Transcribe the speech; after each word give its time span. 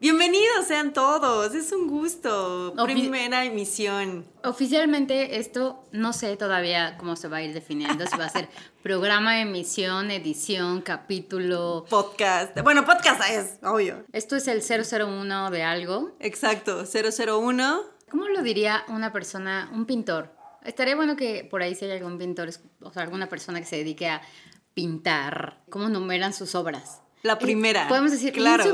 Bienvenidos 0.00 0.66
sean 0.68 0.92
todos, 0.92 1.54
es 1.54 1.72
un 1.72 1.88
gusto. 1.88 2.74
Primera 2.84 3.46
emisión. 3.46 4.26
Oficialmente 4.42 5.38
esto 5.38 5.82
no 5.92 6.12
sé 6.12 6.36
todavía 6.36 6.98
cómo 6.98 7.16
se 7.16 7.28
va 7.28 7.38
a 7.38 7.42
ir 7.42 7.54
definiendo, 7.54 8.06
si 8.06 8.18
va 8.18 8.26
a 8.26 8.28
ser 8.28 8.50
programa, 8.82 9.40
emisión, 9.40 10.10
edición, 10.10 10.82
capítulo. 10.82 11.86
Podcast. 11.88 12.60
Bueno, 12.60 12.84
podcast 12.84 13.22
es, 13.30 13.58
obvio. 13.62 14.04
Esto 14.12 14.36
es 14.36 14.46
el 14.46 14.60
001 14.60 15.50
de 15.50 15.62
algo. 15.62 16.14
Exacto, 16.20 16.84
001. 16.84 17.80
¿Cómo 18.10 18.28
lo 18.28 18.42
diría 18.42 18.84
una 18.88 19.10
persona, 19.10 19.70
un 19.72 19.86
pintor? 19.86 20.34
Estaría 20.64 20.96
bueno 20.96 21.16
que 21.16 21.48
por 21.50 21.62
ahí 21.62 21.74
si 21.74 21.86
hay 21.86 21.92
algún 21.92 22.18
pintor, 22.18 22.50
o 22.82 22.92
sea, 22.92 23.02
alguna 23.04 23.30
persona 23.30 23.58
que 23.58 23.66
se 23.66 23.76
dedique 23.76 24.06
a 24.06 24.20
pintar, 24.74 25.62
cómo 25.70 25.88
numeran 25.88 26.34
sus 26.34 26.54
obras. 26.54 27.03
La 27.24 27.38
primera. 27.38 27.88
podemos 27.88 28.10
decir, 28.10 28.34
claro. 28.34 28.64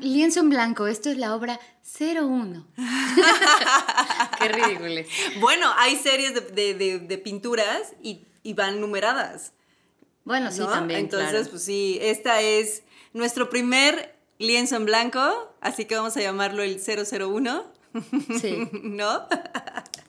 lienzo, 0.00 0.38
en 0.38 0.48
blanco, 0.48 0.86
esto 0.86 1.10
es 1.10 1.18
la 1.18 1.34
obra 1.34 1.58
01. 1.98 2.64
Qué 4.38 4.48
ridículo. 4.48 5.00
Bueno, 5.40 5.72
hay 5.76 5.96
series 5.96 6.32
de, 6.54 7.20
pinturas 7.24 7.94
y, 8.00 8.24
van 8.54 8.80
numeradas. 8.80 9.54
Bueno, 10.22 10.52
sí, 10.52 10.60
también. 10.60 11.00
Entonces, 11.00 11.48
pues 11.48 11.64
sí, 11.64 11.98
esta 12.00 12.40
es 12.42 12.84
nuestro 13.12 13.50
primer 13.50 14.16
lienzo 14.38 14.76
en 14.76 14.84
blanco, 14.84 15.52
así 15.60 15.84
que 15.84 15.96
vamos 15.96 16.16
a 16.16 16.20
llamarlo 16.20 16.62
el 16.62 16.80
001. 16.80 17.75
Sí. 18.40 18.68
¿No? 18.82 19.26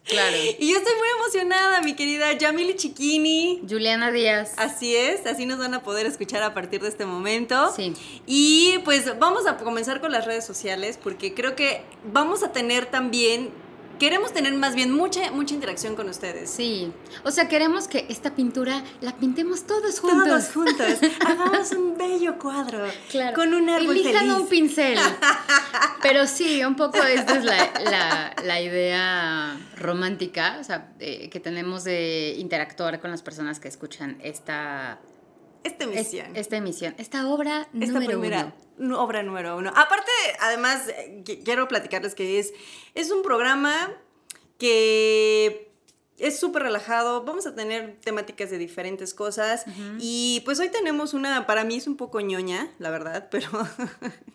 Claro. 0.05 0.38
Y 0.58 0.72
yo 0.72 0.77
estoy 0.77 0.94
muy 0.98 1.08
emocionada, 1.20 1.82
mi 1.82 1.94
querida 1.94 2.32
Yamili 2.34 2.76
Chiquini. 2.76 3.62
Juliana 3.70 4.12
Díaz. 4.12 4.54
Así 4.57 4.96
es, 4.96 5.26
así 5.26 5.46
nos 5.46 5.60
van 5.60 5.74
a 5.74 5.84
poder 5.84 6.05
escuchar 6.05 6.44
a 6.44 6.54
partir 6.54 6.82
de 6.82 6.88
este 6.88 7.05
momento. 7.05 7.74
Sí. 7.76 7.94
Y 8.26 8.79
pues 8.85 9.20
vamos 9.20 9.46
a 9.48 9.57
comenzar 9.57 9.99
con 9.99 10.12
las 10.12 10.26
redes 10.26 10.46
sociales 10.46 10.98
porque 11.02 11.34
creo 11.34 11.55
que 11.55 11.82
vamos 12.13 12.44
a 12.44 12.54
tener 12.54 12.85
también 12.85 13.52
queremos 13.98 14.34
tener 14.34 14.53
más 14.53 14.76
bien 14.76 14.91
mucha, 14.91 15.31
mucha 15.31 15.53
interacción 15.53 15.95
con 15.95 16.09
ustedes. 16.09 16.49
Sí. 16.49 16.91
O 17.23 17.31
sea, 17.31 17.48
queremos 17.48 17.87
que 17.87 18.05
esta 18.09 18.35
pintura 18.35 18.84
la 19.01 19.15
pintemos 19.15 19.65
todos 19.65 19.99
juntos. 19.99 20.27
Todos 20.27 20.54
juntos. 20.54 20.98
Hagamos 21.26 21.71
un 21.71 21.98
bello 21.98 22.37
cuadro. 22.37 22.85
Claro. 23.09 23.35
Con 23.35 23.54
un 23.54 23.70
árbol 23.70 23.98
Elijan 23.98 24.31
un 24.31 24.48
pincel. 24.48 24.98
Pero 26.01 26.27
sí, 26.27 26.63
un 26.63 26.76
poco 26.76 27.01
esta 27.04 27.35
es 27.37 27.43
la, 27.43 28.62
idea 28.62 29.57
romántica, 29.77 30.57
o 30.59 30.63
sea, 30.63 30.93
que 30.98 31.39
tenemos 31.43 31.84
de 31.84 32.35
interactuar 32.37 32.99
con 32.99 33.11
las 33.11 33.21
personas 33.21 33.59
que 33.59 33.67
escuchan 33.67 34.17
esta 34.23 34.99
esta 35.68 35.84
emisión. 35.84 36.35
esta 36.35 36.57
emisión. 36.57 36.96
Esta 36.98 37.27
obra 37.29 37.68
esta 37.73 37.99
número 37.99 38.20
primera 38.20 38.54
obra 38.98 39.23
número 39.23 39.57
uno. 39.57 39.71
Aparte, 39.76 40.12
además, 40.40 40.87
eh, 40.90 41.23
quiero 41.43 41.68
platicarles 41.68 42.15
que 42.15 42.40
es, 42.40 42.54
es 42.96 43.12
un 43.12 43.23
programa 43.23 43.91
que 44.57 45.66
es 46.18 46.40
súper 46.40 46.63
relajado, 46.63 47.23
vamos 47.23 47.46
a 47.46 47.54
tener 47.54 47.98
temáticas 48.04 48.49
de 48.49 48.57
diferentes 48.57 49.13
cosas 49.13 49.65
y 49.99 50.41
pues 50.46 50.60
hoy 50.60 50.70
tenemos 50.70 51.13
una, 51.13 51.46
para 51.46 51.63
mí 51.63 51.76
es 51.76 51.85
un 51.85 51.96
poco 51.96 52.21
ñoña, 52.21 52.71
la 52.79 52.90
verdad, 52.90 53.27
pero 53.32 53.49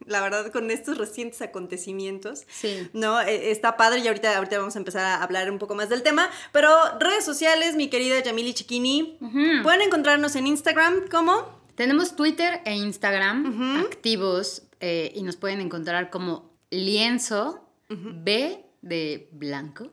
la 0.07 0.21
verdad 0.21 0.53
con 0.53 0.71
estos 0.71 0.99
recientes 0.99 1.43
acontecimientos, 1.43 2.45
sí. 2.49 2.89
¿no? 2.93 3.21
E, 3.21 3.51
está 3.51 3.77
padre 3.77 4.01
y 4.01 4.09
ahorita, 4.09 4.37
ahorita 4.37 4.59
vamos 4.59 4.77
a 4.77 4.79
empezar 4.79 5.05
a 5.05 5.23
hablar 5.23 5.51
un 5.51 5.59
poco 5.59 5.75
más 5.75 5.89
del 5.89 6.03
tema, 6.03 6.31
pero 6.53 6.71
redes 7.01 7.25
sociales, 7.25 7.75
mi 7.75 7.89
querida 7.89 8.21
Yamili 8.23 8.55
Chiquini, 8.55 9.19
pueden 9.63 9.83
encontrarnos 9.83 10.37
en 10.37 10.47
Instagram, 10.47 11.09
¿cómo? 11.11 11.61
Tenemos 11.75 12.15
Twitter 12.15 12.61
e 12.65 12.77
Instagram 12.77 13.81
activos 13.81 14.63
eh, 14.81 15.11
y 15.15 15.23
nos 15.23 15.37
pueden 15.37 15.61
encontrar 15.61 16.11
como 16.11 16.53
lienzo 16.71 17.69
B 17.89 18.65
de 18.83 19.29
blanco, 19.33 19.91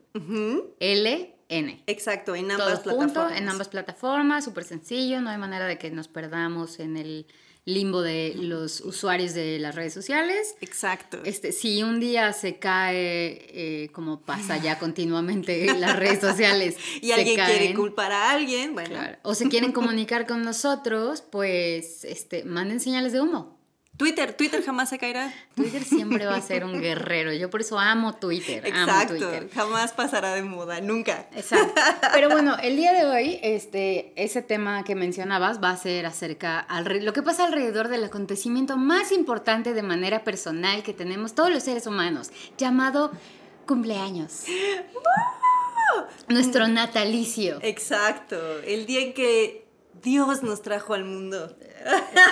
L 0.78 1.39
N. 1.50 1.82
Exacto, 1.86 2.34
en 2.34 2.50
ambas 2.50 2.80
plataformas. 2.80 3.38
en 3.38 3.48
ambas 3.48 3.68
plataformas, 3.68 4.44
súper 4.44 4.64
sencillo, 4.64 5.20
no 5.20 5.30
hay 5.30 5.36
manera 5.36 5.66
de 5.66 5.78
que 5.78 5.90
nos 5.90 6.08
perdamos 6.08 6.78
en 6.80 6.96
el 6.96 7.26
limbo 7.64 8.02
de 8.02 8.34
los 8.36 8.80
usuarios 8.80 9.34
de 9.34 9.58
las 9.58 9.74
redes 9.74 9.92
sociales. 9.92 10.54
Exacto. 10.60 11.20
Este, 11.24 11.52
si 11.52 11.82
un 11.82 12.00
día 12.00 12.32
se 12.32 12.58
cae, 12.58 13.84
eh, 13.84 13.90
como 13.92 14.20
pasa 14.22 14.56
ya 14.56 14.78
continuamente 14.78 15.68
en 15.68 15.80
las 15.80 15.96
redes 15.96 16.20
sociales, 16.20 16.76
y 17.00 17.12
alguien 17.12 17.36
quiere 17.36 17.74
culpar 17.74 18.12
a 18.12 18.30
alguien, 18.30 18.74
bueno. 18.74 18.98
O 19.22 19.34
se 19.34 19.48
quieren 19.48 19.72
comunicar 19.72 20.26
con 20.26 20.42
nosotros, 20.42 21.22
pues 21.22 22.04
este, 22.04 22.44
manden 22.44 22.80
señales 22.80 23.12
de 23.12 23.20
humo. 23.20 23.59
Twitter, 24.00 24.32
Twitter 24.32 24.64
jamás 24.64 24.88
se 24.88 24.98
caerá. 24.98 25.30
Twitter 25.54 25.84
siempre 25.84 26.24
va 26.24 26.36
a 26.36 26.40
ser 26.40 26.64
un 26.64 26.80
guerrero. 26.80 27.34
Yo 27.34 27.50
por 27.50 27.60
eso 27.60 27.78
amo 27.78 28.14
Twitter. 28.14 28.64
Exacto. 28.64 29.28
Amo 29.28 29.48
Jamás 29.54 29.92
pasará 29.92 30.32
de 30.32 30.42
moda, 30.42 30.80
nunca. 30.80 31.28
Exacto. 31.36 31.78
Pero 32.14 32.30
bueno, 32.30 32.56
el 32.62 32.76
día 32.76 32.94
de 32.94 33.04
hoy, 33.04 33.38
este, 33.42 34.14
ese 34.16 34.40
tema 34.40 34.84
que 34.84 34.94
mencionabas 34.94 35.62
va 35.62 35.68
a 35.68 35.76
ser 35.76 36.06
acerca 36.06 36.60
al 36.60 37.04
lo 37.04 37.12
que 37.12 37.22
pasa 37.22 37.44
alrededor 37.44 37.88
del 37.88 38.02
acontecimiento 38.02 38.78
más 38.78 39.12
importante 39.12 39.74
de 39.74 39.82
manera 39.82 40.24
personal 40.24 40.82
que 40.82 40.94
tenemos 40.94 41.34
todos 41.34 41.50
los 41.50 41.62
seres 41.62 41.86
humanos, 41.86 42.30
llamado 42.56 43.12
cumpleaños. 43.66 44.44
Nuestro 46.26 46.68
natalicio. 46.68 47.58
Exacto. 47.60 48.60
El 48.60 48.86
día 48.86 49.02
en 49.02 49.12
que 49.12 49.59
Dios 50.02 50.42
nos 50.42 50.62
trajo 50.62 50.94
al 50.94 51.04
mundo. 51.04 51.56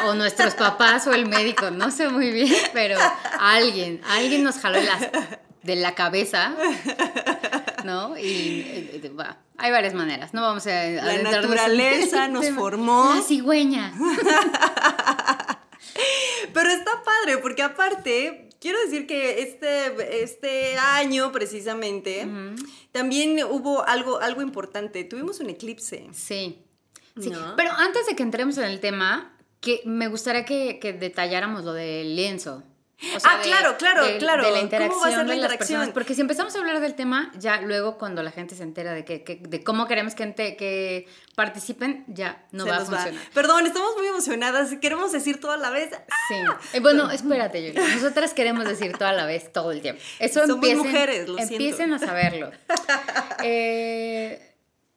O 0.06 0.14
nuestros 0.14 0.54
papás 0.54 1.06
o 1.06 1.12
el 1.12 1.26
médico, 1.26 1.70
no 1.70 1.90
sé 1.90 2.08
muy 2.08 2.30
bien, 2.30 2.54
pero 2.72 2.98
alguien, 3.38 4.00
alguien 4.08 4.42
nos 4.44 4.56
jaló 4.56 4.78
de 5.62 5.76
la 5.76 5.94
cabeza, 5.94 6.54
¿no? 7.84 8.16
Y 8.16 8.60
eh, 8.66 9.12
hay 9.56 9.70
varias 9.70 9.94
maneras, 9.94 10.34
no 10.34 10.42
vamos 10.42 10.66
a, 10.66 10.84
La 10.84 11.22
naturaleza 11.22 12.28
nos 12.28 12.48
formó. 12.50 13.14
La 13.14 13.22
cigüeña. 13.22 13.92
Pero 16.54 16.70
está 16.70 17.02
padre, 17.04 17.38
porque 17.38 17.62
aparte, 17.62 18.48
quiero 18.60 18.78
decir 18.80 19.06
que 19.06 19.42
este, 19.42 20.22
este 20.22 20.76
año 20.78 21.32
precisamente, 21.32 22.26
también 22.92 23.42
hubo 23.44 23.86
algo, 23.86 24.18
algo 24.20 24.42
importante. 24.42 25.04
Tuvimos 25.04 25.40
un 25.40 25.50
eclipse. 25.50 26.08
Sí. 26.12 26.64
Sí. 27.20 27.32
Pero 27.56 27.72
antes 27.72 28.06
de 28.06 28.16
que 28.16 28.22
entremos 28.22 28.58
en 28.58 28.64
el 28.64 28.80
tema, 28.80 29.32
que 29.60 29.82
me 29.84 30.08
gustaría 30.08 30.44
que, 30.44 30.78
que 30.78 30.92
detalláramos 30.92 31.64
lo 31.64 31.72
del 31.72 32.14
lienzo. 32.14 32.62
ah, 33.24 33.38
claro, 33.42 33.76
claro, 33.78 34.02
claro. 34.18 34.44
De 34.44 34.50
la 34.50 34.60
interacción 34.60 34.90
¿Cómo 34.90 35.02
va 35.02 35.08
a 35.08 35.18
ser 35.18 35.26
la 35.26 35.34
de 35.34 35.40
las 35.40 35.56
personas. 35.56 35.90
Porque 35.90 36.14
si 36.14 36.20
empezamos 36.20 36.54
a 36.54 36.58
hablar 36.58 36.80
del 36.80 36.94
tema, 36.94 37.30
ya 37.38 37.60
luego 37.60 37.96
cuando 37.96 38.22
la 38.24 38.32
gente 38.32 38.56
se 38.56 38.64
entera 38.64 38.92
de, 38.92 39.04
que, 39.04 39.40
de 39.40 39.62
cómo 39.62 39.86
queremos 39.86 40.14
que, 40.16 40.34
que 40.34 41.06
participen, 41.36 42.04
ya 42.08 42.44
no 42.50 42.66
va 42.66 42.76
a 42.76 42.84
funcionar. 42.84 43.14
Perdón, 43.34 43.66
estamos 43.66 43.96
muy 43.96 44.06
emocionadas. 44.08 44.74
Queremos 44.80 45.12
decir 45.12 45.40
todo 45.40 45.52
a 45.52 45.56
la 45.56 45.70
vez. 45.70 45.90
Sí. 46.28 46.34
Eh, 46.72 46.80
bueno, 46.80 47.10
espérate, 47.10 47.68
Julia. 47.68 47.94
Nosotras 47.94 48.34
queremos 48.34 48.64
decir 48.64 48.96
todo 48.96 49.08
a 49.08 49.12
la 49.12 49.26
vez 49.26 49.52
todo 49.52 49.70
el 49.70 49.80
tiempo. 49.80 50.02
Eso 50.18 50.44
Somos 50.46 50.74
mujeres, 50.76 51.28
lo 51.28 51.38
Empiecen 51.38 51.92
a 51.92 51.98
saberlo. 52.00 52.50
eh, 53.44 54.54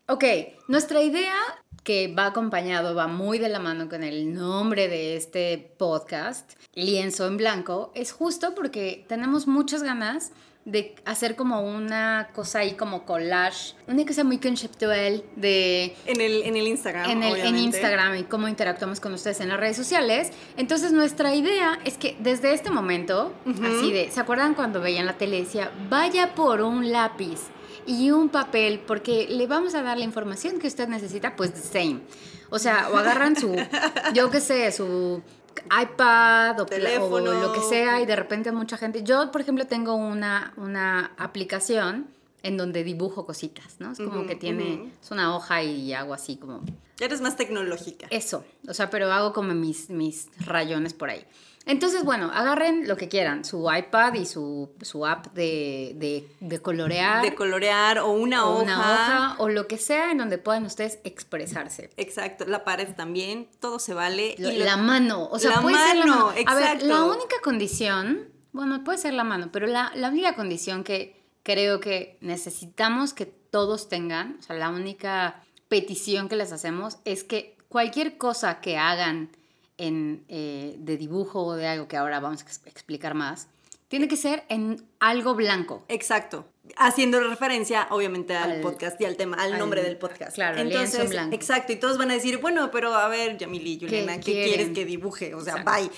ok, 0.07 0.23
nuestra 0.67 1.01
idea 1.01 1.35
que 1.83 2.13
va 2.13 2.27
acompañado, 2.27 2.95
va 2.95 3.07
muy 3.07 3.39
de 3.39 3.49
la 3.49 3.59
mano 3.59 3.89
con 3.89 4.03
el 4.03 4.33
nombre 4.33 4.87
de 4.87 5.15
este 5.15 5.73
podcast, 5.77 6.53
Lienzo 6.75 7.27
en 7.27 7.37
Blanco, 7.37 7.91
es 7.95 8.11
justo 8.11 8.53
porque 8.53 9.05
tenemos 9.07 9.47
muchas 9.47 9.81
ganas 9.81 10.31
de 10.63 10.95
hacer 11.05 11.35
como 11.35 11.61
una 11.61 12.29
cosa 12.35 12.59
ahí 12.59 12.73
como 12.73 13.03
collage, 13.03 13.73
una 13.87 14.05
cosa 14.05 14.23
muy 14.23 14.37
conceptual 14.37 15.23
de... 15.35 15.95
En 16.05 16.21
el, 16.21 16.43
en 16.43 16.55
el 16.55 16.67
Instagram. 16.67 17.09
En, 17.09 17.23
el, 17.23 17.35
en 17.37 17.57
Instagram 17.57 18.17
y 18.17 18.23
cómo 18.23 18.47
interactuamos 18.47 18.99
con 18.99 19.13
ustedes 19.13 19.39
en 19.39 19.49
las 19.49 19.59
redes 19.59 19.75
sociales. 19.75 20.31
Entonces 20.57 20.91
nuestra 20.91 21.33
idea 21.33 21.79
es 21.83 21.97
que 21.97 22.15
desde 22.19 22.53
este 22.53 22.69
momento, 22.69 23.33
así 23.45 23.91
de, 23.91 24.11
¿se 24.11 24.19
acuerdan 24.19 24.53
cuando 24.53 24.81
veían 24.81 25.07
la 25.07 25.13
tele? 25.13 25.39
Decía, 25.39 25.71
vaya 25.89 26.35
por 26.35 26.61
un 26.61 26.91
lápiz 26.91 27.39
y 27.85 28.11
un 28.11 28.29
papel 28.29 28.79
porque 28.79 29.27
le 29.29 29.47
vamos 29.47 29.75
a 29.75 29.81
dar 29.81 29.97
la 29.97 30.03
información 30.03 30.59
que 30.59 30.67
usted 30.67 30.87
necesita, 30.87 31.35
pues 31.35 31.51
same. 31.51 32.01
O 32.49 32.59
sea, 32.59 32.89
o 32.91 32.97
agarran 32.97 33.35
su, 33.35 33.55
yo 34.13 34.29
qué 34.29 34.41
sé, 34.41 34.71
su 34.71 35.21
iPad 35.65 36.59
o, 36.59 36.65
Teléfono. 36.65 37.31
o 37.31 37.33
lo 37.33 37.53
que 37.53 37.61
sea 37.61 38.01
y 38.01 38.05
de 38.05 38.15
repente 38.15 38.51
mucha 38.51 38.77
gente, 38.77 39.03
yo 39.03 39.31
por 39.31 39.41
ejemplo 39.41 39.65
tengo 39.67 39.95
una, 39.95 40.53
una 40.57 41.11
aplicación 41.17 42.07
en 42.43 42.57
donde 42.57 42.83
dibujo 42.83 43.25
cositas, 43.25 43.75
¿no? 43.79 43.91
Es 43.91 43.99
como 43.99 44.25
que 44.25 44.35
tiene, 44.35 44.91
es 45.01 45.11
una 45.11 45.35
hoja 45.35 45.61
y 45.63 45.93
hago 45.93 46.13
así 46.13 46.37
como 46.37 46.63
eres 46.99 47.21
más 47.21 47.35
tecnológica. 47.35 48.07
eso, 48.09 48.43
o 48.67 48.73
sea, 48.73 48.89
pero 48.89 49.11
hago 49.11 49.33
como 49.33 49.53
mis, 49.53 49.89
mis 49.89 50.27
rayones 50.45 50.93
por 50.93 51.09
ahí. 51.09 51.25
Entonces, 51.67 52.03
bueno, 52.03 52.31
agarren 52.33 52.87
lo 52.87 52.97
que 52.97 53.07
quieran, 53.07 53.45
su 53.45 53.69
iPad 53.71 54.15
y 54.15 54.25
su, 54.25 54.71
su 54.81 55.05
app 55.05 55.27
de, 55.33 55.93
de, 55.95 56.27
de 56.39 56.59
colorear, 56.59 57.21
De 57.21 57.35
colorear 57.35 57.99
o 57.99 58.09
una 58.11 58.45
o 58.47 58.53
hoja. 58.55 58.63
una 58.63 58.79
hoja, 58.79 59.35
o 59.37 59.47
lo 59.49 59.67
que 59.67 59.77
sea 59.77 60.11
en 60.11 60.17
donde 60.17 60.39
puedan 60.39 60.65
ustedes 60.65 60.99
expresarse. 61.03 61.91
Exacto, 61.97 62.45
la 62.45 62.63
pared 62.63 62.89
también, 62.95 63.47
todo 63.59 63.77
se 63.77 63.93
vale. 63.93 64.35
Lo- 64.39 64.49
Y 64.49 64.57
lo- 64.57 64.65
la 64.65 64.77
mano, 64.77 65.27
o 65.31 65.37
sea, 65.37 65.51
La 65.57 65.61
puede 65.61 65.77
ser 65.77 65.97
la 65.97 66.05
mano, 66.07 66.15
mano. 66.15 66.29
A 66.29 66.55
ver, 66.55 66.63
exacto. 66.63 66.85
la 66.87 67.03
única 67.03 67.35
condición, 67.43 68.29
bueno, 68.53 68.83
puede 68.83 68.97
ser 68.97 69.13
la 69.13 69.23
mano, 69.23 69.49
pero 69.51 69.67
la, 69.67 69.91
la 69.95 70.09
única 70.09 70.35
condición 70.35 70.83
que 70.83 71.21
creo 71.43 71.79
que 71.79 72.17
necesitamos 72.21 73.13
que 73.13 73.25
todos 73.27 73.87
tengan, 73.87 74.37
o 74.39 74.41
sea, 74.41 74.55
la 74.55 74.69
única 74.69 75.43
petición 75.67 76.27
que 76.27 76.35
les 76.35 76.51
hacemos 76.51 76.97
es 77.05 77.23
que 77.23 77.55
cualquier 77.69 78.17
cosa 78.17 78.61
que 78.61 78.77
hagan 78.77 79.29
en, 79.77 80.23
eh, 80.27 80.75
de 80.79 80.97
dibujo 80.97 81.43
o 81.43 81.53
de 81.55 81.67
algo 81.67 81.87
que 81.87 81.97
ahora 81.97 82.19
vamos 82.19 82.41
a 82.41 82.43
ex- 82.45 82.61
explicar 82.65 83.13
más, 83.15 83.47
tiene 83.87 84.07
que 84.07 84.15
ser 84.15 84.43
en 84.47 84.81
algo 84.99 85.35
blanco. 85.35 85.83
Exacto. 85.89 86.45
Haciendo 86.77 87.19
referencia, 87.19 87.87
obviamente, 87.89 88.35
al, 88.35 88.51
Al- 88.53 88.61
podcast 88.61 88.99
y 89.01 89.05
al 89.05 89.17
tema, 89.17 89.35
al, 89.37 89.53
al- 89.53 89.59
nombre 89.59 89.83
del 89.83 89.97
podcast. 89.97 90.33
claro, 90.35 90.57
en 90.59 90.67
Entonces, 90.67 91.09
blanco. 91.09 91.35
exacto. 91.35 91.73
Y 91.73 91.75
todos 91.75 91.97
van 91.97 92.09
a 92.11 92.13
decir, 92.13 92.37
bueno, 92.37 92.71
pero 92.71 92.93
a 92.93 93.07
ver, 93.09 93.37
Yamili 93.37 93.77
Juliana, 93.79 94.19
¿qué, 94.21 94.43
quieres 94.45 94.69
que 94.69 94.85
dibuje? 94.85 95.33
O 95.35 95.41
sea, 95.41 95.57
Exacto. 95.57 95.71
bye. 95.81 95.91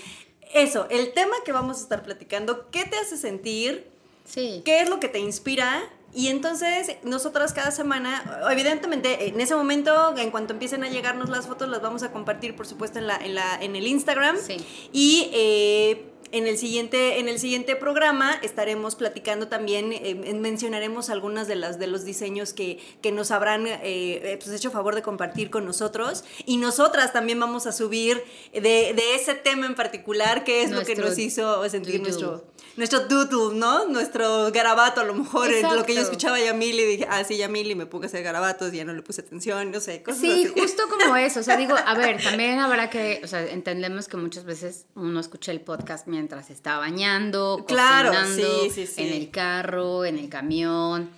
Eso, 0.55 0.87
el 0.89 1.13
tema 1.13 1.33
que 1.45 1.51
vamos 1.51 1.79
a 1.79 1.81
estar 1.81 2.03
platicando, 2.03 2.69
¿qué 2.71 2.83
te 2.85 2.97
hace 2.97 3.17
sentir? 3.17 3.87
Sí. 4.25 4.61
¿Qué 4.65 4.81
es 4.81 4.89
lo 4.89 4.99
que 4.99 5.09
te 5.09 5.19
inspira? 5.19 5.83
Y 6.15 6.27
entonces, 6.27 6.97
nosotras 7.03 7.53
cada 7.53 7.71
semana, 7.71 8.41
evidentemente, 8.51 9.27
en 9.29 9.41
ese 9.41 9.55
momento, 9.55 10.15
en 10.17 10.29
cuanto 10.29 10.53
empiecen 10.53 10.83
a 10.83 10.89
llegarnos 10.89 11.29
las 11.29 11.47
fotos, 11.47 11.69
las 11.69 11.81
vamos 11.81 12.03
a 12.03 12.11
compartir, 12.11 12.55
por 12.55 12.67
supuesto, 12.67 12.99
en, 12.99 13.07
la, 13.07 13.17
en, 13.17 13.33
la, 13.33 13.61
en 13.61 13.75
el 13.75 13.87
Instagram. 13.87 14.37
Sí. 14.37 14.57
Y 14.91 15.29
eh, 15.33 16.05
en, 16.31 16.45
el 16.45 16.57
siguiente, 16.57 17.19
en 17.19 17.29
el 17.29 17.39
siguiente 17.39 17.75
programa 17.75 18.39
estaremos 18.43 18.95
platicando 18.95 19.47
también, 19.47 19.91
eh, 19.91 20.33
mencionaremos 20.35 21.09
algunas 21.09 21.47
de, 21.47 21.55
las, 21.55 21.79
de 21.79 21.87
los 21.87 22.05
diseños 22.05 22.53
que, 22.53 22.79
que 23.01 23.11
nos 23.11 23.31
habrán 23.31 23.65
eh, 23.65 23.79
eh, 23.83 24.39
pues 24.43 24.55
hecho 24.55 24.69
favor 24.69 24.93
de 24.93 25.01
compartir 25.01 25.49
con 25.49 25.65
nosotros. 25.65 26.23
Y 26.45 26.57
nosotras 26.57 27.11
también 27.11 27.39
vamos 27.39 27.65
a 27.65 27.71
subir 27.71 28.23
de, 28.51 28.59
de 28.61 29.15
ese 29.15 29.33
tema 29.33 29.65
en 29.65 29.75
particular, 29.75 30.43
que 30.43 30.61
es 30.61 30.71
lo 30.71 30.83
que 30.83 30.95
nos 30.95 31.17
hizo 31.17 31.67
sentir 31.69 32.01
nuestro 32.01 32.43
nuestro 32.75 33.01
doodle, 33.01 33.57
¿no? 33.57 33.85
Nuestro 33.87 34.51
garabato, 34.51 35.01
a 35.01 35.03
lo 35.03 35.13
mejor 35.13 35.51
es 35.51 35.61
lo 35.63 35.83
que 35.85 35.93
yo 35.95 36.01
escuchaba 36.01 36.37
a 36.37 36.39
Yamil 36.39 36.79
y 36.79 36.85
dije, 36.85 37.07
ah, 37.09 37.23
sí, 37.23 37.37
Yamil, 37.37 37.69
y 37.71 37.75
me 37.75 37.85
pongo 37.85 38.05
a 38.05 38.07
hacer 38.07 38.23
garabatos 38.23 38.73
y 38.73 38.77
ya 38.77 38.85
no 38.85 38.93
le 38.93 39.01
puse 39.01 39.21
atención, 39.21 39.71
no 39.71 39.79
sé, 39.79 40.01
cosas 40.01 40.21
Sí, 40.21 40.45
así. 40.45 40.53
justo 40.59 40.83
como 40.89 41.15
eso. 41.15 41.39
O 41.39 41.43
sea, 41.43 41.55
digo, 41.57 41.75
a 41.77 41.93
ver, 41.95 42.21
también 42.21 42.59
habrá 42.59 42.89
que, 42.89 43.21
o 43.23 43.27
sea, 43.27 43.43
entendemos 43.45 44.07
que 44.07 44.17
muchas 44.17 44.43
veces 44.45 44.85
uno 44.95 45.19
escucha 45.19 45.51
el 45.51 45.61
podcast 45.61 46.07
mientras 46.07 46.49
está 46.49 46.77
bañando, 46.77 47.63
Claro, 47.67 48.09
cocinando, 48.09 48.63
sí, 48.63 48.69
sí, 48.73 48.87
sí. 48.87 49.01
en 49.03 49.13
el 49.13 49.29
carro, 49.31 50.05
en 50.05 50.17
el 50.17 50.29
camión, 50.29 51.09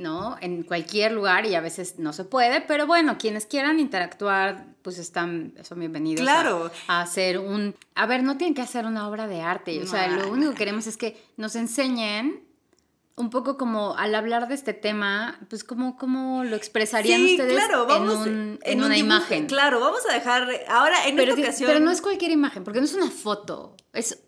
¿no? 0.00 0.36
En 0.40 0.62
cualquier 0.64 1.12
lugar 1.12 1.46
y 1.46 1.54
a 1.54 1.60
veces 1.60 1.98
no 1.98 2.12
se 2.12 2.24
puede, 2.24 2.60
pero 2.62 2.86
bueno, 2.86 3.16
quienes 3.18 3.46
quieran 3.46 3.78
interactuar, 3.78 4.64
pues 4.82 4.98
están, 4.98 5.52
son 5.62 5.78
bienvenidos 5.78 6.22
a- 6.22 6.24
Claro. 6.24 6.70
a, 6.88 7.02
hacer 7.02 7.38
un... 7.38 7.74
A 7.94 8.06
ver, 8.06 8.22
no 8.22 8.36
tienen 8.36 8.54
que 8.54 8.62
hacer 8.62 8.86
una 8.86 9.06
obra 9.08 9.26
de 9.28 9.42
arte, 9.42 9.80
o 9.82 9.86
sea, 9.86 10.08
No, 10.08 10.22
lo 10.22 10.30
único 10.32 10.52
que 10.52 10.56
queremos 10.58 10.86
es 10.86 10.96
que 10.96 11.22
nos 11.36 11.54
enseñen 11.54 12.42
un 13.16 13.28
poco 13.28 13.58
como 13.58 13.94
al 13.98 14.14
hablar 14.14 14.48
de 14.48 14.54
este 14.54 14.72
tema, 14.72 15.38
pues 15.50 15.62
como, 15.62 15.98
como 15.98 16.42
lo 16.44 16.56
expresarían 16.56 17.20
Sí, 17.20 17.32
ustedes 17.32 17.52
claro, 17.52 17.86
vamos 17.86 18.26
en, 18.26 18.32
un- 18.32 18.58
en 18.62 18.78
un 18.78 18.84
una 18.86 18.96
imagen. 18.96 19.46
Claro, 19.46 19.80
vamos 19.80 20.00
a 20.10 20.14
dejar, 20.14 20.48
ahora 20.68 21.06
en 21.06 21.16
pero, 21.16 21.32
esta 21.34 21.42
ocasión... 21.42 21.66
pero 21.70 21.80
no 21.84 21.90
es 21.90 22.00
cualquier 22.00 22.30
imagen, 22.30 22.64
porque 22.64 22.78
no 22.80 22.86
es 22.86 22.94
una 22.94 23.10
foto, 23.10 23.76
es 23.92 24.18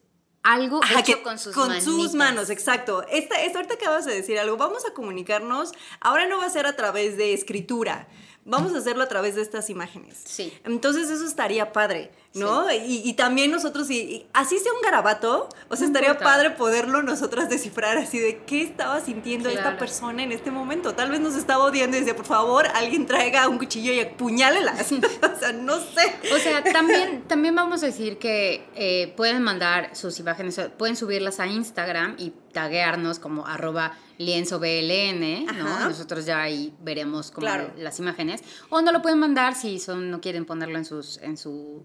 algo 0.42 0.80
Ajá, 0.82 1.00
hecho 1.00 1.16
que 1.18 1.22
con 1.22 1.38
sus 1.38 1.54
con 1.54 1.68
manitas. 1.68 1.84
sus 1.84 2.14
manos, 2.14 2.50
exacto. 2.50 3.04
Esta, 3.08 3.40
esta, 3.42 3.58
ahorita 3.58 3.74
acabas 3.74 4.04
de 4.04 4.14
decir 4.14 4.38
algo, 4.38 4.56
vamos 4.56 4.84
a 4.84 4.92
comunicarnos, 4.92 5.72
ahora 6.00 6.26
no 6.26 6.38
va 6.38 6.46
a 6.46 6.50
ser 6.50 6.66
a 6.66 6.74
través 6.74 7.16
de 7.16 7.32
escritura, 7.32 8.08
vamos 8.44 8.74
a 8.74 8.78
hacerlo 8.78 9.04
a 9.04 9.08
través 9.08 9.34
de 9.34 9.42
estas 9.42 9.70
imágenes. 9.70 10.20
Sí. 10.24 10.52
Entonces 10.64 11.10
eso 11.10 11.24
estaría 11.26 11.72
padre, 11.72 12.10
¿no? 12.34 12.70
Y, 12.72 13.02
y 13.04 13.12
también 13.14 13.50
nosotros, 13.50 13.90
y, 13.90 14.00
y 14.00 14.26
así 14.32 14.58
sea 14.58 14.72
un 14.72 14.82
garabato, 14.82 15.48
o 15.68 15.76
sea, 15.76 15.86
estaría 15.86 16.18
padre 16.18 16.50
poderlo 16.50 17.02
nosotras 17.02 17.48
descifrar 17.48 17.96
así 17.98 18.18
de 18.18 18.38
qué 18.44 18.62
estaba 18.62 19.00
sintiendo 19.00 19.48
esta 19.48 19.76
persona 19.76 20.22
en 20.22 20.32
este 20.32 20.50
momento. 20.50 20.94
Tal 20.94 21.10
vez 21.10 21.20
nos 21.20 21.36
estaba 21.36 21.64
odiando 21.64 21.96
y 21.96 22.00
decía, 22.00 22.16
por 22.16 22.26
favor, 22.26 22.66
alguien 22.74 23.06
traiga 23.06 23.48
un 23.48 23.58
cuchillo 23.58 23.92
y 23.92 24.00
apuñálelas. 24.00 24.92
o 24.92 25.38
sea, 25.38 25.52
no 25.52 25.78
sé. 25.78 26.14
O 26.34 26.38
sea, 26.38 26.62
también, 26.64 27.22
también 27.28 27.54
vamos 27.54 27.82
a 27.82 27.86
decir 27.86 28.18
que 28.18 28.66
eh, 28.74 29.12
pueden 29.16 29.42
mandar 29.42 29.94
sus 29.94 30.18
imágenes, 30.18 30.60
pueden 30.76 30.96
subirlas 30.96 31.40
a 31.40 31.46
Instagram 31.46 32.16
y 32.18 32.32
taguearnos 32.52 33.18
como 33.18 33.46
arroba 33.46 33.96
lienzo 34.18 34.58
BLN, 34.60 35.46
¿no? 35.58 35.88
Nosotros 35.88 36.24
ya 36.26 36.42
ahí 36.42 36.72
veremos 36.82 37.30
como 37.30 37.46
Claro. 37.46 37.72
las 37.76 37.98
imágenes. 37.98 38.42
O 38.70 38.80
no 38.82 38.92
lo 38.92 39.02
pueden 39.02 39.18
mandar 39.18 39.54
si 39.54 39.78
son, 39.78 40.10
no 40.10 40.20
quieren 40.20 40.44
ponerlo 40.44 40.78
en 40.78 40.84
sus, 40.84 41.18
en 41.18 41.36
su 41.36 41.82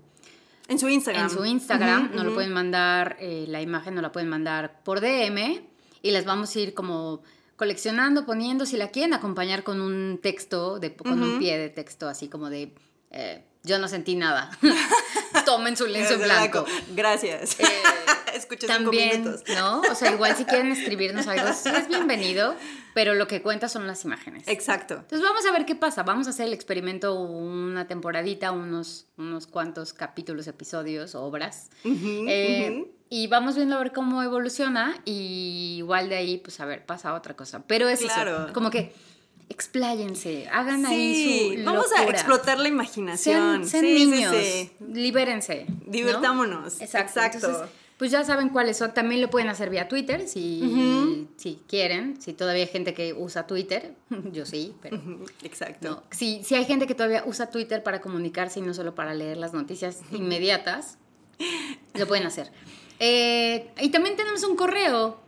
En 0.67 0.77
su 0.79 0.87
Instagram. 0.89 1.23
en 1.23 1.29
su 1.29 1.45
Instagram, 1.45 2.11
no 2.13 2.23
lo 2.23 2.33
pueden 2.33 2.51
mandar, 2.53 3.17
eh, 3.19 3.45
la 3.47 3.61
imagen 3.61 3.95
no 3.95 4.01
la 4.01 4.11
pueden 4.11 4.29
mandar 4.29 4.81
por 4.83 4.99
DM 5.01 5.61
y 6.01 6.11
las 6.11 6.25
vamos 6.25 6.55
a 6.55 6.59
ir 6.59 6.73
como 6.73 7.21
coleccionando, 7.55 8.25
poniendo, 8.25 8.65
si 8.67 8.77
la 8.77 8.89
quieren 8.89 9.13
acompañar 9.15 9.63
con 9.63 9.81
un 9.81 10.19
texto, 10.21 10.77
de, 10.79 10.95
con 10.95 11.23
un 11.23 11.39
pie 11.39 11.57
de 11.57 11.69
texto, 11.69 12.07
así 12.07 12.27
como 12.27 12.51
de, 12.51 12.71
eh, 13.09 13.43
yo 13.63 13.79
no 13.79 13.87
sentí 13.87 14.15
nada, 14.15 14.51
tomen 15.45 15.75
su 15.75 15.87
lienzo 15.87 16.19
blanco. 16.19 16.65
Gracias. 16.95 17.59
Eh, 17.59 17.65
Escuché 18.37 18.67
cinco 18.67 18.83
También, 18.83 19.21
minutos. 19.23 19.43
¿no? 19.55 19.81
O 19.81 19.95
sea, 19.95 20.11
igual 20.13 20.35
si 20.35 20.45
quieren 20.45 20.71
escribirnos 20.71 21.27
algo, 21.27 21.51
sí 21.53 21.69
es 21.69 21.87
bienvenido, 21.87 22.55
pero 22.93 23.13
lo 23.15 23.27
que 23.27 23.41
cuenta 23.41 23.67
son 23.67 23.87
las 23.87 24.03
imágenes. 24.05 24.47
Exacto. 24.47 24.95
Entonces 24.95 25.21
vamos 25.21 25.45
a 25.45 25.51
ver 25.51 25.65
qué 25.65 25.75
pasa. 25.75 26.03
Vamos 26.03 26.27
a 26.27 26.29
hacer 26.29 26.47
el 26.47 26.53
experimento 26.53 27.15
una 27.19 27.87
temporadita, 27.87 28.51
unos, 28.51 29.07
unos 29.17 29.47
cuantos 29.47 29.93
capítulos, 29.93 30.47
episodios, 30.47 31.15
obras. 31.15 31.69
Ujú, 31.83 32.25
Eh, 32.27 32.69
ujú. 32.71 32.91
Y 33.09 33.27
vamos 33.27 33.55
viendo 33.55 33.75
a 33.75 33.79
ver 33.79 33.93
cómo 33.93 34.21
evoluciona 34.21 34.99
y 35.05 35.75
igual 35.77 36.09
de 36.09 36.17
ahí, 36.17 36.37
pues 36.39 36.59
a 36.59 36.65
ver, 36.65 36.85
pasa 36.85 37.13
otra 37.13 37.35
cosa. 37.35 37.63
Pero 37.65 37.87
es 37.87 38.01
Claro. 38.01 38.45
eso, 38.45 38.53
como 38.53 38.69
que 38.69 38.91
expláyense, 39.49 40.47
hagan 40.51 40.85
ahí 40.85 41.55
su 41.57 41.63
vamos 41.63 41.91
a 41.93 41.99
locura. 41.99 42.17
explotar 42.17 42.59
la 42.59 42.67
imaginación. 42.67 43.65
Sean, 43.65 43.67
sean 43.67 43.83
Sí, 43.85 43.97
sí, 43.97 44.05
niños, 44.07 44.35
sí. 44.35 44.71
libérense. 44.93 45.65
¿no? 45.69 45.75
Divirtámonos. 45.91 46.81
Exacto. 46.81 47.19
Exacto. 47.21 47.37
Entonces, 47.47 47.69
pues 47.97 48.11
ya 48.11 48.23
saben 48.23 48.49
cuáles 48.49 48.77
son. 48.77 48.93
También 48.93 49.21
lo 49.21 49.29
pueden 49.29 49.49
hacer 49.49 49.69
vía 49.69 49.87
Twitter 49.87 50.27
si, 50.27 51.27
si 51.35 51.59
quieren. 51.67 52.21
Si 52.21 52.33
todavía 52.33 52.63
hay 52.63 52.69
gente 52.69 52.93
que 52.93 53.13
usa 53.13 53.47
Twitter. 53.47 53.95
Yo 54.31 54.45
sí, 54.45 54.75
pero 54.81 55.01
Exacto. 55.43 55.89
no. 55.89 56.03
Si, 56.11 56.43
si 56.43 56.55
hay 56.55 56.65
gente 56.65 56.85
que 56.85 56.93
todavía 56.95 57.23
usa 57.25 57.49
Twitter 57.49 57.81
para 57.81 57.99
comunicarse 57.99 58.59
y 58.59 58.63
no 58.63 58.73
solo 58.73 58.93
para 58.93 59.13
leer 59.13 59.37
las 59.37 59.53
noticias 59.53 60.01
inmediatas, 60.11 60.97
lo 61.95 62.07
pueden 62.07 62.27
hacer. 62.27 62.51
Eh, 62.99 63.69
y 63.81 63.89
también 63.89 64.15
tenemos 64.15 64.43
un 64.43 64.55
correo. 64.55 65.19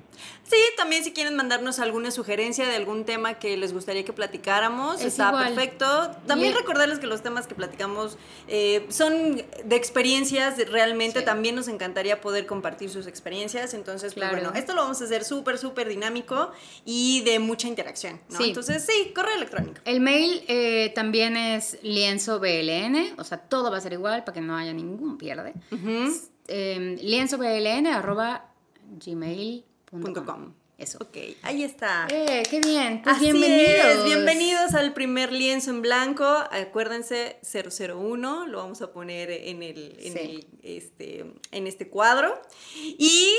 Sí, 0.49 0.55
también 0.77 1.03
si 1.03 1.11
quieren 1.13 1.35
mandarnos 1.35 1.77
alguna 1.77 2.09
sugerencia 2.09 2.67
de 2.67 2.75
algún 2.75 3.05
tema 3.05 3.35
que 3.35 3.55
les 3.55 3.71
gustaría 3.71 4.03
que 4.03 4.13
platicáramos, 4.13 4.99
Es 4.99 5.05
está 5.07 5.27
igual. 5.29 5.53
perfecto. 5.53 6.11
También 6.25 6.55
recordarles 6.55 6.97
que 6.97 7.05
los 7.05 7.21
temas 7.21 7.45
que 7.45 7.53
platicamos 7.53 8.17
eh, 8.47 8.87
son 8.89 9.43
de 9.63 9.75
experiencias, 9.75 10.57
realmente 10.71 11.19
Sí. 11.19 11.25
también 11.25 11.53
nos 11.55 11.67
encantaría 11.67 12.19
poder 12.19 12.47
compartir 12.47 12.89
sus 12.89 13.05
experiencias. 13.05 13.75
Entonces, 13.75 14.15
pues 14.15 14.27
Claro. 14.27 14.41
bueno, 14.43 14.57
esto 14.57 14.73
lo 14.73 14.81
vamos 14.81 14.99
a 15.01 15.03
hacer 15.05 15.23
súper, 15.23 15.59
súper 15.59 15.87
dinámico 15.87 16.51
y 16.83 17.21
de 17.21 17.37
mucha 17.37 17.67
interacción. 17.67 18.19
¿no? 18.29 18.37
Sí. 18.39 18.45
Entonces, 18.45 18.83
sí, 18.83 19.11
correo 19.13 19.35
electrónico. 19.35 19.81
El 19.85 19.99
mail 20.01 20.43
eh, 20.47 20.91
también 20.95 21.37
es 21.37 21.77
lienzo 21.83 22.39
BLN, 22.39 23.13
o 23.19 23.23
sea, 23.23 23.37
todo 23.37 23.69
va 23.69 23.77
a 23.77 23.81
ser 23.81 23.93
igual 23.93 24.23
para 24.23 24.33
que 24.33 24.41
no 24.41 24.57
haya 24.57 24.73
ningún 24.73 25.19
pierde. 25.19 25.53
Ujú. 25.71 26.11
Eh, 26.47 26.97
lienzobln 27.03 27.85
arroba 27.85 28.49
Punto 29.89 30.21
gmail.com. 30.21 30.25
com. 30.45 30.53
Eso. 30.77 30.97
Ok, 31.01 31.17
ahí 31.41 31.63
está. 31.63 32.07
Eh, 32.09 32.41
qué 32.49 32.61
bien. 32.61 33.01
Pues 33.01 33.17
Así 33.17 33.25
bienvenidos. 33.33 33.85
es, 33.85 34.03
bienvenidos 34.05 34.73
al 34.75 34.93
primer 34.93 35.33
lienzo 35.33 35.71
en 35.71 35.81
blanco. 35.81 36.23
Acuérdense 36.25 37.37
001, 37.43 38.47
lo 38.47 38.59
vamos 38.59 38.81
a 38.81 38.93
poner 38.93 39.29
en 39.29 39.61
el, 39.61 39.97
en 39.99 40.13
Sí. 40.13 40.19
el, 40.19 40.47
este 40.63 41.25
en 41.51 41.67
este 41.67 41.89
cuadro 41.89 42.33
y 42.97 43.29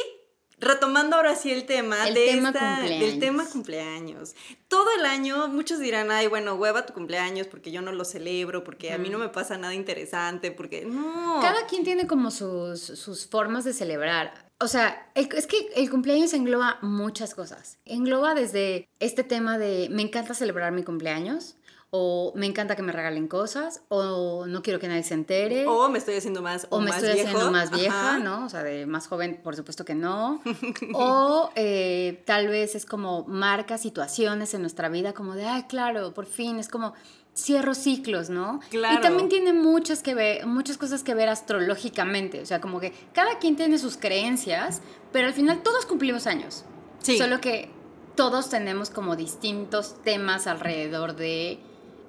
retomando 0.60 1.16
ahora 1.16 1.34
sí 1.34 1.50
el 1.50 1.64
tema 1.66 2.06
El 2.08 2.14
de 2.14 2.26
tema 2.26 2.48
esta- 2.50 2.76
cumpleaños. 2.76 3.00
del 3.10 3.18
tema 3.18 3.46
cumpleaños. 3.50 4.34
Todo 4.68 4.86
el 4.98 5.06
año 5.06 5.48
muchos 5.48 5.78
dirán, 5.80 6.10
ay, 6.10 6.26
bueno, 6.26 6.54
hueva 6.54 6.86
tu 6.86 6.92
cumpleaños 6.92 7.46
porque 7.46 7.72
yo 7.72 7.82
no 7.82 7.92
lo 7.92 8.04
celebro, 8.04 8.62
porque 8.62 8.92
a 8.92 8.98
mí 8.98 9.08
no 9.08 9.18
me 9.18 9.28
pasa 9.28 9.56
nada 9.58 9.74
interesante, 9.74 10.50
porque 10.52 10.84
no. 10.84 11.38
Cada 11.40 11.66
quien 11.66 11.82
tiene 11.84 12.06
como 12.06 12.30
sus, 12.30 12.80
sus 12.80 13.26
formas 13.26 13.64
de 13.64 13.72
celebrar. 13.72 14.48
O 14.62 14.68
sea, 14.68 15.10
el- 15.14 15.28
es 15.34 15.46
que 15.46 15.70
el 15.74 15.88
cumpleaños 15.90 16.34
engloba 16.34 16.78
muchas 16.82 17.34
cosas. 17.34 17.78
Engloba 17.86 18.34
desde 18.34 18.88
este 19.00 19.24
tema 19.24 19.56
de 19.56 19.88
me 19.90 20.02
encanta 20.02 20.34
celebrar 20.34 20.70
mi 20.72 20.82
cumpleaños, 20.84 21.56
o 21.92 22.32
me 22.36 22.46
encanta 22.46 22.76
que 22.76 22.82
me 22.82 22.92
regalen 22.92 23.26
cosas, 23.26 23.82
o 23.88 24.46
no 24.46 24.62
quiero 24.62 24.78
que 24.78 24.86
nadie 24.86 25.02
se 25.02 25.14
entere. 25.14 25.66
O 25.66 25.88
me 25.88 25.98
estoy 25.98 26.14
haciendo 26.14 26.40
más 26.40 26.66
o, 26.70 26.76
O 26.76 26.80
me 26.80 26.90
más 26.90 27.02
estoy 27.02 27.14
viejo. 27.14 27.28
haciendo 27.28 27.50
más 27.50 27.70
vieja, 27.72 28.10
Ajá. 28.10 28.18
¿no? 28.18 28.46
O 28.46 28.48
sea, 28.48 28.62
de 28.62 28.86
más 28.86 29.08
joven, 29.08 29.40
por 29.42 29.56
supuesto 29.56 29.84
que 29.84 29.94
no. 29.94 30.40
O 30.94 31.50
eh, 31.56 32.22
tal 32.26 32.46
vez 32.48 32.74
es 32.76 32.86
como 32.86 33.24
marca 33.24 33.76
situaciones 33.76 34.54
en 34.54 34.60
nuestra 34.60 34.88
vida, 34.88 35.14
como 35.14 35.34
de, 35.34 35.46
ay, 35.46 35.64
claro, 35.64 36.14
por 36.14 36.26
fin, 36.26 36.58
es 36.60 36.68
como 36.68 36.94
cierro 37.36 37.74
ciclos, 37.74 38.30
¿no? 38.30 38.60
Claro. 38.70 38.98
Y 38.98 39.00
también 39.00 39.28
tiene 39.28 39.52
muchas, 39.52 40.02
que 40.02 40.14
ver, 40.14 40.46
muchas 40.46 40.78
cosas 40.78 41.02
que 41.02 41.14
ver 41.14 41.28
astrológicamente, 41.28 42.40
o 42.40 42.46
sea, 42.46 42.60
como 42.60 42.78
que 42.78 42.92
cada 43.12 43.38
quien 43.38 43.56
tiene 43.56 43.78
sus 43.78 43.96
creencias, 43.96 44.80
pero 45.12 45.26
al 45.26 45.34
final 45.34 45.62
todos 45.62 45.86
cumplimos 45.86 46.26
años. 46.26 46.64
Sí. 47.00 47.18
Solo 47.18 47.40
que 47.40 47.70
todos 48.14 48.50
tenemos 48.50 48.90
como 48.90 49.16
distintos 49.16 50.02
temas 50.02 50.46
alrededor 50.46 51.16
de 51.16 51.58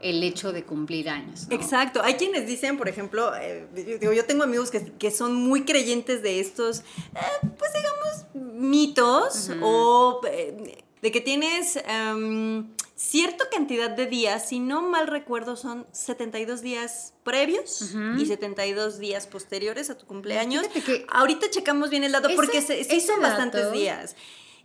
el 0.01 0.23
hecho 0.23 0.51
de 0.51 0.63
cumplir 0.63 1.09
años. 1.09 1.47
¿no? 1.49 1.55
Exacto. 1.55 2.01
Hay 2.03 2.15
quienes 2.15 2.47
dicen, 2.47 2.77
por 2.77 2.87
ejemplo, 2.89 3.31
eh, 3.35 3.67
yo, 3.75 3.97
digo, 3.97 4.13
yo 4.13 4.25
tengo 4.25 4.43
amigos 4.43 4.71
que, 4.71 4.91
que 4.93 5.11
son 5.11 5.35
muy 5.35 5.63
creyentes 5.65 6.21
de 6.23 6.39
estos, 6.39 6.79
eh, 6.79 7.47
pues 7.57 7.71
digamos, 7.73 8.25
mitos 8.61 9.49
o 9.61 10.21
eh, 10.27 10.83
de 11.01 11.11
que 11.11 11.21
tienes 11.21 11.77
em, 11.87 12.67
cierta 12.95 13.49
cantidad 13.49 13.89
de 13.89 14.05
días, 14.05 14.47
si 14.47 14.59
no 14.59 14.83
mal 14.83 15.07
recuerdo, 15.07 15.55
son 15.55 15.87
72 15.91 16.61
días 16.61 17.13
previos 17.23 17.81
Ujú. 17.81 18.19
y 18.21 18.25
72 18.27 18.99
días 18.99 19.25
posteriores 19.27 19.89
a 19.89 19.97
tu 19.97 20.05
cumpleaños. 20.05 20.67
Que- 20.85 21.05
Ahorita 21.09 21.49
checamos 21.49 21.89
bien 21.89 22.03
el 22.03 22.11
dato 22.11 22.29
porque 22.35 22.61
se, 22.61 22.83
sí 22.83 23.01
son 23.01 23.19
bastantes 23.21 23.71
días. 23.71 24.15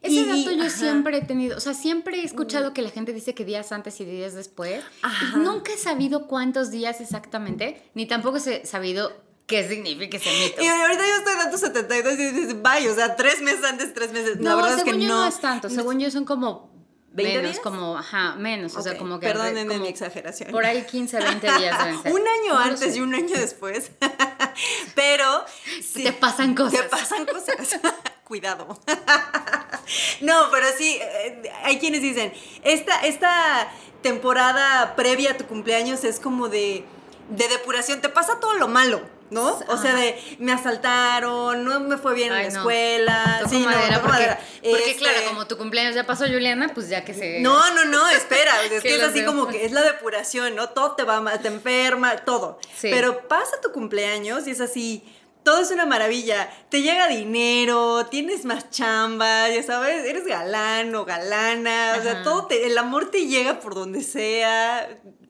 Ese 0.03 0.15
Y- 0.15 0.25
dato 0.25 0.53
yo 0.57 0.62
ajá. 0.62 0.71
siempre 0.71 1.19
he 1.19 1.23
tenido, 1.23 1.57
o 1.57 1.61
sea, 1.61 1.75
siempre 1.75 2.21
he 2.21 2.25
escuchado 2.25 2.73
que 2.73 2.83
la 2.83 2.91
gente 2.91 3.12
dice 3.12 3.35
que 3.35 3.45
días 3.45 3.73
antes 3.73 4.00
y 4.00 4.05
días 4.05 4.35
después. 4.35 4.85
Ajá. 5.03 5.37
Y 5.37 5.41
nunca 5.41 5.73
he 5.73 5.79
sabido 5.79 6.26
cuántos 6.26 6.71
días 6.71 7.00
exactamente, 7.00 7.83
ni 7.95 8.07
tampoco 8.07 8.37
he 8.38 8.67
sabido 8.67 9.12
qué 9.47 9.67
significa 9.69 10.17
ese 10.19 10.31
mito. 10.31 10.62
Y 10.62 10.67
ahorita 10.67 11.03
yo 11.07 11.15
estoy 11.19 11.35
dando 11.37 11.57
72 11.59 12.15
y 12.19 12.31
dices, 12.33 12.62
vaya, 12.62 12.91
o 12.91 12.95
sea, 12.95 13.17
tres 13.17 13.41
meses 13.43 13.65
antes, 13.65 13.95
tres 13.95 14.12
meses. 14.12 14.37
No, 14.38 14.50
la 14.50 14.57
verdad 14.57 14.71
es 14.73 14.76
según 14.85 14.93
que 14.95 15.03
yo 15.03 15.09
no. 15.09 15.21
no 15.23 15.26
es 15.26 15.41
tanto, 15.41 15.71
según 15.71 15.99
yo 16.00 16.11
son 16.11 16.25
como 16.25 16.75
20 17.12 17.37
menos, 17.38 17.53
días? 17.53 17.62
como, 17.62 17.97
ajá, 17.97 18.35
menos, 18.37 18.76
o 18.76 18.83
sea, 18.83 18.99
como 18.99 19.19
que... 19.19 19.26
Perdónenme 19.29 19.67
como 19.75 19.81
mi 19.85 19.88
exageración. 19.88 20.50
Por 20.50 20.67
ahí 20.67 20.85
15, 20.85 21.19
20 21.19 21.47
días 21.59 21.79
deben 21.79 22.03
ser. 22.03 22.12
un 22.12 22.21
año 22.21 22.53
No 22.55 22.59
antes 22.59 22.95
y 22.97 23.00
un 23.00 23.15
año 23.15 23.35
después. 23.38 23.91
Pero 24.95 25.45
sí, 25.83 26.05
Te 26.05 26.12
pasan 26.12 26.55
cosas. 26.55 26.83
Te 26.83 26.88
pasan 26.88 27.25
cosas. 27.26 27.81
Cuidado. 28.26 28.76
no, 30.21 30.50
pero 30.50 30.66
sí, 30.76 30.99
eh, 31.00 31.42
hay 31.62 31.78
quienes 31.78 32.02
dicen, 32.02 32.33
esta, 32.64 32.99
esta 33.06 33.71
temporada 34.02 34.97
previa 34.97 35.33
a 35.33 35.37
tu 35.37 35.47
cumpleaños 35.47 36.02
es 36.02 36.18
como 36.18 36.49
de, 36.49 36.85
de 37.30 37.49
depuración, 37.49 38.00
te 38.00 38.09
pasa 38.09 38.40
todo 38.40 38.54
lo 38.54 38.66
malo. 38.66 39.00
¿No? 39.28 39.59
O 39.66 39.76
sea, 39.76 39.92
de 39.97 40.16
me 40.38 40.52
asaltaron, 40.52 41.64
no 41.64 41.80
me 41.80 41.99
fue 41.99 42.14
bien 42.14 42.33
en 42.33 42.45
la 42.45 42.49
no. 42.49 42.59
escuela. 42.61 43.38
Toco 43.40 43.50
sí, 43.50 43.59
no, 43.59 43.66
madera, 43.66 43.97
toco 43.97 44.06
porque, 44.06 44.23
madera. 44.23 44.40
porque 44.62 44.90
Este, 44.90 44.97
claro, 44.97 45.18
como 45.26 45.47
tu 45.49 45.56
cumpleaños 45.56 45.97
ya 45.97 46.06
pasó, 46.06 46.26
Juliana, 46.26 46.71
pues 46.73 46.88
ya 46.88 47.04
que 47.04 47.12
se... 47.12 47.40
no, 47.40 47.75
no, 47.75 47.85
no, 47.87 48.09
espera, 48.11 48.62
es 48.71 48.83
Que 48.83 48.95
es 48.95 49.02
así 49.02 49.25
como 49.25 49.49
que 49.49 49.64
es 49.64 49.73
la 49.73 49.83
depuración, 49.83 50.54
¿no? 50.54 50.68
Todo 50.68 50.92
te 50.92 51.02
va 51.02 51.21
mal, 51.21 51.40
te 51.40 51.49
enferma, 51.49 52.16
todo. 52.18 52.61
Sí. 52.76 52.88
Pero 52.92 53.26
pasa 53.26 53.61
tu 53.61 53.73
cumpleaños 53.73 54.47
y 54.47 54.52
es 54.52 54.61
así, 54.61 55.02
todo 55.47 55.61
es 55.61 55.71
una 55.71 55.87
maravilla. 55.87 56.50
Te 56.71 56.83
llega 56.83 57.07
dinero, 57.07 58.05
tienes 58.07 58.45
más 58.45 58.69
chamba, 58.69 59.49
ya 59.49 59.62
sabes, 59.62 60.05
eres 60.05 60.26
galán 60.26 60.93
o 60.97 61.05
galana, 61.05 61.95
o 61.97 62.03
sea, 62.03 62.25
todo 62.25 62.49
te, 62.49 62.67
el 62.67 62.76
amor 62.76 63.12
te 63.12 63.29
llega 63.29 63.61
por 63.61 63.76
donde 63.76 64.03
sea. 64.03 64.88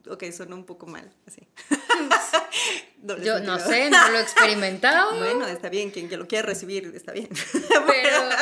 Ok, 0.08 0.24
sonó 0.32 0.56
un 0.56 0.64
poco 0.64 0.86
mal, 0.86 1.12
así. 1.26 1.46
Yo 3.22 3.40
no 3.40 3.58
sé, 3.58 3.90
no 3.90 4.08
lo 4.08 4.18
he 4.18 4.22
experimentado. 4.22 5.16
Bueno, 5.18 5.46
está 5.48 5.68
bien, 5.68 5.90
quien 5.90 6.08
que 6.08 6.16
lo 6.16 6.26
quiera 6.26 6.46
recibir, 6.46 6.90
está 6.94 7.12
bien. 7.12 7.28
Pero, 7.52 8.30
el 8.30 8.38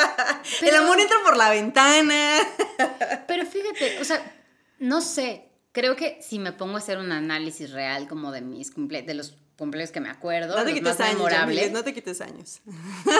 pero- 0.61 0.77
amor 0.77 0.97
entra 0.97 1.17
por 1.25 1.35
la 1.35 1.49
ventana. 1.49 2.37
Pero 3.27 3.45
fíjate, 3.45 3.99
o 3.99 4.05
sea, 4.05 4.23
no 4.79 5.01
sé. 5.01 5.51
Creo 5.73 5.97
que 5.97 6.21
si 6.21 6.39
me 6.39 6.53
pongo 6.53 6.75
a 6.75 6.77
hacer 6.77 6.99
un 6.99 7.11
análisis 7.11 7.71
real 7.71 8.07
como 8.07 8.31
de 8.31 8.39
mis 8.39 8.71
cumple 8.71 9.01
de 9.01 9.13
los 9.13 9.35
cumpleaños 9.57 9.91
que 9.91 9.99
me 9.99 10.09
acuerdo, 10.09 10.55
No 10.55 10.63
te 10.63 10.71
los 10.71 10.73
quites 10.73 10.83
más 10.83 10.99
años, 10.99 11.17
memorables. 11.17 11.71
No 11.71 11.83
te 11.83 11.93
quites 11.93 12.21
años. 12.21 12.61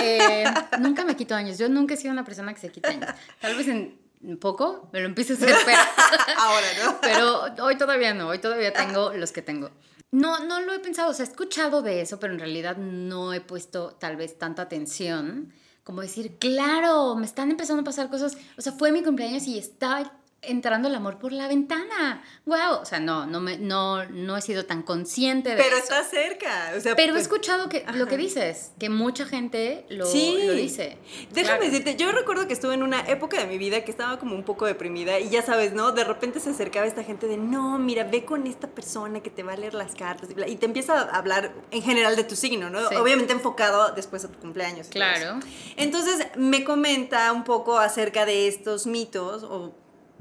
eh, 0.02 0.44
nunca 0.80 1.06
me 1.06 1.16
quito 1.16 1.36
años. 1.36 1.58
Yo 1.58 1.70
nunca 1.70 1.94
he 1.94 1.98
sido 1.98 2.12
una 2.12 2.26
persona 2.26 2.54
que 2.54 2.60
se 2.62 2.70
quita 2.70 2.90
años. 2.90 3.10
Tal 3.40 3.56
vez 3.56 3.68
en 3.68 4.06
poco 4.40 4.90
me 4.92 5.00
lo 5.02 5.06
empiezo 5.06 5.34
a 5.34 5.36
hacer, 5.38 5.56
pero, 5.66 5.78
Ahora, 6.38 6.68
¿no? 6.84 6.98
pero 7.02 7.66
hoy 7.66 7.78
todavía 7.78 8.14
no. 8.14 8.30
Hoy 8.30 8.40
todavía 8.40 8.74
tengo 8.74 9.14
los 9.14 9.32
que 9.32 9.42
tengo. 9.42 9.70
No, 10.12 10.40
no 10.46 10.62
lo 10.62 10.74
he 10.74 10.80
pensado. 10.80 11.12
O 11.12 11.14
sea, 11.14 11.26
he 11.26 11.30
escuchado 11.30 11.82
de 11.82 12.02
eso, 12.02 12.20
pero 12.20 12.34
en 12.34 12.40
realidad 12.40 12.78
no 12.78 13.34
he 13.34 13.42
puesto 13.42 13.96
tal 14.00 14.16
vez 14.18 14.38
tanta 14.38 14.64
atención 14.64 15.54
como 15.86 16.02
decir, 16.02 16.38
claro, 16.40 17.16
me 17.16 17.28
están 17.28 17.52
empezando 17.52 17.82
a 17.82 17.86
pasar 17.86 18.10
cosas. 18.10 18.36
O 18.58 18.62
sea, 18.62 18.74
fue 18.74 18.92
mi 18.92 19.04
cumpleaños 19.04 19.46
y 19.46 19.60
está 19.60 20.12
entrando 20.48 20.88
el 20.88 20.96
amor 20.96 21.18
por 21.20 21.32
la 21.32 21.48
ventana. 21.48 22.24
Wow. 22.46 22.82
O 22.82 22.86
sea, 22.86 23.00
no, 23.00 23.26
no, 23.26 23.40
me, 23.40 23.58
no, 23.58 24.06
no 24.06 24.38
he 24.38 24.42
sido 24.42 24.66
tan 24.66 24.82
consciente 24.84 25.50
de 25.52 25.56
Pero 25.58 25.76
eso. 25.78 25.84
está 25.84 26.04
cerca. 26.04 26.72
O 26.78 26.80
sea, 26.80 26.96
Pero 26.96 27.10
he 27.10 27.14
pues, 27.14 27.24
escuchado 27.24 27.70
que 27.70 27.86
lo 27.94 28.08
que 28.08 28.18
dices, 28.18 28.72
que 28.80 28.90
mucha 28.90 29.26
gente 29.26 29.86
lo, 29.90 30.06
Sí. 30.06 30.38
lo 30.46 30.54
dice. 30.54 30.98
Déjame 31.32 31.58
Claro. 31.60 31.72
decirte, 31.72 31.96
yo 31.96 32.12
recuerdo 32.12 32.48
que 32.48 32.54
estuve 32.54 32.74
en 32.74 32.84
una 32.84 33.02
época 33.02 33.38
de 33.40 33.46
mi 33.48 33.58
vida 33.58 33.84
que 33.84 33.92
estaba 33.92 34.20
como 34.20 34.36
un 34.36 34.44
poco 34.44 34.66
deprimida 34.66 35.20
y 35.20 35.30
ya 35.30 35.42
sabes, 35.42 35.74
¿no? 35.74 35.92
De 35.92 36.04
repente 36.04 36.40
se 36.40 36.50
acercaba 36.52 36.86
esta 36.86 37.04
gente 37.04 37.28
de, 37.28 37.38
no, 37.38 37.78
mira, 37.80 38.04
ve 38.04 38.26
con 38.26 38.48
esta 38.48 38.68
persona 38.68 39.22
que 39.22 39.30
te 39.30 39.44
va 39.44 39.54
a 39.54 39.58
leer 39.58 39.74
las 39.74 39.96
cartas 39.96 40.30
y, 40.30 40.34
bla", 40.34 40.48
y 40.48 40.56
te 40.56 40.66
empieza 40.66 41.00
a 41.00 41.18
hablar 41.18 41.54
en 41.72 41.82
general 41.82 42.16
de 42.16 42.24
tu 42.24 42.36
signo, 42.36 42.70
¿no? 42.70 42.88
Sí. 42.90 42.96
Obviamente 42.96 43.34
enfocado 43.34 43.92
después 43.94 44.24
a 44.26 44.28
tu 44.32 44.40
cumpleaños. 44.40 44.88
Claro. 44.88 45.40
Entonces 45.78 46.28
me 46.36 46.64
comenta 46.64 47.32
un 47.32 47.44
poco 47.44 47.78
acerca 47.78 48.26
de 48.26 48.48
estos 48.48 48.86
mitos, 48.88 49.44
o 49.44 49.74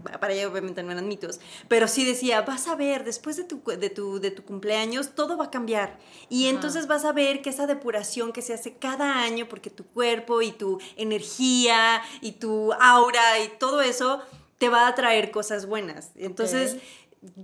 para 0.04 0.32
ella 0.32 0.48
obviamente 0.48 0.82
no 0.82 0.92
eran 0.92 1.08
mitos, 1.08 1.40
pero 1.68 1.88
sí 1.88 2.04
decía, 2.04 2.42
vas 2.42 2.68
a 2.68 2.76
ver, 2.76 3.04
después 3.04 3.36
de 3.36 3.44
tu, 3.44 3.62
de 3.64 3.90
tu, 3.90 4.20
de 4.20 4.30
tu 4.30 4.44
cumpleaños 4.44 5.14
todo 5.14 5.36
va 5.36 5.46
a 5.46 5.50
cambiar. 5.50 5.98
Y 6.28 6.44
Ajá. 6.44 6.54
entonces 6.54 6.86
vas 6.86 7.04
a 7.04 7.12
ver 7.12 7.42
que 7.42 7.50
esa 7.50 7.66
depuración 7.66 8.32
que 8.32 8.42
se 8.42 8.54
hace 8.54 8.74
cada 8.74 9.20
año, 9.22 9.48
porque 9.48 9.70
tu 9.70 9.84
cuerpo 9.84 10.42
y 10.42 10.52
tu 10.52 10.78
energía 10.96 12.02
y 12.20 12.32
tu 12.32 12.72
aura 12.74 13.40
y 13.40 13.48
todo 13.58 13.80
eso 13.80 14.22
te 14.58 14.68
va 14.68 14.86
a 14.86 14.94
traer 14.94 15.30
cosas 15.30 15.66
buenas. 15.66 16.10
Entonces... 16.16 16.76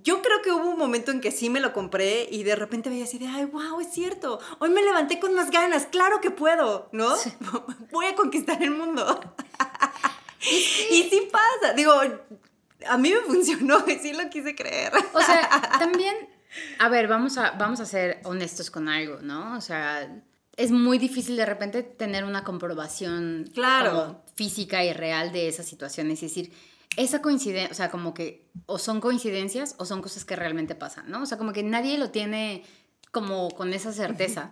Yo 0.02 0.20
creo 0.20 0.42
que 0.42 0.52
hubo 0.52 0.68
un 0.68 0.78
momento 0.78 1.10
en 1.10 1.22
que 1.22 1.32
sí 1.32 1.48
me 1.48 1.58
lo 1.58 1.72
compré 1.72 2.28
y 2.30 2.42
de 2.42 2.54
repente 2.54 2.90
veía 2.90 3.04
así 3.04 3.18
de, 3.18 3.26
ay, 3.26 3.46
wow, 3.46 3.80
es 3.80 3.90
cierto. 3.90 4.38
Hoy 4.58 4.68
me 4.68 4.82
levanté 4.82 5.18
con 5.18 5.32
más 5.32 5.50
ganas, 5.50 5.86
claro 5.86 6.20
que 6.20 6.30
puedo, 6.30 6.90
¿no? 6.92 7.14
Voy 7.90 8.04
a 8.04 8.14
conquistar 8.14 8.62
el 8.62 8.72
mundo. 8.72 9.18
y 10.90 11.08
sí 11.08 11.28
pasa. 11.32 11.72
Digo, 11.72 11.94
a 12.88 12.96
mí 12.98 13.10
me 13.10 13.20
funcionó 13.20 13.84
y 13.88 13.98
sí 13.98 14.12
lo 14.12 14.28
quise 14.30 14.54
creer. 14.54 14.92
O 15.12 15.20
sea, 15.20 15.48
también, 15.78 16.14
a 16.78 16.88
ver, 16.88 17.08
vamos 17.08 17.38
a, 17.38 17.52
vamos 17.52 17.80
a 17.80 17.86
ser 17.86 18.20
honestos 18.24 18.70
con 18.70 18.88
algo, 18.88 19.18
¿no? 19.20 19.56
O 19.56 19.60
sea, 19.60 20.22
es 20.56 20.70
muy 20.70 20.98
difícil 20.98 21.36
de 21.36 21.46
repente 21.46 21.82
tener 21.82 22.24
una 22.24 22.44
comprobación 22.44 23.50
Claro. 23.54 24.22
física 24.34 24.84
y 24.84 24.92
real 24.92 25.32
de 25.32 25.48
esas 25.48 25.66
situaciones. 25.66 26.22
Es 26.22 26.34
decir, 26.34 26.52
esa 26.96 27.22
coincidencia, 27.22 27.70
o 27.70 27.74
sea, 27.74 27.90
como 27.90 28.12
que 28.14 28.50
o 28.66 28.78
son 28.78 29.00
coincidencias 29.00 29.74
o 29.78 29.84
son 29.86 30.02
cosas 30.02 30.24
que 30.24 30.36
realmente 30.36 30.74
pasan, 30.74 31.08
¿no? 31.10 31.22
O 31.22 31.26
sea, 31.26 31.38
como 31.38 31.52
que 31.52 31.62
nadie 31.62 31.96
lo 31.98 32.10
tiene 32.10 32.64
como 33.12 33.48
con 33.50 33.72
esa 33.72 33.92
certeza. 33.92 34.50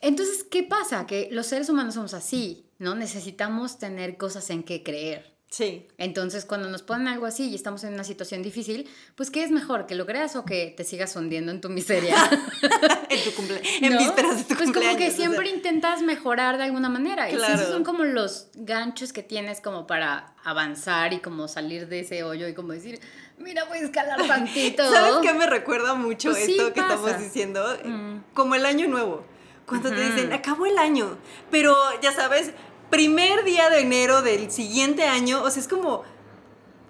Entonces, 0.00 0.44
¿qué 0.44 0.62
pasa? 0.62 1.06
Que 1.06 1.28
los 1.30 1.46
seres 1.46 1.68
humanos 1.68 1.94
somos 1.94 2.14
así, 2.14 2.66
¿no? 2.78 2.94
Necesitamos 2.94 3.78
tener 3.78 4.16
cosas 4.16 4.48
en 4.50 4.62
que 4.62 4.82
creer. 4.82 5.36
Sí. 5.50 5.88
Entonces, 5.98 6.44
cuando 6.44 6.68
nos 6.70 6.82
ponen 6.82 7.08
algo 7.08 7.26
así 7.26 7.48
y 7.50 7.56
estamos 7.56 7.82
en 7.82 7.92
una 7.94 8.04
situación 8.04 8.40
difícil, 8.40 8.88
pues, 9.16 9.30
¿qué 9.32 9.42
es 9.42 9.50
mejor? 9.50 9.86
¿Que 9.86 9.96
lo 9.96 10.06
creas 10.06 10.36
o 10.36 10.44
que 10.44 10.72
te 10.76 10.84
sigas 10.84 11.16
hundiendo 11.16 11.50
en 11.50 11.60
tu 11.60 11.68
miseria? 11.68 12.16
En 13.10 13.24
tu 13.24 13.32
cumple 13.32 13.60
en 13.80 13.92
¿No? 13.94 13.98
vísperas 13.98 14.36
de 14.38 14.44
tu 14.44 14.54
Pues 14.54 14.66
cumpleaños. 14.70 14.92
como 14.94 14.98
que 14.98 15.08
o 15.08 15.10
sea. 15.10 15.16
siempre 15.16 15.50
intentas 15.50 16.00
mejorar 16.02 16.58
de 16.58 16.62
alguna 16.62 16.88
manera. 16.88 17.26
Claro. 17.28 17.54
esos 17.54 17.66
son 17.68 17.82
como 17.82 18.04
los 18.04 18.46
ganchos 18.54 19.12
que 19.12 19.24
tienes 19.24 19.60
como 19.60 19.88
para 19.88 20.34
avanzar 20.44 21.12
y 21.12 21.18
como 21.18 21.48
salir 21.48 21.88
de 21.88 21.98
ese 22.00 22.22
hoyo 22.22 22.46
y 22.46 22.54
como 22.54 22.72
decir, 22.72 23.00
mira, 23.38 23.64
voy 23.64 23.78
a 23.78 23.80
escalar 23.80 24.24
tantito. 24.28 24.88
¿Sabes 24.88 25.14
qué 25.22 25.32
me 25.34 25.46
recuerda 25.46 25.94
mucho 25.94 26.30
Pues 26.30 26.44
sí, 26.44 26.52
esto 26.52 26.72
que 26.72 26.80
pasa. 26.80 26.94
estamos 26.94 27.18
diciendo? 27.20 27.76
Mm. 27.84 28.18
Como 28.34 28.54
el 28.54 28.64
año 28.64 28.86
nuevo. 28.86 29.24
Cuando 29.66 29.90
te 29.90 30.00
dicen, 30.00 30.32
acabó 30.32 30.66
el 30.66 30.78
año. 30.78 31.18
Pero 31.50 31.74
ya 32.00 32.12
sabes, 32.12 32.52
primer 32.90 33.44
día 33.44 33.70
de 33.70 33.80
enero 33.80 34.22
del 34.22 34.50
siguiente 34.50 35.04
año, 35.04 35.42
o 35.42 35.50
sea, 35.50 35.62
es 35.62 35.68
como 35.68 36.04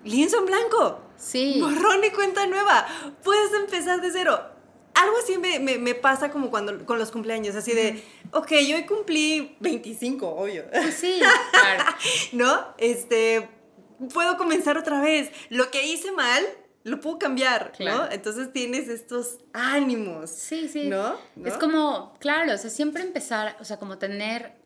lienzo 0.05 0.39
en 0.39 0.47
blanco. 0.47 1.01
Sí. 1.17 1.59
Borrón 1.61 2.03
y 2.05 2.11
cuenta 2.11 2.47
nueva. 2.47 2.87
Puedes 3.23 3.53
empezar 3.53 4.01
de 4.01 4.11
cero. 4.11 4.41
Algo 4.95 5.17
así 5.23 5.39
me, 5.39 5.95
pasa 5.95 6.31
como 6.31 6.51
cuando 6.51 6.85
con 6.85 6.99
los 6.99 7.11
cumpleaños, 7.11 7.55
así 7.55 7.73
de, 7.73 8.03
ok, 8.33 8.53
yo 8.67 8.77
hoy 8.77 8.87
cumplí 8.87 9.57
25, 9.61 10.29
obvio. 10.29 10.65
Pues 10.71 10.95
sí, 10.95 11.21
claro. 11.53 11.85
¿No? 12.33 12.75
Este, 12.77 13.49
puedo 14.13 14.37
comenzar 14.37 14.77
otra 14.77 15.01
vez. 15.01 15.31
Lo 15.49 15.71
que 15.71 15.87
hice 15.87 16.11
mal, 16.13 16.45
lo 16.83 17.01
puedo 17.01 17.19
cambiar, 17.19 17.73
¿no? 17.79 18.11
Entonces 18.11 18.53
tienes 18.53 18.89
estos 18.89 19.39
ánimos. 19.53 20.31
Sí, 20.31 20.69
sí. 20.69 20.89
¿no? 20.89 21.17
Es 21.45 21.55
como, 21.55 22.15
claro, 22.19 22.53
o 22.53 22.59
sea, 22.59 22.71
siempre 22.71 23.03
empezar, 23.03 23.57
o 23.61 23.65
sea, 23.65 23.79
como 23.79 23.99
tener 23.99 24.60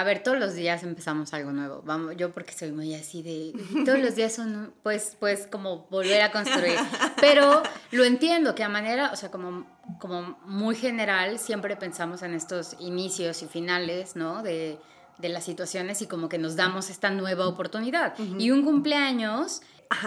a 0.00 0.04
ver, 0.04 0.22
todos 0.22 0.38
los 0.38 0.54
días 0.54 0.82
empezamos 0.82 1.34
algo 1.34 1.52
nuevo. 1.52 1.82
Vamos, 1.84 2.16
yo 2.16 2.32
porque 2.32 2.52
soy 2.52 2.72
muy 2.72 2.94
así 2.94 3.22
de 3.22 3.52
todos 3.84 3.98
los 3.98 4.14
días 4.16 4.34
son 4.34 4.72
pues 4.82 5.16
pues 5.20 5.46
como 5.46 5.86
volver 5.90 6.22
a 6.22 6.32
construir. 6.32 6.78
Pero 7.20 7.62
lo 7.90 8.04
entiendo 8.04 8.54
que 8.54 8.64
a 8.64 8.68
manera, 8.68 9.10
o 9.12 9.16
sea, 9.16 9.30
como 9.30 9.66
como 9.98 10.38
muy 10.44 10.74
general 10.74 11.38
siempre 11.38 11.76
pensamos 11.76 12.22
en 12.22 12.34
estos 12.34 12.76
inicios 12.80 13.42
y 13.42 13.46
finales, 13.46 14.16
¿no? 14.16 14.42
De, 14.42 14.78
de 15.18 15.28
las 15.28 15.44
situaciones 15.44 16.00
y 16.00 16.06
como 16.06 16.28
que 16.28 16.38
nos 16.38 16.56
damos 16.56 16.88
esta 16.88 17.10
nueva 17.10 17.46
oportunidad. 17.46 18.14
Y 18.38 18.50
un 18.50 18.64
cumpleaños 18.64 19.60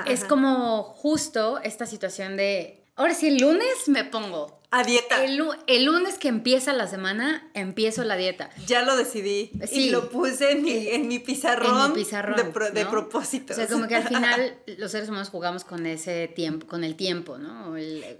es 0.07 0.23
como 0.23 0.83
justo 0.83 1.59
esta 1.59 1.85
situación 1.85 2.37
de 2.37 2.83
Ahora 2.95 3.15
sí, 3.15 3.27
el 3.27 3.37
lunes 3.37 3.87
me 3.87 4.03
pongo. 4.03 4.61
A 4.75 4.81
dieta. 4.83 5.23
El, 5.23 5.85
lunes 5.85 6.17
que 6.17 6.27
empieza 6.27 6.73
la 6.73 6.87
semana, 6.87 7.47
empiezo 7.53 8.03
la 8.03 8.15
dieta. 8.15 8.49
Ya 8.65 8.81
lo 8.81 8.97
decidí. 8.97 9.51
Sí. 9.69 9.81
Y 9.81 9.89
lo 9.91 10.09
puse 10.09 10.53
en 10.53 10.63
mi, 10.63 10.87
en 10.87 11.07
mi 11.07 11.19
pizarrón. 11.19 11.79
En 11.79 11.93
mi 11.93 12.03
pizarrón. 12.03 12.37
De, 12.37 12.71
de 12.71 12.85
propósito. 12.87 13.53
O 13.53 13.55
sea, 13.55 13.67
como 13.67 13.87
que 13.87 13.97
al 13.97 14.07
final 14.07 14.57
los 14.79 14.89
seres 14.89 15.09
humanos 15.09 15.29
jugamos 15.29 15.63
con 15.63 15.85
ese 15.85 16.27
tiempo, 16.27 16.65
con 16.65 16.83
el 16.83 16.95
tiempo, 16.95 17.37
¿no? 17.37 17.75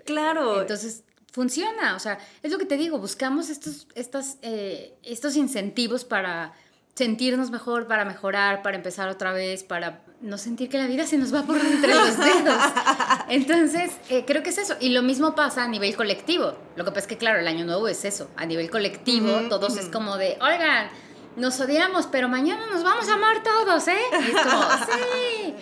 claro. 0.05 0.61
Entonces, 0.61 1.01
funciona. 1.31 1.95
O 1.95 1.99
sea, 1.99 2.19
es 2.43 2.51
lo 2.51 2.59
que 2.59 2.65
te 2.65 2.77
digo, 2.77 2.99
buscamos 2.99 3.49
estos, 3.49 3.87
estas, 3.95 4.37
eh, 4.43 4.93
estos 5.01 5.35
incentivos 5.35 6.05
para 6.05 6.53
sentirnos 6.95 7.49
mejor, 7.49 7.87
para 7.87 8.05
mejorar, 8.05 8.61
para 8.61 8.77
empezar 8.77 9.09
otra 9.09 9.33
vez, 9.33 9.63
para 9.63 10.03
no 10.21 10.37
sentir 10.37 10.69
que 10.69 10.77
la 10.77 10.87
vida 10.87 11.07
se 11.07 11.17
nos 11.17 11.33
va 11.33 11.43
por 11.43 11.57
entre 11.57 11.93
los 11.93 12.17
dedos. 12.17 12.61
Entonces, 13.29 13.91
eh, 14.09 14.23
creo 14.25 14.43
que 14.43 14.49
es 14.49 14.57
eso. 14.59 14.75
Y 14.79 14.89
lo 14.89 15.01
mismo 15.01 15.33
pasa 15.35 15.63
a 15.63 15.67
nivel 15.67 15.95
colectivo. 15.95 16.55
Lo 16.75 16.85
que 16.85 16.91
pasa 16.91 17.01
es 17.01 17.07
que, 17.07 17.17
claro, 17.17 17.39
el 17.39 17.47
año 17.47 17.65
nuevo 17.65 17.87
es 17.87 18.05
eso. 18.05 18.29
A 18.35 18.45
nivel 18.45 18.69
colectivo, 18.69 19.31
todos 19.49 19.75
es 19.77 19.89
como 19.89 20.17
de, 20.17 20.37
oigan, 20.39 20.89
nos 21.35 21.59
odiamos, 21.59 22.07
pero 22.07 22.29
mañana 22.29 22.67
nos 22.71 22.83
vamos 22.83 23.09
a 23.09 23.15
amar 23.15 23.41
todos, 23.41 23.87
¿eh? 23.87 23.97
Y 24.11 24.31
es 24.31 24.41
como, 24.41 24.61
sí. 24.91 25.55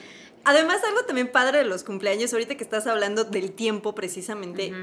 Además, 0.44 0.84
algo 0.84 1.04
también 1.04 1.32
padre 1.32 1.60
de 1.60 1.66
los 1.66 1.84
cumpleaños, 1.84 2.34
ahorita 2.34 2.56
que 2.56 2.64
estás 2.64 2.88
hablando 2.88 3.24
del 3.24 3.54
tiempo 3.54 3.96
precisamente, 3.96 4.74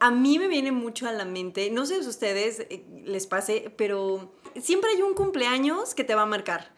a 0.00 0.10
mí 0.10 0.38
me 0.38 0.48
viene 0.48 0.72
mucho 0.72 1.08
a 1.08 1.12
la 1.12 1.24
mente, 1.24 1.70
no 1.70 1.86
sé 1.86 2.00
si 2.00 2.06
a 2.06 2.10
ustedes 2.10 2.66
eh, 2.68 2.84
les 3.04 3.26
pase, 3.26 3.72
pero 3.76 4.34
siempre 4.60 4.90
hay 4.90 5.02
un 5.02 5.14
cumpleaños 5.14 5.94
que 5.94 6.04
te 6.04 6.14
va 6.14 6.22
a 6.22 6.26
marcar. 6.26 6.72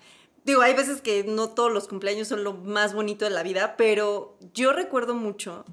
Digo, 0.44 0.62
hay 0.62 0.74
veces 0.74 1.00
que 1.02 1.24
no 1.24 1.50
todos 1.50 1.72
los 1.72 1.88
cumpleaños 1.88 2.28
son 2.28 2.44
lo 2.44 2.52
más 2.52 2.94
bonito 2.94 3.24
de 3.24 3.32
la 3.32 3.42
vida, 3.42 3.76
pero 3.76 4.38
yo 4.54 4.72
recuerdo 4.72 5.14
mucho 5.14 5.64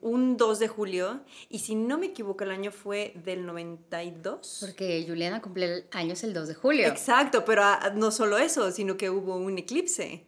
un 0.00 0.36
2 0.36 0.58
de 0.58 0.68
julio, 0.68 1.20
y 1.48 1.60
si 1.60 1.74
no 1.74 1.98
me 1.98 2.06
equivoco, 2.06 2.44
el 2.44 2.50
año 2.50 2.70
fue 2.70 3.12
del 3.24 3.46
92. 3.46 4.58
Porque 4.60 5.04
Juliana 5.06 5.40
cumple 5.40 5.86
años 5.92 6.22
el 6.24 6.34
2 6.34 6.48
de 6.48 6.54
julio. 6.54 6.86
Exacto, 6.86 7.44
pero 7.44 7.62
ah, 7.64 7.92
no 7.94 8.10
solo 8.10 8.38
eso, 8.38 8.70
sino 8.70 8.96
que 8.96 9.10
hubo 9.10 9.36
un 9.36 9.58
eclipse. 9.58 10.26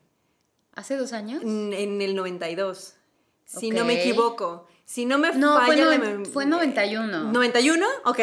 ¿Hace 0.72 0.96
dos 0.96 1.12
años? 1.12 1.42
En, 1.42 2.00
el 2.00 2.16
92, 2.16 2.94
si 3.44 3.70
no 3.70 3.84
me 3.84 4.00
equivoco. 4.00 4.66
Si 4.84 5.06
no 5.06 5.18
me 5.18 5.32
no, 5.32 5.56
falla 5.56 5.86
fue, 5.86 6.24
fue 6.26 6.46
91. 6.46 7.32
¿91? 7.32 7.84
Ok. 8.04 8.20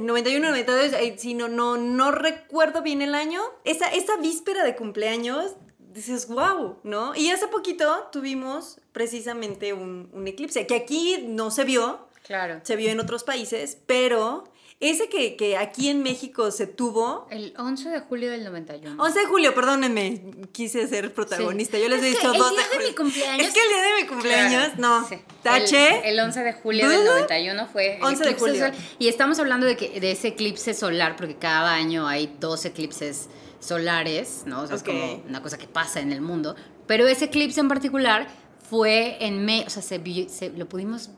91, 0.00 0.48
92, 0.48 0.92
eh, 0.92 1.14
si 1.16 1.34
no, 1.34 1.48
no, 1.48 1.76
no 1.76 2.10
recuerdo 2.10 2.82
bien 2.82 3.00
el 3.00 3.14
año. 3.14 3.40
Esa, 3.64 3.88
esa 3.88 4.16
víspera 4.16 4.64
de 4.64 4.74
cumpleaños, 4.74 5.54
dices, 5.78 6.26
wow, 6.26 6.78
¿no? 6.82 7.14
Y 7.14 7.30
hace 7.30 7.46
poquito 7.46 8.08
tuvimos 8.10 8.80
precisamente 8.92 9.72
un, 9.72 10.10
un 10.12 10.26
eclipse, 10.26 10.66
que 10.66 10.74
aquí 10.74 11.24
no 11.28 11.50
se 11.50 11.64
vio. 11.64 12.08
Claro. 12.24 12.60
Se 12.64 12.76
vio 12.76 12.90
en 12.90 13.00
otros 13.00 13.24
países, 13.24 13.78
pero 13.86 14.44
ese 14.80 15.10
que, 15.10 15.36
que, 15.36 15.58
aquí 15.58 15.90
en 15.90 16.02
México 16.02 16.50
se 16.50 16.66
tuvo. 16.66 17.26
El 17.30 17.52
11 17.58 17.90
de 17.90 18.00
julio 18.00 18.30
del 18.30 18.44
91. 18.44 19.02
11 19.02 19.18
de 19.20 19.26
julio, 19.26 19.54
perdónenme, 19.54 20.22
quise 20.52 20.88
ser 20.88 21.12
protagonista. 21.12 21.78
Yo 21.78 21.90
les 21.90 22.02
he 22.02 22.06
dicho 22.06 22.32
2 22.32 22.56
de 22.56 22.62
julio. 22.64 22.88
Mi 22.88 22.94
cumpleaños, 22.94 23.46
es 23.46 23.52
que 23.52 23.60
el 23.62 23.68
día 23.68 23.82
de 23.82 24.02
mi 24.02 24.08
cumpleaños, 24.08 24.78
no. 24.78 25.06
Tache. 25.42 26.08
El, 26.08 26.18
11 26.18 26.42
de 26.42 26.52
julio 26.54 26.88
del 26.88 27.04
91 27.04 27.66
fue. 27.66 27.98
11 28.00 28.24
de 28.24 28.34
julio. 28.34 28.70
Y 28.98 29.08
estamos 29.08 29.38
hablando 29.38 29.66
de, 29.66 29.76
que, 29.76 30.00
de 30.00 30.12
ese 30.12 30.28
eclipse 30.28 30.72
solar, 30.72 31.14
porque 31.16 31.36
cada 31.36 31.74
año 31.74 32.08
hay 32.08 32.34
dos 32.40 32.64
eclipses 32.64 33.28
solares, 33.58 34.44
¿no? 34.46 34.62
O 34.62 34.66
sea, 34.66 34.76
es 34.76 34.82
como 34.82 35.22
una 35.28 35.42
cosa 35.42 35.58
que 35.58 35.68
pasa 35.68 36.00
en 36.00 36.10
el 36.10 36.22
mundo. 36.22 36.56
Pero 36.86 37.06
ese 37.06 37.26
eclipse 37.26 37.60
en 37.60 37.68
particular 37.68 38.28
fue 38.70 39.18
en. 39.20 39.44
Me, 39.44 39.62
o 39.66 39.68
sea, 39.68 39.82
se, 39.82 40.00
se, 40.30 40.48
lo 40.50 40.66
pudimos 40.70 41.10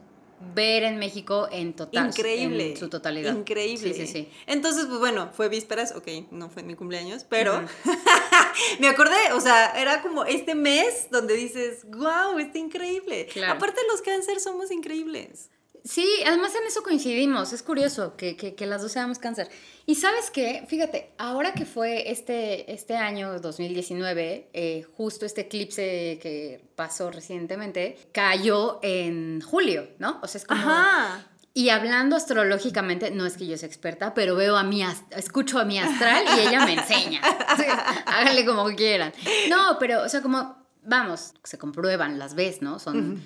ver 0.55 0.83
en 0.83 0.99
México 0.99 1.49
en 1.51 1.75
total. 1.75 2.09
Increíble. 2.09 2.73
En 2.73 2.77
su 2.77 2.89
totalidad. 2.89 3.35
Increíble. 3.35 3.95
Sí, 3.95 4.07
sí, 4.07 4.13
sí. 4.13 4.29
Entonces, 4.47 4.87
pues 4.87 4.99
bueno, 4.99 5.31
fue 5.33 5.49
vísperas, 5.49 5.95
ok, 5.97 6.09
no 6.31 6.51
fue 6.51 6.63
mi 6.63 6.75
cumpleaños, 6.75 7.25
pero 7.25 7.65
me 8.81 8.89
acordé, 8.89 9.33
o 9.35 9.41
sea, 9.41 9.73
era 9.81 10.03
como 10.03 10.25
este 10.25 10.55
mes 10.55 11.09
donde 11.11 11.35
dices, 11.35 11.85
wow, 11.89 12.39
está 12.39 12.59
increíble. 12.59 13.29
Aparte 13.49 13.81
los 13.91 14.03
cáncer 14.03 14.41
somos 14.41 14.71
increíbles. 14.71 15.51
Sí, 15.85 16.07
además 16.25 16.55
en 16.55 16.67
eso 16.67 16.83
coincidimos, 16.83 17.53
es 17.53 17.63
curioso 17.63 18.17
que, 18.17 18.37
que, 18.37 18.67
las 18.67 18.83
dos 18.83 18.93
seamos 18.93 19.19
cáncer. 19.19 19.49
Y 19.85 19.97
sabes 19.97 20.31
qué, 20.31 20.65
fíjate, 20.69 21.13
ahora 21.19 21.55
que 21.55 21.67
fue 21.67 22.11
este, 22.11 22.73
este 22.73 22.97
año 22.97 23.41
2019, 23.41 24.51
eh, 24.53 24.87
justo 24.97 25.27
este 25.27 25.43
eclipse 25.43 26.21
que 26.23 26.65
pasó 26.77 27.11
recientemente, 27.11 27.99
cayó 28.13 28.79
en 28.83 29.41
julio, 29.41 29.89
¿no? 29.99 30.21
O 30.23 30.29
sea, 30.29 30.39
es 30.39 30.45
como... 30.45 30.61
Ajá. 30.61 31.27
Y 31.55 31.69
hablando 31.69 32.17
astrológicamente, 32.17 33.11
no 33.11 33.27
es 33.27 33.37
que 33.37 33.47
yo 33.47 33.59
sea 33.59 33.69
experta, 33.69 34.15
pero 34.15 34.37
veo 34.37 34.57
a 34.57 34.63
mi, 34.63 34.83
escucho 35.11 35.59
a 35.59 35.65
mi 35.65 35.79
astral 35.79 36.25
y 36.37 36.49
ella 36.49 36.65
me 36.65 36.75
enseña. 36.75 37.21
háganle 38.07 38.47
como 38.47 38.65
quieran. 38.75 39.13
No, 39.51 39.77
pero, 39.79 40.03
o 40.03 40.09
sea, 40.09 40.23
como, 40.23 40.65
vamos, 40.83 41.35
se 41.45 41.59
comprueban, 41.59 42.19
las 42.19 42.35
ves, 42.35 42.63
¿no? 42.63 42.79
Son... 42.79 43.21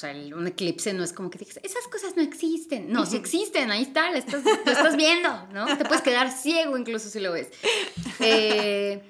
sea, 0.00 0.14
un 0.34 0.46
eclipse 0.46 0.92
no 0.92 1.04
es 1.04 1.12
como 1.12 1.30
que 1.30 1.38
digas, 1.38 1.60
esas 1.62 1.86
cosas 1.88 2.16
no 2.16 2.22
existen. 2.22 2.92
No, 2.92 3.06
sí 3.06 3.16
existen, 3.16 3.70
ahí 3.70 3.82
está, 3.82 4.10
lo 4.10 4.16
estás, 4.16 4.42
lo 4.44 4.72
estás 4.72 4.96
viendo, 4.96 5.46
¿no? 5.52 5.76
Te 5.76 5.84
puedes 5.84 6.02
quedar 6.02 6.30
ciego 6.36 6.76
incluso 6.76 7.08
si 7.08 7.20
lo 7.20 7.32
ves. 7.32 7.48
Eh, 8.20 9.02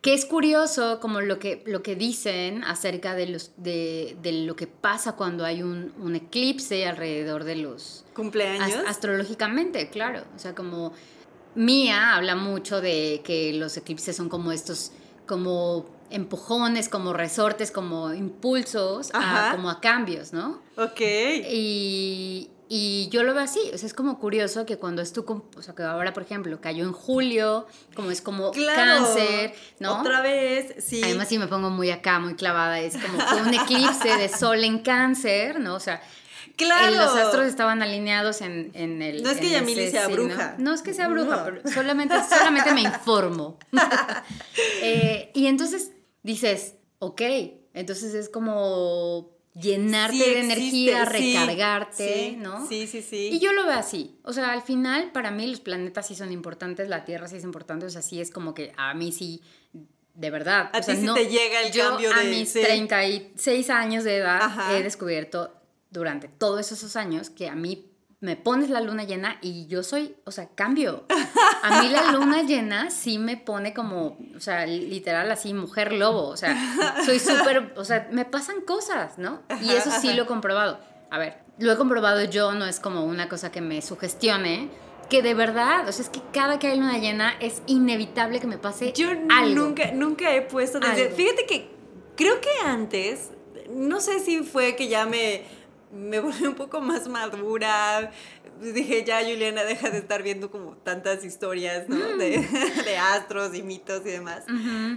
que 0.00 0.14
es 0.14 0.24
curioso 0.24 0.98
como 1.00 1.20
lo 1.20 1.38
que, 1.38 1.62
lo 1.66 1.82
que 1.82 1.94
dicen 1.94 2.64
acerca 2.64 3.14
de, 3.14 3.26
los, 3.26 3.52
de, 3.58 4.16
de 4.22 4.32
lo 4.32 4.56
que 4.56 4.66
pasa 4.66 5.12
cuando 5.12 5.44
hay 5.44 5.62
un, 5.62 5.92
un, 5.98 6.16
eclipse 6.16 6.86
alrededor 6.86 7.44
de 7.44 7.56
los... 7.56 8.04
Cumpleaños. 8.14 8.82
astrológicamente, 8.86 9.90
claro. 9.90 10.24
O 10.34 10.38
sea, 10.38 10.54
como 10.54 10.92
Mía 11.54 12.14
habla 12.14 12.34
mucho 12.34 12.80
de 12.80 13.20
que 13.24 13.52
los 13.52 13.76
eclipses 13.76 14.16
son 14.16 14.30
como 14.30 14.52
estos, 14.52 14.92
como 15.26 15.99
empujones, 16.10 16.88
como 16.88 17.12
resortes, 17.12 17.70
como 17.70 18.12
impulsos, 18.12 19.10
como 19.52 19.70
a 19.70 19.80
cambios, 19.80 20.32
¿no? 20.32 20.60
Ok. 20.76 21.00
Y, 21.00 22.50
y, 22.68 23.08
yo 23.10 23.22
lo 23.22 23.34
veo 23.34 23.42
así, 23.42 23.60
o 23.72 23.78
sea, 23.78 23.86
es 23.86 23.94
como 23.94 24.18
curioso 24.18 24.66
que 24.66 24.76
cuando 24.78 25.02
es 25.02 25.12
tu, 25.12 25.22
o 25.56 25.62
sea, 25.62 25.74
que 25.74 25.82
ahora, 25.82 26.12
por 26.12 26.22
ejemplo, 26.22 26.60
cayó 26.60 26.84
en 26.84 26.92
julio, 26.92 27.66
como 27.94 28.10
es 28.10 28.20
como 28.20 28.52
cáncer, 28.52 29.54
¿no? 29.78 30.00
Otra 30.00 30.20
vez, 30.20 30.74
sí. 30.84 31.00
Además, 31.02 31.28
si 31.28 31.38
me 31.38 31.46
pongo 31.46 31.70
muy 31.70 31.90
acá, 31.90 32.18
muy 32.18 32.34
clavada, 32.34 32.80
es 32.80 32.96
como 32.96 33.18
fue 33.20 33.42
un 33.42 33.54
eclipse 33.54 34.16
de 34.16 34.28
sol 34.28 34.62
en 34.64 34.80
cáncer, 34.80 35.60
¿no? 35.60 35.74
O 35.74 35.80
sea, 35.80 36.00
Claro. 36.66 36.94
los 36.94 37.16
astros 37.16 37.46
estaban 37.46 37.82
alineados 37.82 38.40
en, 38.42 38.70
en 38.74 39.02
el. 39.02 39.22
No 39.22 39.30
es 39.30 39.38
que 39.38 39.50
Yamili 39.50 39.90
sea 39.90 40.08
bruja. 40.08 40.56
No 40.58 40.74
es 40.74 40.82
que 40.82 40.92
sea 40.92 41.08
bruja, 41.08 41.44
pero 41.44 41.62
solamente, 41.72 42.14
solamente 42.28 42.72
me 42.72 42.82
informo. 42.82 43.58
Eh, 44.82 45.30
y 45.34 45.46
entonces 45.46 45.92
dices, 46.22 46.74
ok, 46.98 47.22
entonces 47.74 48.14
es 48.14 48.28
como 48.28 49.36
llenarte 49.54 50.16
de 50.16 50.40
energía, 50.40 51.04
recargarte, 51.04 52.36
¿no? 52.38 52.66
Sí, 52.68 52.86
sí, 52.86 53.02
sí. 53.02 53.30
Y 53.32 53.40
yo 53.40 53.52
lo 53.52 53.64
veo 53.64 53.74
así. 53.74 54.18
O 54.22 54.32
sea, 54.32 54.52
al 54.52 54.62
final, 54.62 55.12
para 55.12 55.30
mí 55.30 55.46
los 55.46 55.60
planetas 55.60 56.06
sí 56.06 56.14
son 56.14 56.32
importantes, 56.32 56.88
la 56.88 57.04
Tierra 57.04 57.28
sí 57.28 57.36
es 57.36 57.44
importante, 57.44 57.86
o 57.86 57.90
sea, 57.90 58.02
sí 58.02 58.20
es 58.20 58.30
como 58.30 58.54
que 58.54 58.72
a 58.76 58.94
mí 58.94 59.12
sí, 59.12 59.42
de 60.14 60.30
verdad. 60.30 60.70
A 60.72 60.78
o 60.78 60.80
ti 60.80 60.96
sí 60.96 61.06
te 61.14 61.26
llega 61.26 61.62
el 61.62 61.72
cambio 61.72 62.10
de... 62.14 62.20
a 62.20 62.24
mis 62.24 62.52
36 62.52 63.70
años 63.70 64.04
de 64.04 64.16
edad 64.16 64.76
he 64.76 64.82
descubierto 64.82 65.52
durante 65.90 66.28
todos 66.28 66.70
esos 66.70 66.94
años 66.96 67.30
que 67.30 67.48
a 67.48 67.54
mí 67.56 67.89
me 68.20 68.36
pones 68.36 68.68
la 68.68 68.82
luna 68.82 69.04
llena 69.04 69.38
y 69.40 69.66
yo 69.66 69.82
soy, 69.82 70.14
o 70.24 70.30
sea, 70.30 70.48
cambio. 70.54 71.04
A 71.62 71.82
mí 71.82 71.88
la 71.88 72.12
luna 72.12 72.42
llena 72.42 72.90
sí 72.90 73.18
me 73.18 73.38
pone 73.38 73.72
como, 73.72 74.18
o 74.36 74.40
sea, 74.40 74.66
literal 74.66 75.30
así, 75.30 75.54
mujer 75.54 75.92
lobo, 75.94 76.28
o 76.28 76.36
sea, 76.36 76.56
soy 77.04 77.18
súper, 77.18 77.72
o 77.76 77.84
sea, 77.84 78.08
me 78.12 78.26
pasan 78.26 78.60
cosas, 78.60 79.18
¿no? 79.18 79.42
Y 79.62 79.70
eso 79.70 79.90
sí 79.90 80.12
lo 80.12 80.24
he 80.24 80.26
comprobado. 80.26 80.78
A 81.10 81.18
ver, 81.18 81.38
lo 81.58 81.72
he 81.72 81.76
comprobado 81.76 82.22
yo, 82.24 82.52
no 82.52 82.66
es 82.66 82.78
como 82.78 83.04
una 83.04 83.28
cosa 83.28 83.50
que 83.50 83.62
me 83.62 83.80
sugestione, 83.80 84.68
que 85.08 85.22
de 85.22 85.32
verdad, 85.32 85.88
o 85.88 85.92
sea, 85.92 86.04
es 86.04 86.10
que 86.10 86.20
cada 86.32 86.58
que 86.58 86.68
hay 86.68 86.78
luna 86.78 86.98
llena 86.98 87.34
es 87.40 87.62
inevitable 87.66 88.38
que 88.38 88.46
me 88.46 88.58
pase 88.58 88.92
yo 88.92 89.08
algo. 89.30 89.62
nunca, 89.62 89.92
nunca 89.92 90.34
he 90.34 90.42
puesto 90.42 90.78
Fíjate 90.80 91.46
que 91.48 91.70
creo 92.16 92.38
que 92.42 92.50
antes, 92.66 93.30
no 93.70 94.00
sé 94.00 94.20
si 94.20 94.42
fue 94.42 94.76
que 94.76 94.88
ya 94.88 95.06
me 95.06 95.42
me 95.92 96.20
volví 96.20 96.46
un 96.46 96.54
poco 96.54 96.80
más 96.80 97.08
madura. 97.08 98.12
Dije, 98.60 99.04
ya 99.04 99.20
Juliana, 99.20 99.64
deja 99.64 99.90
de 99.90 99.98
estar 99.98 100.22
viendo 100.22 100.50
como 100.50 100.76
tantas 100.76 101.24
historias, 101.24 101.88
¿no? 101.88 101.96
Mm. 101.96 102.18
De, 102.18 102.98
astros 102.98 103.54
y 103.54 103.62
mitos 103.62 104.02
y 104.04 104.10
demás. 104.10 104.44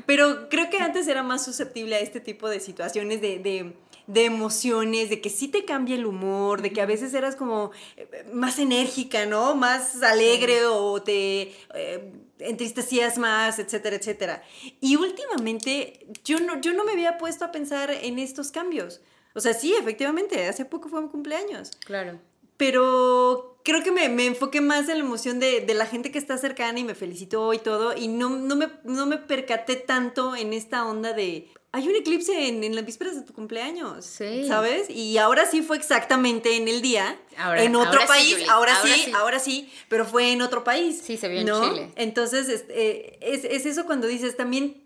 Pero 0.05 0.49
creo 0.49 0.69
que 0.69 0.77
antes 0.77 1.07
era 1.07 1.23
más 1.23 1.43
susceptible 1.43 1.95
a 1.95 1.99
este 1.99 2.19
tipo 2.19 2.49
de 2.49 2.59
situaciones 2.59 3.21
de, 3.21 3.73
emociones, 4.13 5.09
de 5.09 5.21
que 5.21 5.29
sí 5.29 5.47
te 5.47 5.65
cambia 5.65 5.95
el 5.95 6.05
humor, 6.05 6.61
de 6.61 6.73
que 6.73 6.81
a 6.81 6.85
veces 6.85 7.13
eras 7.13 7.35
como 7.35 7.71
eh, 7.95 8.25
más 8.33 8.59
enérgica, 8.59 9.25
¿no? 9.25 9.55
Más 9.55 10.03
alegre 10.03 10.65
o 10.65 11.01
te 11.01 11.53
eh, 11.73 12.11
entristecías 12.39 13.17
más, 13.17 13.59
etcétera, 13.59 13.95
etcétera. 13.95 14.43
Y 14.81 14.97
últimamente 14.97 16.05
yo 16.23 16.39
no, 16.39 16.59
yo 16.59 16.73
no 16.73 16.83
me 16.83 16.91
había 16.91 17.17
puesto 17.17 17.45
a 17.45 17.51
pensar 17.51 17.91
en 17.91 18.19
estos 18.19 18.51
cambios. 18.51 19.01
O 19.33 19.39
sea, 19.39 19.53
sí, 19.53 19.73
efectivamente, 19.79 20.47
hace 20.47 20.65
poco 20.65 20.89
fue 20.89 21.01
mi 21.01 21.09
cumpleaños. 21.09 21.71
Claro. 21.85 22.19
Pero 22.57 23.59
creo 23.63 23.83
que 23.83 23.91
me, 23.91 24.09
me 24.09 24.25
enfoqué 24.25 24.61
más 24.61 24.87
en 24.89 24.99
la 24.99 25.03
emoción 25.03 25.39
de, 25.39 25.61
de, 25.61 25.73
la 25.73 25.85
gente 25.85 26.11
que 26.11 26.19
está 26.19 26.37
cercana 26.37 26.79
y 26.79 26.83
me 26.83 26.95
felicitó 26.95 27.53
y 27.53 27.57
todo. 27.57 27.95
Y 27.97 28.07
no, 28.07 28.29
no, 28.29 28.55
me, 28.55 28.69
no 28.83 29.05
me 29.05 29.17
percaté 29.17 29.75
tanto 29.75 30.35
en 30.35 30.53
esta 30.53 30.85
onda 30.85 31.13
de. 31.13 31.49
Hay 31.71 31.87
un 31.87 31.95
eclipse 31.95 32.47
en, 32.47 32.63
en 32.63 32.75
las 32.75 32.85
vísperas 32.85 33.15
de 33.15 33.23
tu 33.23 33.33
cumpleaños. 33.33 34.05
Sí. 34.05 34.47
¿Sabes? 34.47 34.87
Y 34.91 35.17
ahora 35.17 35.47
sí 35.47 35.63
fue 35.63 35.77
exactamente 35.77 36.55
en 36.55 36.67
el 36.67 36.83
día. 36.83 37.19
Ahora, 37.35 37.63
en 37.63 37.75
otro 37.75 37.99
país. 38.05 38.37
ahora, 38.47 38.75
sí, 38.83 39.11
ahora 39.15 39.39
sí, 39.39 39.73
pero 39.89 40.05
fue 40.05 40.31
en 40.31 40.43
otro 40.43 40.63
país. 40.63 41.01
Sí, 41.03 41.17
se 41.17 41.27
vio 41.29 41.39
en 41.39 41.47
Chile. 41.47 41.91
Entonces, 41.95 42.47
este, 42.47 43.17
es, 43.33 43.43
es 43.43 43.65
eso 43.65 43.85
cuando 43.85 44.05
dices 44.05 44.37
también 44.37 44.83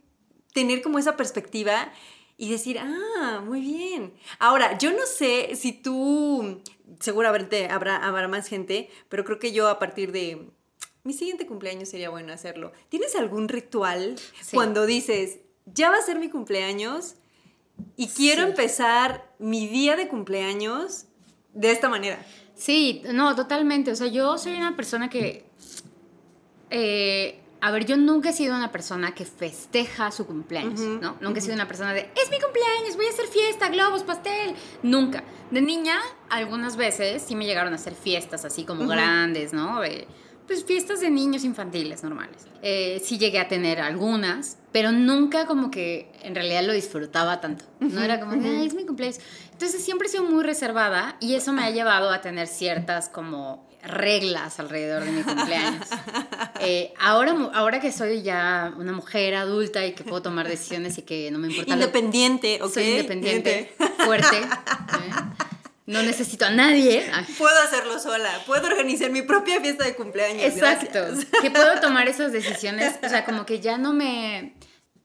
tener 0.54 0.82
como 0.82 0.98
esa 0.98 1.18
perspectiva 1.18 1.92
y 2.38 2.52
decir, 2.52 2.78
ah, 2.80 3.42
muy 3.44 3.62
bien. 3.62 4.14
Ahora, 4.38 4.78
yo 4.78 4.92
no 4.92 5.06
sé 5.06 5.56
si 5.56 5.74
tú, 5.74 6.62
seguramente 7.00 7.68
habrá, 7.70 7.98
habrá 7.98 8.28
más 8.28 8.48
gente, 8.48 8.90
pero 9.10 9.26
creo 9.26 9.40
que 9.40 9.52
yo 9.52 9.68
a 9.68 9.80
partir 9.80 10.12
de 10.12 10.52
mi 11.04 11.14
siguiente 11.14 11.48
cumpleaños 11.48 11.90
sería 11.90 12.10
bueno 12.10 12.34
hacerlo. 12.34 12.74
¿Tienes 12.90 13.16
algún 13.16 13.48
ritual 13.48 14.18
cuando 14.54 14.86
dices, 14.86 15.40
ya 15.66 15.90
va 15.90 15.98
a 15.98 16.02
ser 16.02 16.20
mi 16.20 16.30
cumpleaños 16.30 17.16
y 17.96 18.10
quiero 18.10 18.44
empezar 18.44 19.34
mi 19.40 19.68
día 19.68 19.96
de 19.96 20.08
cumpleaños 20.08 21.06
de 21.54 21.72
esta 21.72 21.90
manera? 21.90 22.24
Sí, 22.56 23.02
no, 23.14 23.36
totalmente. 23.36 23.92
O 23.92 23.96
sea, 23.96 24.08
yo 24.08 24.38
soy 24.38 24.54
una 24.54 24.76
persona 24.76 25.10
que... 25.10 25.46
Eh, 26.70 27.40
a 27.60 27.72
ver, 27.72 27.86
yo 27.86 27.98
nunca 27.98 28.30
he 28.30 28.34
sido 28.34 28.56
una 28.56 28.72
persona 28.72 29.16
que 29.16 29.26
festeja 29.26 30.12
su 30.12 30.28
cumpleaños, 30.28 30.80
¿no? 30.80 31.18
Nunca 31.22 31.40
he 31.40 31.42
sido 31.42 31.56
una 31.56 31.68
persona 31.68 31.94
de, 31.94 32.02
es 32.02 32.30
mi 32.30 32.40
cumpleaños, 32.40 32.96
voy 32.96 33.08
a 33.08 33.10
hacer 33.10 33.28
fiesta, 33.28 33.70
globos, 33.70 34.04
pastel. 34.04 34.56
Nunca. 34.84 35.24
De 35.50 35.62
niña, 35.62 35.98
algunas 36.30 36.78
veces 36.78 37.24
sí 37.24 37.36
me 37.36 37.46
llegaron 37.46 37.74
a 37.74 37.78
hacer 37.78 37.96
fiestas 37.96 38.46
así 38.46 38.64
como 38.64 38.88
grandes, 38.88 39.54
¿no? 39.54 39.82
pues 40.48 40.64
fiestas 40.64 41.02
de 41.02 41.10
niños 41.10 41.44
infantiles 41.44 42.04
normales. 42.04 42.48
Eh, 42.62 43.02
sí 43.04 43.18
llegué 43.18 43.40
a 43.40 43.50
tener 43.50 43.82
algunas, 43.82 44.58
pero 44.72 44.94
nunca 44.94 45.46
como 45.46 45.70
que 45.70 46.10
en 46.24 46.36
realidad 46.36 46.64
lo 46.64 46.72
disfrutaba 46.72 47.42
tanto. 47.42 47.66
No 47.82 48.02
era 48.02 48.20
como, 48.20 48.34
es 48.34 48.74
mi 48.74 48.86
cumpleaños. 48.86 49.20
Entonces 49.52 49.84
siempre 49.84 50.08
he 50.08 50.12
sido 50.12 50.24
muy 50.24 50.44
reservada 50.44 51.18
y 51.20 51.36
eso 51.36 51.52
me 51.52 51.64
ha 51.64 51.72
llevado 51.72 52.12
a 52.12 52.22
tener 52.22 52.48
ciertas 52.48 53.10
como 53.10 53.67
reglas 53.88 54.60
alrededor 54.60 55.04
de 55.04 55.12
mi 55.12 55.24
cumpleaños. 55.24 55.88
Eh, 56.60 56.94
ahora, 57.00 57.36
ahora 57.54 57.80
que 57.80 57.92
soy 57.92 58.24
ya 58.24 58.74
una 58.78 58.92
mujer 58.92 59.36
adulta 59.36 59.86
y 59.86 59.94
que 59.94 60.04
puedo 60.04 60.24
tomar 60.24 60.48
decisiones 60.48 60.98
y 60.98 61.04
que 61.04 61.30
no 61.30 61.38
me 61.38 61.50
importa. 61.50 61.74
Independiente, 61.74 62.60
¿ok? 62.64 62.74
Soy 62.74 62.84
independiente, 62.84 63.76
fuerte. 64.04 64.38
¿eh? 64.38 65.38
No 65.88 66.04
necesito 66.04 66.46
a 66.46 66.50
nadie. 66.50 67.10
Puedo 67.38 67.58
hacerlo 67.62 67.98
sola. 67.98 68.44
Puedo 68.46 68.68
organizar 68.68 69.10
mi 69.10 69.22
propia 69.22 69.62
fiesta 69.62 69.86
de 69.86 69.96
cumpleaños. 69.96 70.44
Exacto. 70.44 71.00
Que 71.42 71.50
puedo 71.50 71.80
tomar 71.80 72.10
esas 72.10 72.34
decisiones. 72.34 72.96
O 73.04 73.08
sea, 73.08 73.24
como 73.24 73.46
que 73.46 73.62
ya 73.62 73.78
no 73.78 73.94
me 73.94 74.57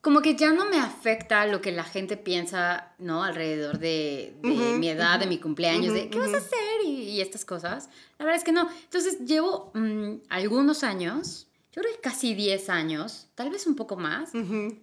como 0.03 0.21
que 0.21 0.35
ya 0.35 0.53
no 0.53 0.69
me 0.69 0.79
afecta 0.79 1.47
lo 1.47 1.61
que 1.61 1.71
la 1.71 1.85
gente 1.85 2.17
piensa, 2.17 2.93
¿no? 2.99 3.23
Alrededor 3.23 3.79
de, 3.79 4.35
mi 4.43 4.89
edad, 4.89 5.21
de 5.21 5.27
mi 5.27 5.39
cumpleaños, 5.39 5.95
de 5.95 6.11
qué 6.11 6.19
vas 6.19 6.35
a 6.35 6.39
hacer 6.39 6.85
y, 6.85 7.21
estas 7.21 7.45
cosas. 7.45 7.89
La 8.19 8.25
verdad 8.25 8.37
es 8.37 8.45
que 8.45 8.51
no. 8.51 8.69
Entonces 8.83 9.21
llevo 9.21 9.71
mm, 9.75 10.23
algunos 10.29 10.83
años, 10.83 11.47
yo 11.71 11.83
creo 11.83 11.95
que 11.95 12.01
casi 12.01 12.35
10 12.35 12.69
años, 12.69 13.29
tal 13.37 13.51
vez 13.51 13.69
un 13.69 13.77
poco 13.77 13.97
más, 13.97 14.33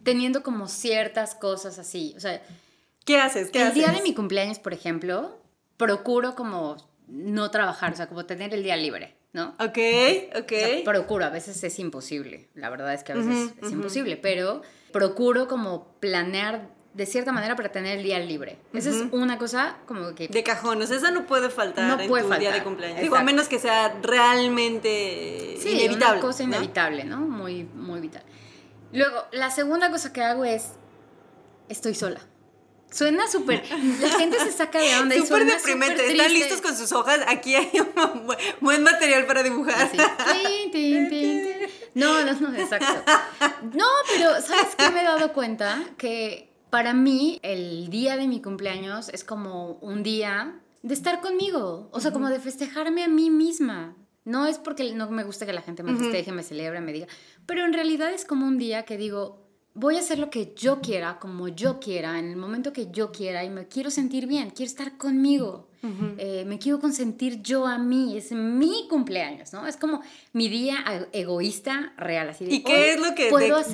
teniendo 0.03 0.41
como 0.41 0.69
ciertas 0.69 1.35
cosas 1.35 1.79
así. 1.79 2.13
O 2.15 2.21
sea, 2.21 2.41
¿qué 3.03 3.19
haces? 3.19 3.51
¿Qué 3.51 3.61
el 3.61 3.73
día 3.73 3.89
de 3.89 4.01
mi 4.01 4.13
cumpleaños, 4.13 4.57
por 4.57 4.73
ejemplo, 4.73 5.37
procuro 5.75 6.33
como 6.33 6.77
no 7.09 7.51
trabajar, 7.51 7.91
o 7.91 7.95
sea, 7.97 8.07
como 8.07 8.25
tener 8.25 8.53
el 8.53 8.63
día 8.63 8.77
libre. 8.77 9.18
¿No? 9.33 9.55
Ok, 9.59 9.77
ok. 10.39 10.83
procuro, 10.83 11.25
a 11.25 11.29
veces 11.29 11.63
es 11.63 11.79
imposible, 11.79 12.49
la 12.55 12.69
verdad 12.69 12.93
es 12.93 13.03
que 13.03 13.11
a 13.11 13.15
veces 13.15 13.53
es 13.61 13.71
imposible, 13.71 14.17
pero 14.17 14.61
procuro 14.91 15.47
como 15.47 15.95
planear 15.99 16.69
de 16.93 17.05
cierta 17.05 17.31
manera 17.31 17.55
para 17.55 17.71
tener 17.71 17.99
el 17.99 18.03
día 18.03 18.19
libre. 18.19 18.57
Esa 18.73 18.89
es 18.89 19.03
una 19.11 19.37
cosa 19.37 19.77
como 19.85 20.15
que... 20.15 20.27
De 20.27 20.43
cajón, 20.43 20.81
o 20.81 20.87
sea, 20.87 20.97
esa 20.97 21.11
no 21.11 21.27
puede 21.27 21.49
faltar 21.49 22.01
en 22.01 22.07
tu 22.07 22.15
día 22.39 22.51
de 22.51 22.63
cumpleaños. 22.63 23.01
Digo, 23.01 23.15
a 23.15 23.23
menos 23.23 23.47
que 23.47 23.59
sea 23.59 23.95
realmente 24.01 25.55
sí, 25.59 25.69
inevitable. 25.71 26.13
una 26.13 26.21
cosa 26.21 26.43
inevitable, 26.43 27.03
¿no? 27.03 27.19
Muy, 27.19 27.63
muy 27.63 28.01
vital. 28.01 28.23
Luego, 28.91 29.23
la 29.31 29.51
segunda 29.51 29.91
cosa 29.91 30.11
que 30.11 30.21
hago 30.23 30.43
es, 30.45 30.71
estoy 31.69 31.93
sola. 31.93 32.21
Suena 32.91 33.27
súper. 33.27 33.63
La 34.01 34.09
gente 34.09 34.39
se 34.39 34.51
saca 34.51 34.79
de 34.79 34.97
onda 34.97 35.15
y 35.15 35.19
Súper 35.19 35.45
deprimente. 35.45 36.11
Están 36.11 36.33
listos 36.33 36.61
con 36.61 36.75
sus 36.75 36.91
hojas. 36.91 37.19
Aquí 37.27 37.55
hay 37.55 37.69
un 37.79 38.27
buen 38.61 38.83
material 38.83 39.25
para 39.25 39.43
dibujar. 39.43 39.89
No, 41.95 42.23
no, 42.23 42.39
no, 42.39 42.55
exacto. 42.57 43.11
No, 43.73 43.85
pero 44.07 44.41
¿sabes 44.41 44.75
qué 44.77 44.89
me 44.89 45.01
he 45.01 45.03
dado 45.03 45.33
cuenta? 45.33 45.83
Que 45.97 46.51
para 46.69 46.93
mí 46.93 47.39
el 47.43 47.89
día 47.89 48.17
de 48.17 48.27
mi 48.27 48.41
cumpleaños 48.41 49.09
es 49.09 49.23
como 49.23 49.73
un 49.81 50.03
día 50.03 50.59
de 50.81 50.93
estar 50.93 51.21
conmigo. 51.21 51.89
O 51.91 51.99
sea, 51.99 52.11
como 52.11 52.29
de 52.29 52.39
festejarme 52.39 53.03
a 53.03 53.07
mí 53.07 53.29
misma. 53.29 53.95
No 54.25 54.45
es 54.45 54.57
porque 54.59 54.93
no 54.93 55.09
me 55.09 55.23
gusta 55.23 55.45
que 55.45 55.53
la 55.53 55.61
gente 55.61 55.81
me 55.81 55.97
festeje, 55.97 56.31
me 56.31 56.43
celebre, 56.43 56.81
me 56.81 56.93
diga. 56.93 57.07
Pero 57.45 57.65
en 57.65 57.73
realidad 57.73 58.13
es 58.13 58.25
como 58.25 58.45
un 58.45 58.57
día 58.57 58.83
que 58.83 58.97
digo, 58.97 59.48
voy 59.73 59.95
a 59.95 59.99
hacer 59.99 60.19
lo 60.19 60.29
que 60.29 60.53
yo 60.55 60.81
quiera, 60.81 61.19
como 61.19 61.47
yo 61.47 61.79
quiera, 61.79 62.19
en 62.19 62.29
el 62.29 62.35
momento 62.35 62.73
que 62.73 62.91
yo 62.91 63.11
quiera 63.11 63.43
y 63.43 63.49
me 63.49 63.67
quiero 63.67 63.91
sentir 63.91 64.27
bien, 64.27 64.49
quiero 64.49 64.69
estar 64.69 64.97
conmigo, 64.97 65.67
eh, 66.17 66.43
me 66.45 66.59
quiero 66.59 66.79
consentir 66.79 67.41
yo 67.41 67.65
a 67.65 67.77
mí, 67.77 68.17
es 68.17 68.31
mi 68.31 68.87
cumpleaños, 68.89 69.53
¿no? 69.53 69.65
Es 69.65 69.77
como 69.77 70.01
mi 70.33 70.49
día 70.49 71.07
egoísta 71.13 71.93
real, 71.97 72.29
así 72.29 72.45
de, 72.45 72.55
¿Y 72.55 72.63
qué 72.63 72.93
es 72.93 72.99
lo 72.99 73.15
que, 73.15 73.29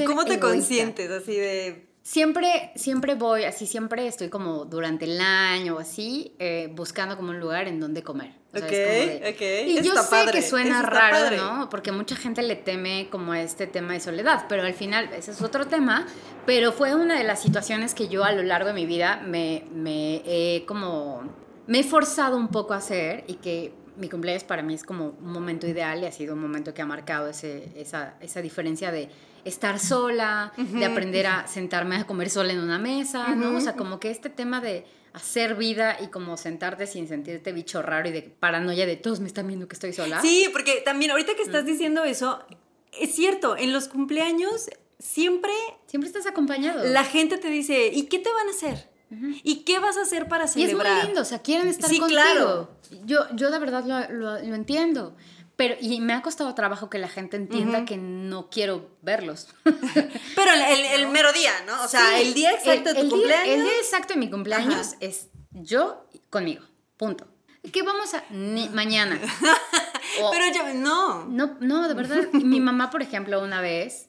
cómo 0.06 0.26
te 0.26 0.40
consientes, 0.40 1.10
así 1.10 1.36
de... 1.36 1.86
Siempre, 2.04 2.72
siempre 2.76 3.16
voy, 3.16 3.46
así 3.46 3.66
siempre 3.66 4.06
estoy 4.06 4.30
como 4.30 4.66
durante 4.66 5.06
el 5.06 5.20
año 5.20 5.78
o 5.78 5.80
así, 5.80 6.36
eh, 6.38 6.72
buscando 6.76 7.18
como 7.18 7.32
un 7.32 7.40
lugar 7.40 7.68
en 7.68 7.80
donde 7.80 8.04
comer. 8.04 8.32
Ok, 8.56 9.34
ok. 9.34 9.42
Y 9.68 9.82
yo 9.82 9.96
sé 10.02 10.32
que 10.32 10.42
suena 10.42 10.82
raro, 10.82 11.36
¿no? 11.36 11.70
Porque 11.70 11.92
mucha 11.92 12.16
gente 12.16 12.42
le 12.42 12.56
teme 12.56 13.08
como 13.12 13.34
a 13.34 13.42
este 13.42 13.68
tema 13.68 13.94
de 13.94 14.00
soledad, 14.00 14.46
pero 14.48 14.64
al 14.64 14.74
final 14.74 15.10
ese 15.14 15.32
es 15.32 15.42
otro 15.42 15.68
tema, 15.68 16.06
pero 16.46 16.72
fue 16.72 16.96
una 16.96 17.18
de 17.18 17.24
las 17.24 17.42
situaciones 17.42 17.94
que 17.94 18.08
yo 18.08 18.24
a 18.24 18.32
lo 18.32 18.44
largo 18.44 18.70
de 18.70 18.74
mi 18.74 18.86
vida 18.86 19.22
me, 19.26 19.66
me 19.74 20.22
he 20.26 20.66
como, 20.66 21.24
me 21.68 21.80
he 21.80 21.84
forzado 21.84 22.38
un 22.38 22.48
poco 22.48 22.74
a 22.74 22.78
hacer 22.78 23.24
y 23.28 23.36
que 23.36 23.74
mi 23.98 24.10
cumpleaños 24.10 24.44
para 24.44 24.62
mí 24.62 24.74
es 24.74 24.84
como 24.84 25.16
un 25.22 25.32
momento 25.32 25.68
ideal 25.68 26.02
y 26.02 26.06
ha 26.06 26.12
sido 26.12 26.34
un 26.34 26.42
momento 26.42 26.74
que 26.74 26.82
ha 26.82 26.86
marcado 26.86 27.30
ese, 27.30 27.72
esa, 27.76 28.16
esa 28.20 28.42
diferencia 28.42 28.92
de 28.92 29.10
estar 29.46 29.80
sola, 29.80 30.54
de 30.58 30.86
aprender 30.86 31.28
a 31.28 31.48
sentarme 31.48 31.98
a 31.98 32.08
comer 32.08 32.30
sola 32.30 32.52
en 32.52 32.60
una 32.60 32.80
mesa, 32.80 33.36
¿no? 33.36 33.56
O 33.56 33.62
sea, 33.62 33.74
como 33.74 34.00
que 34.00 34.10
este 34.10 34.30
tema 34.30 34.60
de 34.60 34.86
hacer 35.16 35.56
vida 35.56 35.98
y 36.02 36.08
como 36.08 36.38
sentarte 36.38 36.88
sin 36.88 37.08
sentirte 37.08 37.52
bicho 37.54 37.82
raro 37.82 38.10
y 38.10 38.12
de 38.12 38.22
paranoia 38.22 38.86
de 38.86 38.96
todos 38.98 39.20
me 39.22 39.28
están 39.28 39.48
viendo 39.48 39.68
que 39.68 39.74
estoy 39.76 39.94
sola. 39.94 40.22
Sí, 40.22 40.50
porque 40.52 40.82
también 40.84 41.12
ahorita 41.12 41.36
que 41.36 41.42
estás 41.42 41.64
mm. 41.64 41.68
diciendo 41.68 42.04
eso, 42.04 42.44
es 43.00 43.16
cierto, 43.16 43.56
en 43.58 43.72
los 43.74 43.88
cumpleaños 43.88 44.70
siempre... 45.00 45.52
Siempre 45.88 46.08
estás 46.08 46.26
acompañado. 46.28 46.84
La 46.86 47.04
gente 47.04 47.38
te 47.38 47.50
dice, 47.50 47.88
¿y 47.94 48.04
qué 48.04 48.20
te 48.20 48.32
van 48.32 48.48
a 48.48 48.52
hacer? 48.52 48.90
¿Y 49.44 49.58
qué 49.64 49.80
vas 49.80 49.98
a 49.98 50.02
hacer 50.02 50.28
para 50.28 50.48
celebrar? 50.48 50.86
Y 50.86 50.90
es 50.90 50.96
muy 50.96 51.06
lindo, 51.08 51.22
o 51.22 51.26
sea, 51.26 51.40
quieren 51.40 51.68
estar 51.70 51.90
Sí, 51.90 52.00
contigo. 52.00 52.20
claro. 52.22 52.70
Yo, 53.06 53.20
yo 53.36 53.52
de 53.52 53.60
verdad 53.60 53.86
lo, 53.86 54.00
lo- 54.14 54.40
lo 54.42 54.56
entiendo. 54.56 55.16
Pero, 55.56 55.76
y 55.80 56.02
me 56.02 56.14
ha 56.14 56.22
costado 56.22 56.54
trabajo 56.54 56.90
que 56.90 56.98
la 56.98 57.08
gente 57.08 57.38
entienda 57.38 57.86
que 57.86 57.96
no 57.98 58.50
quiero 58.50 58.90
verlos. 59.02 59.48
Pero 59.64 60.52
el, 60.54 60.62
el- 60.62 60.86
el 61.02 61.08
mero 61.08 61.32
día, 61.34 61.52
¿no? 61.66 61.82
O 61.84 61.88
sea, 61.88 62.02
Sí, 62.18 62.28
el 62.28 62.34
día 62.34 62.52
exacto 62.52 62.90
el- 62.90 62.96
de 62.96 63.02
tu 63.02 63.02
el 63.02 63.08
día- 63.08 63.18
cumpleaños. 63.18 63.48
el 63.56 63.64
día 63.64 63.78
exacto 63.80 64.14
de 64.16 64.20
mi 64.20 64.30
cumpleaños 64.30 64.88
Ajá. 64.88 64.98
es 65.00 65.28
yo 65.52 66.08
conmigo. 66.30 66.64
Punto. 66.98 67.28
¿Qué 67.72 67.82
vamos 67.84 68.14
a...? 68.14 68.24
ni- 68.30 68.70
mañana. 68.70 69.20
O- 70.22 70.32
Pero 70.32 70.46
yo, 70.54 70.74
no. 70.76 71.26
no, 71.26 71.58
no, 71.60 71.88
de 71.90 71.94
verdad. 71.94 72.28
Mi 72.32 72.60
mamá, 72.62 72.90
por 72.90 73.02
ejemplo, 73.02 73.42
una 73.42 73.60
vez, 73.60 74.08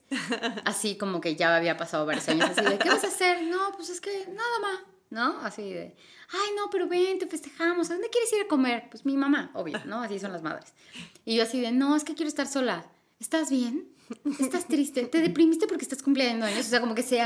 así 0.64 0.96
como 0.96 1.20
que 1.20 1.34
ya 1.36 1.56
había 1.56 1.76
pasado 1.76 2.06
varios 2.06 2.28
años, 2.28 2.50
así 2.50 2.60
de, 2.64 2.78
¿qué 2.78 2.88
vas 2.90 3.02
a 3.02 3.08
hacer? 3.08 3.42
No, 3.44 3.72
pues 3.76 3.88
es 3.88 4.00
que 4.00 4.26
nada 4.28 4.58
más, 4.62 4.80
¿no? 5.10 5.38
Así 5.40 5.62
de, 5.72 5.96
ay, 6.30 6.50
no, 6.56 6.70
pero 6.70 6.88
ven, 6.88 7.18
te 7.18 7.26
festejamos. 7.26 7.90
¿A 7.90 7.94
dónde 7.94 8.10
quieres 8.10 8.32
ir 8.32 8.42
a 8.42 8.48
comer? 8.48 8.88
Pues 8.90 9.04
mi 9.04 9.16
mamá, 9.16 9.50
obvio, 9.54 9.80
¿no? 9.86 10.02
Así 10.02 10.18
son 10.18 10.32
las 10.32 10.42
madres. 10.42 10.72
Y 11.24 11.36
yo 11.36 11.42
así 11.42 11.60
de, 11.60 11.72
no, 11.72 11.96
es 11.96 12.04
que 12.04 12.14
quiero 12.14 12.28
estar 12.28 12.46
sola. 12.46 12.86
¿Estás 13.18 13.50
bien? 13.50 13.88
¿Estás 14.38 14.68
triste? 14.68 15.02
¿Te 15.04 15.20
deprimiste 15.20 15.66
porque 15.66 15.82
estás 15.82 16.02
cumpliendo 16.02 16.46
años? 16.46 16.66
O 16.66 16.68
sea, 16.70 16.80
como 16.80 16.94
que 16.94 17.02
se, 17.02 17.16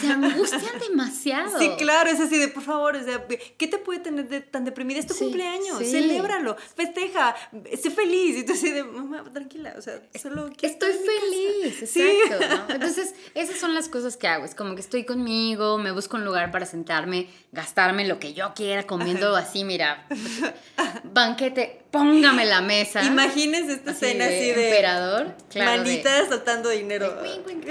se 0.00 0.06
angustian 0.08 0.78
demasiado. 0.88 1.58
Sí, 1.58 1.70
claro, 1.78 2.10
es 2.10 2.18
así 2.18 2.38
de, 2.38 2.48
por 2.48 2.62
favor, 2.62 2.96
o 2.96 3.04
sea, 3.04 3.26
¿qué 3.58 3.66
te 3.66 3.76
puede 3.78 4.00
tener 4.00 4.28
de, 4.28 4.40
tan 4.40 4.64
deprimida? 4.64 4.98
Es 5.00 5.06
tu 5.06 5.14
Sí, 5.14 5.24
cumpleaños, 5.24 5.78
sí. 5.78 5.84
celébralo, 5.90 6.56
festeja, 6.76 7.36
sé 7.80 7.90
feliz. 7.90 8.38
Y 8.38 8.44
tú 8.44 8.52
así 8.54 8.70
de, 8.70 8.84
mamá, 8.84 9.22
tranquila, 9.32 9.74
o 9.76 9.82
sea, 9.82 10.00
solo 10.20 10.50
quiero 10.56 10.72
Estoy 10.74 10.92
feliz, 10.92 11.74
casa". 11.80 11.86
Sí. 11.92 12.00
exacto. 12.02 12.56
¿no? 12.68 12.74
Entonces, 12.74 13.14
esas 13.34 13.58
son 13.58 13.74
las 13.74 13.88
cosas 13.88 14.16
que 14.16 14.26
hago. 14.28 14.44
Es 14.46 14.54
como 14.54 14.74
que 14.74 14.80
estoy 14.80 15.04
conmigo, 15.04 15.76
me 15.78 15.92
busco 15.92 16.16
un 16.16 16.24
lugar 16.24 16.50
para 16.50 16.64
sentarme, 16.64 17.28
gastarme 17.52 18.06
lo 18.06 18.18
que 18.18 18.32
yo 18.32 18.54
quiera, 18.54 18.86
comiendo 18.86 19.36
así, 19.36 19.64
mira, 19.64 20.06
banquete, 21.04 21.82
póngame 21.90 22.44
la 22.46 22.60
mesa. 22.60 23.02
Imagínense 23.04 23.72
esta 23.72 23.90
así 23.92 24.06
escena 24.06 24.26
de 24.26 24.36
así 24.36 24.50
de 24.52 24.68
emperador, 24.70 25.34
claro, 25.48 25.70
de- 25.72 25.78
manitas 25.78 26.28
soltando 26.28 26.68
dinero. 26.70 27.18
Wink, 27.22 27.46
wink. 27.46 27.66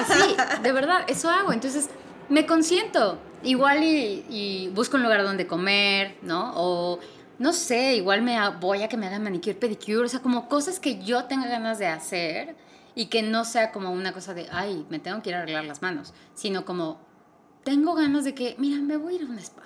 Así, 0.00 0.36
de 0.62 0.72
verdad, 0.72 1.04
eso 1.08 1.28
hago. 1.30 1.52
Entonces, 1.52 1.88
me 2.28 2.46
consiento. 2.46 3.18
Igual 3.44 3.84
y, 3.84 4.24
y 4.28 4.68
busco 4.74 4.96
un 4.96 5.04
lugar 5.04 5.22
donde 5.22 5.46
comer, 5.46 6.16
¿no? 6.22 6.52
O, 6.56 6.98
no 7.38 7.52
sé, 7.52 7.94
igual 7.94 8.20
me 8.22 8.36
voy 8.60 8.82
a 8.82 8.88
que 8.88 8.96
me 8.96 9.06
hagan 9.06 9.22
manicure, 9.22 9.54
pedicure. 9.54 10.06
O 10.06 10.08
sea, 10.08 10.20
como 10.20 10.48
cosas 10.48 10.80
que 10.80 10.98
yo 11.02 11.24
tenga 11.26 11.46
ganas 11.46 11.78
de 11.78 11.86
hacer 11.86 12.56
y 12.96 13.06
que 13.06 13.22
no 13.22 13.44
sea 13.44 13.70
como 13.70 13.92
una 13.92 14.12
cosa 14.12 14.34
de, 14.34 14.48
ay, 14.50 14.84
me 14.90 14.98
tengo 14.98 15.22
que 15.22 15.30
ir 15.30 15.36
a 15.36 15.38
arreglar 15.42 15.64
las 15.66 15.82
manos. 15.82 16.14
Sino 16.34 16.64
como, 16.64 17.00
tengo 17.62 17.94
ganas 17.94 18.24
de 18.24 18.34
que, 18.34 18.56
mira, 18.58 18.80
me 18.82 18.96
voy 18.96 19.12
a 19.14 19.16
ir 19.18 19.22
a 19.22 19.26
un 19.26 19.38
spa. 19.38 19.62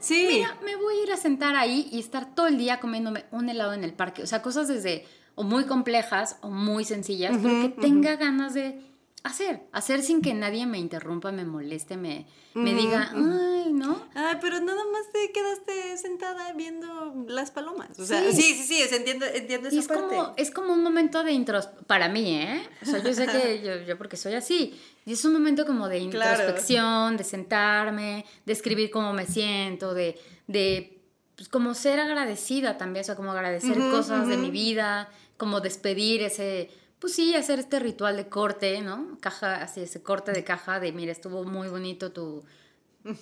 Sí. 0.00 0.26
Mira, 0.28 0.58
me 0.64 0.76
voy 0.76 0.96
a 0.96 1.02
ir 1.04 1.12
a 1.12 1.16
sentar 1.16 1.56
ahí 1.56 1.88
y 1.92 2.00
estar 2.00 2.34
todo 2.34 2.46
el 2.46 2.58
día 2.58 2.80
comiéndome 2.80 3.26
un 3.30 3.48
helado 3.48 3.72
en 3.72 3.84
el 3.84 3.92
parque. 3.92 4.22
O 4.22 4.26
sea, 4.26 4.42
cosas 4.42 4.66
desde 4.66 5.06
o 5.34 5.42
muy 5.44 5.64
complejas 5.64 6.38
o 6.42 6.50
muy 6.50 6.84
sencillas, 6.84 7.36
pero 7.42 7.62
que 7.62 7.68
tenga 7.68 8.16
ganas 8.16 8.54
de 8.54 8.80
hacer. 9.22 9.62
Hacer 9.72 10.02
sin 10.02 10.22
que 10.22 10.32
nadie 10.34 10.66
me 10.66 10.78
interrumpa, 10.78 11.30
me 11.32 11.44
moleste, 11.44 11.96
me, 11.96 12.26
me 12.54 12.74
diga, 12.74 13.10
ay, 13.12 13.72
¿no? 13.72 14.02
Ay, 14.14 14.36
pero 14.40 14.60
nada 14.60 14.82
más 14.92 15.10
te 15.12 15.30
quedaste 15.32 15.96
sentada 15.98 16.52
viendo 16.54 17.14
las 17.28 17.50
palomas. 17.50 17.98
O 17.98 18.06
sea, 18.06 18.22
Sí. 18.32 18.42
sí, 18.42 18.54
sí, 18.64 18.82
sí, 18.88 18.94
entiendo, 18.94 19.26
entiendo 19.26 19.68
Y 19.70 19.78
esa 19.78 19.80
es 19.80 19.88
parte. 19.88 20.16
como, 20.16 20.34
es 20.36 20.50
como 20.50 20.72
un 20.72 20.82
momento 20.82 21.22
de 21.22 21.32
intros 21.32 21.66
para 21.86 22.08
mí, 22.08 22.34
¿eh? 22.36 22.62
O 22.82 22.86
sea, 22.86 23.02
yo 23.02 23.12
sé 23.12 23.26
que 23.26 23.60
yo, 23.64 23.86
yo 23.86 23.98
porque 23.98 24.16
soy 24.16 24.34
así. 24.34 24.80
Y 25.06 25.12
es 25.12 25.24
un 25.24 25.32
momento 25.32 25.66
como 25.66 25.88
de 25.88 25.98
Claro. 26.10 26.30
introspección, 26.40 27.16
de 27.16 27.24
sentarme, 27.24 28.24
de 28.46 28.52
escribir 28.52 28.90
cómo 28.90 29.12
me 29.12 29.26
siento, 29.26 29.94
de, 29.94 30.18
de 30.46 30.98
pues, 31.36 31.48
como 31.48 31.74
ser 31.74 32.00
agradecida 32.00 32.76
también, 32.78 33.02
o 33.02 33.06
sea, 33.06 33.16
como 33.16 33.32
agradecer 33.32 33.76
cosas 33.90 34.28
de 34.28 34.36
mi 34.36 34.50
vida, 34.50 35.08
como 35.36 35.60
despedir 35.60 36.22
ese, 36.22 36.70
pues 37.00 37.14
sí, 37.14 37.34
hacer 37.34 37.58
este 37.58 37.78
ritual 37.80 38.16
de 38.16 38.28
corte, 38.28 38.80
¿no? 38.82 39.16
Caja, 39.20 39.62
así, 39.62 39.80
ese 39.80 40.02
corte 40.02 40.32
de 40.32 40.44
caja 40.44 40.78
de, 40.80 40.92
mira, 40.92 41.12
estuvo 41.12 41.44
muy 41.44 41.68
bonito 41.68 42.12
tu, 42.12 42.44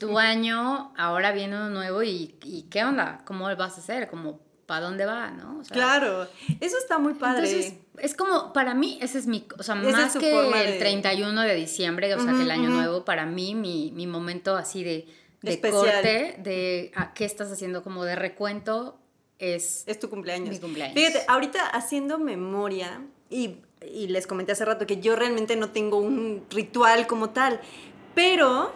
tu 0.01 0.19
año, 0.19 0.93
ahora 0.97 1.33
viene 1.33 1.57
uno 1.57 1.71
nuevo 1.71 2.03
y, 2.03 2.35
y 2.45 2.63
¿qué 2.71 2.85
onda? 2.85 3.23
¿Cómo 3.25 3.45
vas 3.57 3.77
a 3.77 3.81
hacer? 3.81 4.09
Como, 4.09 4.41
¿para 4.67 4.81
dónde 4.85 5.07
va? 5.07 5.31
¿no? 5.31 5.61
O 5.61 5.65
sea, 5.65 5.75
Claro, 5.75 6.27
eso 6.61 6.77
está 6.79 6.99
muy 6.99 7.15
padre. 7.15 7.49
entonces, 7.49 7.79
es 7.99 8.15
como, 8.15 8.53
para 8.53 8.75
mí, 8.75 8.99
ese 9.01 9.19
es 9.19 9.27
mi, 9.27 9.47
o 9.59 9.63
sea, 9.63 9.75
Esa 9.81 9.91
más 9.91 10.17
que 10.17 10.37
el 10.39 10.73
de- 10.73 10.79
31 10.79 11.41
de 11.43 11.55
diciembre, 11.55 12.15
o 12.15 12.21
sea, 12.23 12.33
que 12.35 12.43
el 12.43 12.51
año 12.51 12.71
nuevo, 12.71 13.05
para 13.05 13.27
mí, 13.27 13.55
mi, 13.55 13.93
mi 13.93 14.07
momento 14.07 14.57
así 14.57 14.83
de, 14.85 15.07
de 15.43 15.53
Especial. 15.53 15.81
corte, 15.81 16.37
de 16.43 16.91
a 16.97 17.15
qué 17.15 17.25
estás 17.25 17.51
haciendo, 17.53 17.83
como 17.85 18.05
de 18.05 18.17
recuento, 18.17 18.99
es... 19.39 19.85
Es 19.87 20.01
tu 20.01 20.11
cumpleaños. 20.11 20.49
Mi 20.51 20.59
cumpleaños. 20.59 20.95
Fíjate, 20.97 21.25
ahorita 21.29 21.65
haciendo 21.69 22.19
memoria, 22.19 23.03
y, 23.31 23.59
y 23.87 24.09
les 24.09 24.27
comenté 24.27 24.53
hace 24.53 24.65
rato 24.65 24.87
que 24.87 25.01
yo 25.01 25.17
realmente 25.17 25.57
no 25.57 25.71
tengo 25.71 25.99
un 25.99 26.45
ritual 26.51 27.07
como 27.07 27.31
tal, 27.31 27.61
pero 28.15 28.73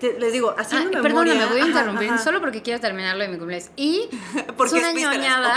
te- 0.00 0.18
les 0.18 0.32
digo, 0.32 0.50
Ah, 0.56 0.60
haciendo 0.60 0.90
perdona, 1.02 1.08
memoria. 1.08 1.34
me 1.34 1.46
voy 1.46 1.60
a 1.60 1.66
interrumpir 1.66 2.08
ajá. 2.10 2.18
solo 2.22 2.40
porque 2.40 2.62
quiero 2.62 2.80
terminarlo 2.80 3.22
de 3.22 3.28
mi 3.30 3.38
cumpleaños. 3.38 3.70
Y 3.76 4.08
Porque 4.56 4.76
es 4.78 4.94
una. 5.06 5.56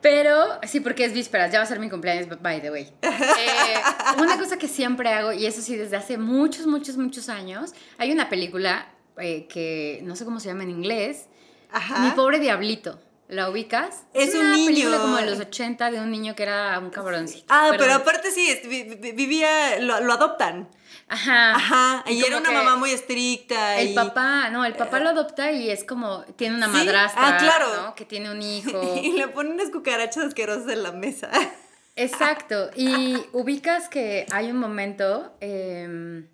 Pero, 0.00 0.58
sí, 0.66 0.80
porque 0.80 1.04
es 1.04 1.12
vísperas, 1.12 1.52
ya 1.52 1.58
va 1.60 1.62
a 1.64 1.66
ser 1.66 1.78
mi 1.78 1.88
cumpleaños, 1.88 2.26
by 2.42 2.60
the 2.60 2.72
way. 2.72 2.92
Eh, 3.02 3.80
una 4.18 4.36
cosa 4.36 4.58
que 4.58 4.66
siempre 4.66 5.08
hago, 5.10 5.32
y 5.32 5.46
eso 5.46 5.62
sí, 5.62 5.76
desde 5.76 5.96
hace 5.96 6.18
muchos, 6.18 6.66
muchos, 6.66 6.96
muchos 6.96 7.28
años, 7.28 7.72
hay 7.98 8.10
una 8.10 8.28
película 8.28 8.88
eh, 9.18 9.46
que 9.46 10.00
no 10.02 10.16
sé 10.16 10.24
cómo 10.24 10.40
se 10.40 10.48
llama 10.48 10.64
en 10.64 10.70
inglés, 10.70 11.26
Ajá. 11.70 12.00
Mi 12.00 12.10
pobre 12.10 12.40
diablito. 12.40 12.98
¿La 13.32 13.48
ubicas? 13.48 14.02
Es 14.12 14.34
un 14.34 14.40
una 14.40 14.56
niño. 14.56 14.66
película 14.66 14.98
como 14.98 15.16
de 15.16 15.24
los 15.26 15.40
80 15.40 15.90
de 15.90 16.00
un 16.00 16.10
niño 16.10 16.34
que 16.36 16.42
era 16.42 16.78
un 16.78 16.90
cabroncito. 16.90 17.46
Ah, 17.48 17.70
pero 17.78 17.94
aparte 17.94 18.30
sí, 18.30 18.46
es- 18.50 18.68
vi- 18.68 18.82
vi- 18.82 19.12
vivía, 19.12 19.78
lo, 19.80 20.00
lo 20.00 20.12
adoptan. 20.12 20.68
Ajá. 21.08 21.54
Ajá, 21.54 22.04
y, 22.10 22.22
era 22.22 22.36
una 22.36 22.50
mamá 22.52 22.76
muy 22.76 22.90
estricta. 22.90 23.80
El 23.80 23.92
y- 23.92 23.94
papá, 23.94 24.50
no, 24.50 24.66
el 24.66 24.74
papá 24.74 25.00
lo 25.00 25.08
adopta 25.08 25.50
y 25.50 25.70
es 25.70 25.82
como, 25.84 26.22
tiene 26.36 26.56
una 26.56 26.66
¿Sí? 26.66 26.72
madrastra, 26.74 27.22
Ah, 27.26 27.36
claro. 27.38 27.74
¿no? 27.82 27.94
Que 27.94 28.04
tiene 28.04 28.30
un 28.30 28.42
hijo. 28.42 29.00
Y 29.02 29.12
le 29.12 29.28
ponen 29.28 29.52
unas 29.54 29.70
cucarachas 29.70 30.24
asquerosas 30.24 30.70
en 30.70 30.82
la 30.82 30.92
mesa. 30.92 31.30
Exacto. 31.96 32.70
Y 32.76 33.16
ubicas 33.32 33.88
que 33.88 34.26
hay 34.30 34.50
un 34.50 34.58
momento 34.58 35.34
em, 35.40 36.26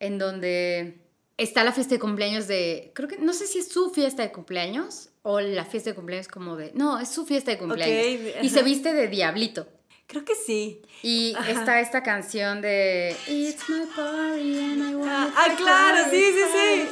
en 0.00 0.18
donde 0.18 0.98
está 1.36 1.62
la 1.62 1.70
fiesta 1.72 1.94
de 1.94 2.00
cumpleaños 2.00 2.48
de. 2.48 2.90
Creo 2.96 3.08
que. 3.08 3.18
No 3.18 3.32
sé 3.32 3.46
si 3.46 3.58
es 3.60 3.68
su 3.68 3.90
fiesta 3.90 4.22
de 4.22 4.32
cumpleaños 4.32 5.08
o 5.22 5.40
la 5.40 5.64
fiesta 5.64 5.90
de 5.90 5.96
cumpleaños 5.96 6.28
como 6.28 6.56
de. 6.56 6.72
No, 6.74 6.98
es 6.98 7.08
su 7.08 7.24
fiesta 7.24 7.50
de 7.50 7.58
cumpleaños. 7.58 8.34
Ok, 8.36 8.42
y 8.44 8.48
se 8.50 8.62
viste 8.62 8.92
de 8.92 9.08
diablito. 9.08 9.66
Creo 10.06 10.24
que 10.24 10.34
sí. 10.34 10.82
Y 11.02 11.34
Ajá. 11.34 11.50
está 11.50 11.80
esta 11.80 12.02
canción 12.02 12.60
de 12.60 13.16
It's 13.28 13.68
my 13.68 13.86
party 13.96 14.58
and 14.60 14.90
I 14.90 14.94
want 14.94 15.10
Ah, 15.10 15.32
ah, 15.34 15.54
claro, 15.56 16.10
sí, 16.10 16.20
sí, 16.20 16.42
sí. 16.52 16.88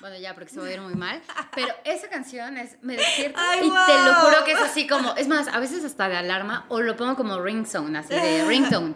Bueno, 0.00 0.18
ya, 0.18 0.34
porque 0.34 0.50
se 0.50 0.58
va 0.58 0.66
a 0.66 0.68
oír 0.68 0.80
muy 0.80 0.94
mal. 0.94 1.22
Pero 1.54 1.68
esa 1.84 2.08
canción 2.08 2.56
es, 2.56 2.76
me 2.82 2.96
despierta 2.96 3.40
Ay, 3.40 3.60
y 3.60 3.62
te 3.62 4.04
lo 4.04 4.12
wow. 4.12 4.24
juro 4.24 4.44
que 4.44 4.52
es 4.52 4.60
así 4.60 4.86
como, 4.86 5.14
es 5.16 5.28
más, 5.28 5.48
a 5.48 5.58
veces 5.58 5.84
hasta 5.84 6.08
de 6.08 6.16
alarma 6.16 6.66
o 6.68 6.80
lo 6.80 6.96
pongo 6.96 7.16
como 7.16 7.40
ringtone, 7.40 7.98
así 7.98 8.14
de 8.14 8.44
ringtone. 8.48 8.94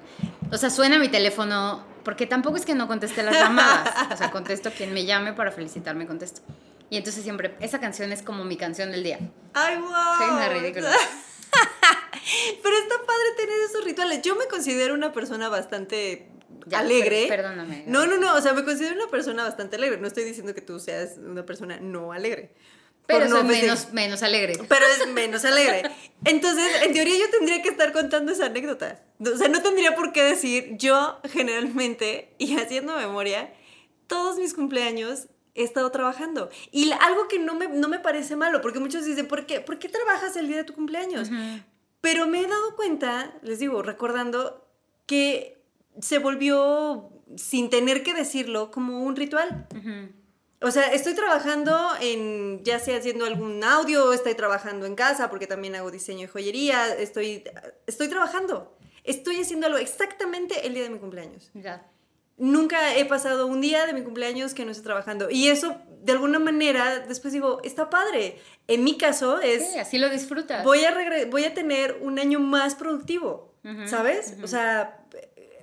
O 0.51 0.57
sea, 0.57 0.69
suena 0.69 0.99
mi 0.99 1.09
teléfono, 1.09 1.85
porque 2.05 2.27
tampoco 2.27 2.57
es 2.57 2.67
que 2.67 2.75
no 2.75 2.89
conteste 2.89 3.23
las 3.23 3.35
llamadas. 3.35 4.13
O 4.13 4.17
sea, 4.17 4.31
contesto 4.31 4.71
quien 4.77 4.93
me 4.93 5.05
llame 5.05 5.33
para 5.33 5.53
felicitarme, 5.53 6.07
contesto. 6.07 6.43
Y 6.91 6.97
entonces 6.97 7.23
siempre, 7.23 7.55
esa 7.61 7.79
canción 7.81 8.13
es 8.13 8.23
como 8.23 8.45
mi 8.45 8.57
canción 8.57 8.91
del 8.91 9.03
día. 9.05 9.19
Ay, 9.55 9.77
wow. 9.79 9.91
Soy 10.19 10.31
una 10.31 10.49
ridícula. 10.49 10.91
Pero 12.63 12.77
está 12.77 12.95
padre 13.07 13.25
tener 13.37 13.57
esos 13.69 13.85
rituales. 13.85 14.23
Yo 14.23 14.37
me 14.37 14.47
considero 14.47 14.95
una 14.95 15.13
persona 15.13 15.49
bastante 15.49 16.29
Ya, 16.67 16.81
alegre. 16.81 17.27
per- 17.29 17.39
perdóname. 17.41 17.85
No, 17.87 18.07
no, 18.07 18.19
no. 18.19 18.35
O 18.35 18.41
sea, 18.41 18.53
me 18.53 18.65
considero 18.65 18.95
una 18.97 19.09
persona 19.11 19.45
bastante 19.45 19.77
alegre. 19.77 19.99
No 19.99 20.07
estoy 20.07 20.25
diciendo 20.25 20.55
que 20.55 20.61
tú 20.61 20.79
seas 20.79 21.17
una 21.19 21.45
persona 21.47 21.79
no 21.81 22.13
alegre. 22.13 22.55
Pero 23.07 23.27
no 23.29 23.37
soy 23.41 23.45
menos, 23.49 23.93
menos 23.93 24.23
alegre. 24.23 24.55
Pero 24.69 24.85
es 24.87 25.09
menos 25.13 25.45
alegre. 25.45 25.91
Entonces, 26.25 26.67
en 26.83 26.93
teoría 26.93 27.19
yo 27.19 27.31
tendría 27.31 27.63
que 27.63 27.69
estar 27.69 27.93
contando 27.93 28.31
esa 28.33 28.47
anécdota. 28.47 29.03
O 29.21 29.37
sea, 29.37 29.49
no 29.49 29.63
tendría 29.63 29.95
por 29.97 30.13
qué 30.13 30.23
decir, 30.23 30.77
yo 30.77 31.19
generalmente, 31.33 32.35
y 32.39 32.57
haciendo 32.57 32.97
memoria, 32.97 33.53
todos 34.07 34.37
mis 34.39 34.55
cumpleaños 34.55 35.27
he 35.55 35.65
estado 35.65 35.91
trabajando. 35.91 36.51
Y 36.71 36.93
algo 36.93 37.29
que 37.29 37.39
no 37.39 37.55
me, 37.55 37.69
no 37.69 37.89
me 37.89 37.99
parece 37.99 38.37
malo, 38.37 38.61
porque 38.61 38.79
muchos 38.79 39.05
dicen, 39.05 39.27
¿por 39.29 39.47
qué, 39.47 39.61
¿por 39.61 39.79
qué 39.79 39.89
trabajas 39.89 40.37
el 40.37 40.49
día 40.49 40.59
de 40.59 40.65
tu 40.65 40.75
cumpleaños? 40.75 41.29
Ujú. 41.29 41.63
Pero 42.01 42.27
me 42.27 42.41
he 42.41 42.47
dado 42.47 42.77
cuenta, 42.77 43.35
les 43.43 43.59
digo, 43.59 43.83
recordando, 43.83 44.67
que 45.07 45.63
se 46.01 46.19
volvió, 46.19 47.11
sin 47.37 47.69
tener 47.69 48.03
que 48.03 48.15
decirlo, 48.15 48.71
como 48.71 49.03
un 49.03 49.17
ritual. 49.17 49.67
Ujú. 49.77 50.21
O 50.63 50.71
sea, 50.71 50.93
estoy 50.93 51.15
trabajando 51.15 51.91
en, 52.01 52.63
ya 52.65 52.79
sea 52.79 52.99
haciendo 52.99 53.25
algún 53.25 53.65
audio, 53.65 54.13
estoy 54.13 54.35
trabajando 54.35 54.85
en 54.87 54.95
casa, 54.95 55.31
porque 55.31 55.47
también 55.47 55.75
hago 55.75 55.91
diseño 55.91 56.25
y 56.25 56.27
joyería, 56.29 56.95
estoy, 56.95 57.45
estoy 57.87 58.09
trabajando. 58.09 58.77
Estoy 59.03 59.41
haciendo 59.41 59.67
algo 59.67 59.79
exactamente 59.79 60.67
el 60.67 60.75
día 60.75 60.83
de 60.83 60.91
mi 60.91 60.99
cumpleaños. 60.99 61.51
Ya. 61.55 61.90
Nunca 62.41 62.97
he 62.97 63.05
pasado 63.05 63.47
un 63.47 63.61
día 63.61 63.87
de 63.87 63.93
mi 63.93 64.03
cumpleaños 64.03 64.55
que 64.55 64.65
no 64.65 64.73
esté 64.73 64.83
trabajando. 64.83 65.31
Y 65.31 65.49
eso, 65.49 65.77
de 66.03 66.13
alguna 66.13 66.39
manera, 66.39 67.01
después 67.01 67.33
digo, 67.33 67.61
está 67.63 67.91
padre. 67.91 68.41
En 68.67 68.83
mi 68.83 68.97
caso 68.97 69.41
es... 69.41 69.71
Sí, 69.71 69.79
así 69.79 69.99
lo 69.99 70.09
disfrutas. 70.09 70.65
Voy 70.65 70.85
a, 70.85 70.95
voy 71.29 71.45
a 71.45 71.55
tener 71.55 71.99
un 72.01 72.19
año 72.19 72.41
más 72.41 72.75
productivo, 72.75 73.55
¿sabes? 73.87 74.37
O 74.43 74.47
sea, 74.47 75.07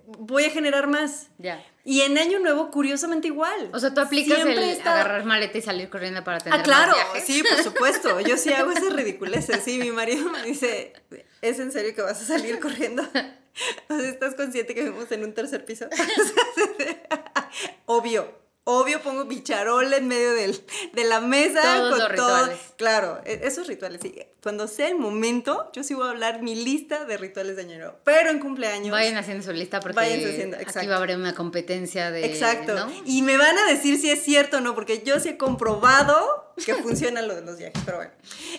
voy 0.06 0.46
a 0.46 0.50
generar 0.52 0.88
más. 0.88 1.30
Ya. 1.40 1.66
Y 1.84 2.02
en 2.02 2.18
Año 2.18 2.40
Nuevo, 2.40 2.70
curiosamente 2.70 3.28
igual. 3.28 3.70
O 3.74 3.80
sea, 3.80 3.94
tú 3.94 4.02
aplicas 4.02 4.40
el 4.40 4.82
agarrar 4.82 5.24
maleta 5.26 5.58
y 5.58 5.62
salir 5.62 5.90
corriendo 5.90 6.24
para 6.24 6.40
tener 6.40 6.60
Ah, 6.60 6.64
claro, 6.64 6.94
sí, 7.24 7.44
por 7.44 7.64
supuesto. 7.64 8.20
Yo 8.20 8.38
sí 8.38 8.54
hago 8.54 8.72
esas 8.72 8.94
ridiculeces. 8.94 9.64
Sí, 9.64 9.80
mi 9.80 9.92
marido 9.92 10.30
me 10.30 10.44
dice, 10.44 10.94
¿es 11.42 11.60
en 11.60 11.72
serio 11.72 11.96
que 11.96 12.02
vas 12.02 12.22
a 12.22 12.26
salir 12.26 12.60
corriendo? 12.60 13.04
Sea, 13.88 14.10
¿estás 14.10 14.36
consciente 14.36 14.74
que 14.74 14.84
vivimos 14.84 15.12
en 15.12 15.24
un 15.24 15.34
tercer 15.34 15.66
piso? 15.66 15.88
Obvio 17.86 18.48
obvio 18.70 19.02
pongo 19.02 19.24
bicharol 19.24 19.94
en 19.94 20.10
medio 20.10 20.34
del, 20.34 20.62
de 20.92 21.04
la 21.06 21.22
mesa 21.22 21.62
Todos 21.62 21.90
con 21.90 22.00
los 22.00 22.10
rituales. 22.10 22.60
Claro, 22.76 23.22
e, 23.24 23.40
esos 23.44 23.66
rituales. 23.66 24.02
Sí. 24.02 24.14
Cuando 24.44 24.68
sea 24.68 24.90
el 24.90 24.98
momento, 24.98 25.72
yo 25.74 25.86
sí 25.86 25.94
voy 25.94 26.08
a 26.08 26.10
hablar 26.10 26.42
mi 26.42 26.54
lista 26.54 27.06
de 27.06 27.18
rituales 27.18 27.56
de 27.56 27.62
año 27.62 27.78
nuevo. 27.78 27.96
Pero 28.04 28.30
en 28.30 28.40
cumpleaños. 28.40 28.92
Vayan 28.92 29.16
haciendo 29.16 29.44
su 29.44 29.54
lista 29.54 29.80
porque 29.80 30.00
haciendo, 30.00 30.58
aquí 30.58 30.86
va 30.86 30.96
a 30.96 30.98
haber 30.98 31.16
una 31.16 31.34
competencia 31.34 32.12
de. 32.12 32.26
Exacto. 32.26 32.90
Y 33.06 33.22
me 33.22 33.38
van 33.38 33.58
a 33.58 33.66
decir 33.68 34.00
si 34.00 34.10
es 34.10 34.22
cierto 34.22 34.58
o 34.58 34.60
no, 34.60 34.76
porque 34.76 35.02
yo 35.02 35.20
sí 35.22 35.30
he 35.30 35.38
comprobado 35.38 36.54
que 36.66 36.76
funciona 36.76 37.22
lo 37.22 37.36
de 37.36 37.44
los 37.44 37.58
viajes. 37.58 37.82
Pero 37.86 37.98
bueno. 37.98 38.12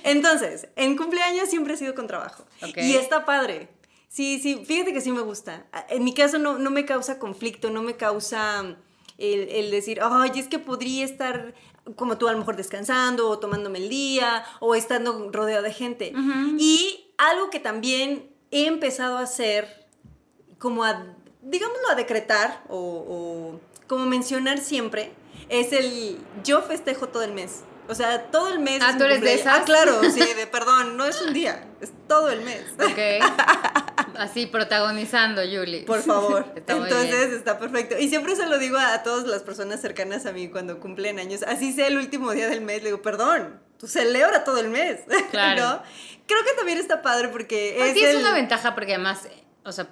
Entonces, 0.04 0.68
en 0.76 0.96
cumpleaños 0.96 1.50
siempre 1.50 1.74
he 1.74 1.76
sido 1.76 1.94
con 1.94 2.06
trabajo. 2.06 2.46
Y 2.76 2.94
está 2.94 3.26
padre. 3.26 3.68
Sí, 4.08 4.40
sí, 4.42 4.64
fíjate 4.64 4.92
que 4.92 5.00
sí 5.00 5.12
me 5.12 5.20
gusta. 5.20 5.66
En 5.90 6.02
mi 6.02 6.14
caso 6.14 6.38
no, 6.38 6.58
no 6.58 6.70
me 6.70 6.84
causa 6.84 7.18
conflicto, 7.18 7.70
no 7.70 7.82
me 7.82 7.96
causa 7.96 8.76
el, 9.18 9.70
decir, 9.70 10.00
ay, 10.02 10.32
es 10.36 10.48
que 10.48 10.58
podría 10.58 11.04
estar 11.04 11.54
como 11.96 12.18
tú 12.18 12.28
a 12.28 12.32
lo 12.32 12.38
mejor 12.38 12.56
descansando 12.56 13.28
o 13.28 13.38
tomándome 13.38 13.78
el 13.78 13.88
día 13.88 14.44
o 14.60 14.74
estando 14.74 15.30
rodeado 15.32 15.62
de 15.62 15.72
gente. 15.72 16.12
Y 16.58 17.12
algo 17.18 17.50
que 17.50 17.60
también 17.60 18.30
he 18.50 18.66
empezado 18.66 19.18
a 19.18 19.22
hacer, 19.22 19.86
como 20.58 20.84
a, 20.84 21.14
digámoslo, 21.42 21.88
a 21.90 21.94
decretar 21.94 22.64
o, 22.68 23.60
como 23.86 24.06
mencionar 24.06 24.58
siempre, 24.58 25.12
es 25.48 25.72
el 25.72 26.18
yo 26.44 26.62
festejo 26.62 27.08
todo 27.08 27.22
el 27.22 27.32
mes. 27.32 27.62
O 27.88 27.94
sea, 27.94 28.30
todo 28.30 28.52
el 28.52 28.58
mes. 28.58 28.82
Ah, 28.82 28.94
tú 28.98 29.04
eres 29.04 29.22
de 29.22 29.34
esas. 29.34 29.60
Ah, 29.60 29.64
claro, 29.64 30.00
sí, 30.12 30.20
de 30.20 30.46
perdón, 30.46 30.96
no 30.96 31.06
es 31.06 31.20
un 31.22 31.32
día, 31.32 31.64
es 31.80 31.90
todo 32.06 32.30
el 32.30 32.42
mes. 32.42 32.62
Ok. 32.78 33.24
Así 34.18 34.46
protagonizando, 34.46 35.42
Julie. 35.42 35.84
Por 35.84 36.02
favor. 36.02 36.52
Entonces 36.56 37.32
está 37.32 37.58
perfecto. 37.58 37.96
Y 37.98 38.08
siempre 38.08 38.36
se 38.36 38.46
lo 38.46 38.58
digo 38.58 38.76
a, 38.76 39.02
todas 39.02 39.26
las 39.26 39.42
personas 39.42 39.80
cercanas 39.80 40.26
a 40.26 40.32
mí 40.32 40.48
cuando 40.48 40.80
cumplen 40.80 41.18
años. 41.18 41.42
Así 41.44 41.72
sea 41.72 41.86
el 41.86 41.96
último 41.96 42.32
día 42.32 42.48
del 42.48 42.60
mes, 42.60 42.82
le 42.82 42.90
digo, 42.90 43.00
perdón, 43.00 43.60
tú 43.78 43.86
celebra 43.86 44.44
todo 44.44 44.58
el 44.58 44.68
mes. 44.68 45.00
Claro. 45.30 45.82
Creo 46.26 46.44
que 46.44 46.52
también 46.56 46.78
está 46.78 47.00
padre 47.00 47.28
porque 47.28 47.90
es. 47.90 47.96
es 47.96 48.16
una 48.16 48.34
ventaja 48.34 48.74
porque 48.74 48.94
además, 48.94 49.20
o 49.64 49.72
sea, 49.72 49.88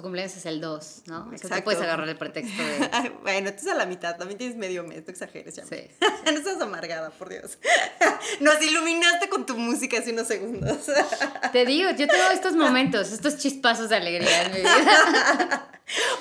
tu 0.00 0.04
cumpleaños 0.04 0.34
es 0.34 0.46
el 0.46 0.62
2, 0.62 1.02
¿no? 1.06 1.28
Exacto. 1.30 1.56
te 1.56 1.62
puedes 1.62 1.80
agarrar 1.82 2.08
el 2.08 2.16
pretexto 2.16 2.62
de... 2.62 3.12
bueno, 3.22 3.50
tú 3.50 3.56
es 3.58 3.66
a 3.66 3.74
la 3.74 3.84
mitad, 3.84 4.16
también 4.16 4.38
tienes 4.38 4.56
medio 4.56 4.82
mes, 4.82 5.04
tú 5.04 5.10
exageres 5.10 5.54
ya. 5.54 5.64
Sí. 5.66 5.88
no 6.24 6.30
estás 6.30 6.60
amargada, 6.60 7.10
por 7.10 7.28
Dios. 7.28 7.58
Nos 8.40 8.62
iluminaste 8.62 9.28
con 9.28 9.44
tu 9.44 9.56
música 9.58 9.98
hace 9.98 10.12
unos 10.12 10.26
segundos. 10.26 10.86
te 11.52 11.66
digo, 11.66 11.90
yo 11.90 12.08
tengo 12.08 12.30
estos 12.32 12.54
momentos, 12.54 13.12
estos 13.12 13.36
chispazos 13.36 13.90
de 13.90 13.96
alegría 13.96 14.44
en 14.44 14.52
mi 14.52 14.58
vida. 14.60 15.70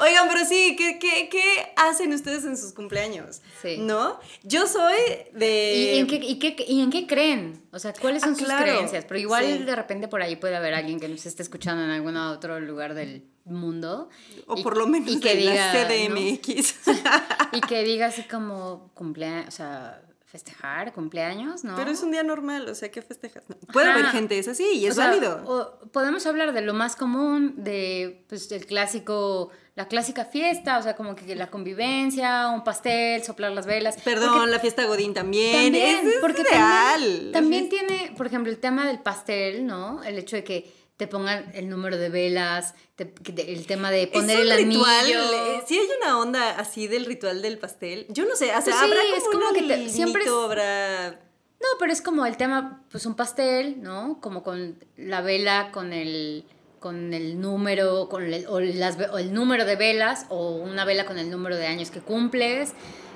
Oigan, 0.02 0.28
pero 0.28 0.46
sí, 0.46 0.76
¿qué, 0.78 0.98
qué, 1.00 1.30
qué 1.30 1.74
hacen 1.76 2.12
ustedes 2.14 2.44
en 2.44 2.58
sus 2.58 2.74
cumpleaños? 2.74 3.42
Sí. 3.62 3.78
¿No? 3.78 4.20
Yo 4.44 4.68
soy 4.68 4.98
de... 5.34 5.74
¿Y 5.76 6.00
en 6.00 6.08
qué, 6.08 6.16
y 6.16 6.40
qué, 6.40 6.66
y 6.68 6.82
en 6.82 6.90
qué 6.90 7.08
creen? 7.08 7.62
O 7.72 7.80
sea, 7.80 7.94
¿cuáles 7.94 8.24
son 8.24 8.34
ah, 8.34 8.36
sus 8.36 8.48
creencias? 8.48 9.06
Pero 9.06 9.20
igual 9.20 9.66
de 9.66 9.76
repente 9.76 10.08
por 10.08 10.22
ahí 10.22 10.36
puede 10.36 10.56
haber 10.56 10.74
alguien 10.74 11.00
que 11.00 11.08
nos 11.08 11.26
esté 11.26 11.44
escuchando 11.44 11.84
en 11.84 11.92
algún 11.92 12.18
otro 12.18 12.60
lugar 12.60 12.94
del 12.94 13.24
mundo. 13.50 14.10
O 14.48 14.62
por 14.62 14.78
lo 14.78 14.88
menos 14.88 15.12
y 15.12 15.20
que 15.20 15.36
diga, 15.36 15.74
CDMX. 15.74 16.76
y 17.54 17.62
que 17.62 17.84
diga 17.84 18.08
así 18.08 18.24
como 18.24 18.92
cumpleaños, 18.94 19.48
o 19.48 19.52
sea, 19.52 20.02
festejar, 20.30 20.94
cumpleaños, 20.94 21.64
¿no? 21.64 21.76
Pero 21.76 21.90
es 21.90 22.04
un 22.04 22.12
día 22.12 22.22
normal, 22.22 22.70
o 22.70 22.76
sea, 22.76 22.92
¿qué 22.92 23.02
festejas? 23.02 23.44
Puede 23.74 23.90
haber 23.90 24.06
gente, 24.08 24.38
es 24.38 24.48
así, 24.48 24.64
y 24.76 24.86
es 24.86 24.96
válido. 24.96 25.80
podemos 25.92 26.26
hablar 26.28 26.54
de 26.54 26.62
lo 26.62 26.76
más 26.76 26.96
común, 26.96 27.56
de, 27.58 28.24
pues, 28.30 28.52
el 28.52 28.68
clásico, 28.68 29.50
la 29.76 29.88
clásica 29.88 30.26
fiesta, 30.26 30.78
o 30.78 30.84
sea, 30.84 30.96
como 30.96 31.16
que 31.16 31.36
la 31.36 31.50
convivencia, 31.50 32.50
un 32.50 32.64
pastel, 32.64 33.24
soplar 33.24 33.54
las 33.54 33.66
velas. 33.66 33.98
Perdón, 34.04 34.52
la 34.52 34.60
fiesta 34.60 34.86
Godín 34.86 35.16
también, 35.16 35.74
también 35.74 36.08
es, 36.08 36.20
porque 36.22 36.44
También, 36.44 37.32
también 37.32 37.70
tiene, 37.70 38.14
por 38.16 38.28
ejemplo, 38.28 38.52
el 38.52 38.60
tema 38.60 38.86
del 38.86 39.00
pastel, 39.00 39.66
¿no? 39.66 40.04
El 40.04 40.20
hecho 40.20 40.36
de 40.36 40.44
que 40.44 40.79
te 41.00 41.08
pongan 41.08 41.50
el 41.54 41.70
número 41.70 41.96
de 41.96 42.10
velas, 42.10 42.76
el 42.98 43.66
tema 43.66 43.90
de 43.90 44.08
poner 44.08 44.42
el 44.42 44.52
anillo. 44.52 44.84
Eh, 44.86 45.64
sí 45.66 45.80
hay 45.80 45.88
una 46.02 46.20
onda 46.20 46.60
así 46.60 46.90
del 46.90 47.06
ritual 47.06 47.42
del 47.42 47.58
pastel. 47.58 48.06
Yo 48.10 48.26
no 48.26 48.36
sé, 48.36 48.48
o 48.48 48.62
sea, 48.62 48.62
pues 48.62 48.76
habrá 48.76 49.00
como, 49.04 49.16
es 49.16 49.24
como 49.24 49.54
que 49.54 49.90
siempre 49.90 50.24
habrá 50.28 51.12
No, 51.12 51.68
pero 51.80 51.94
es 51.94 52.02
como 52.02 52.26
el 52.26 52.36
tema 52.36 52.84
pues 52.92 53.06
un 53.06 53.16
pastel, 53.16 53.82
¿no? 53.82 54.20
Como 54.20 54.44
con 54.44 54.78
la 54.98 55.22
vela 55.22 55.72
con 55.72 55.94
el 55.94 56.44
con 56.82 57.14
el 57.14 57.40
número 57.40 58.10
con 58.10 58.34
el, 58.34 58.46
o, 58.48 58.60
las, 58.60 58.98
o 59.10 59.20
el 59.20 59.34
número 59.34 59.64
de 59.64 59.78
velas 59.78 60.26
o 60.28 60.58
una 60.58 60.84
vela 60.84 61.06
con 61.06 61.18
el 61.18 61.32
número 61.32 61.56
de 61.56 61.66
años 61.66 61.92
que 61.92 62.02
cumples 62.02 62.74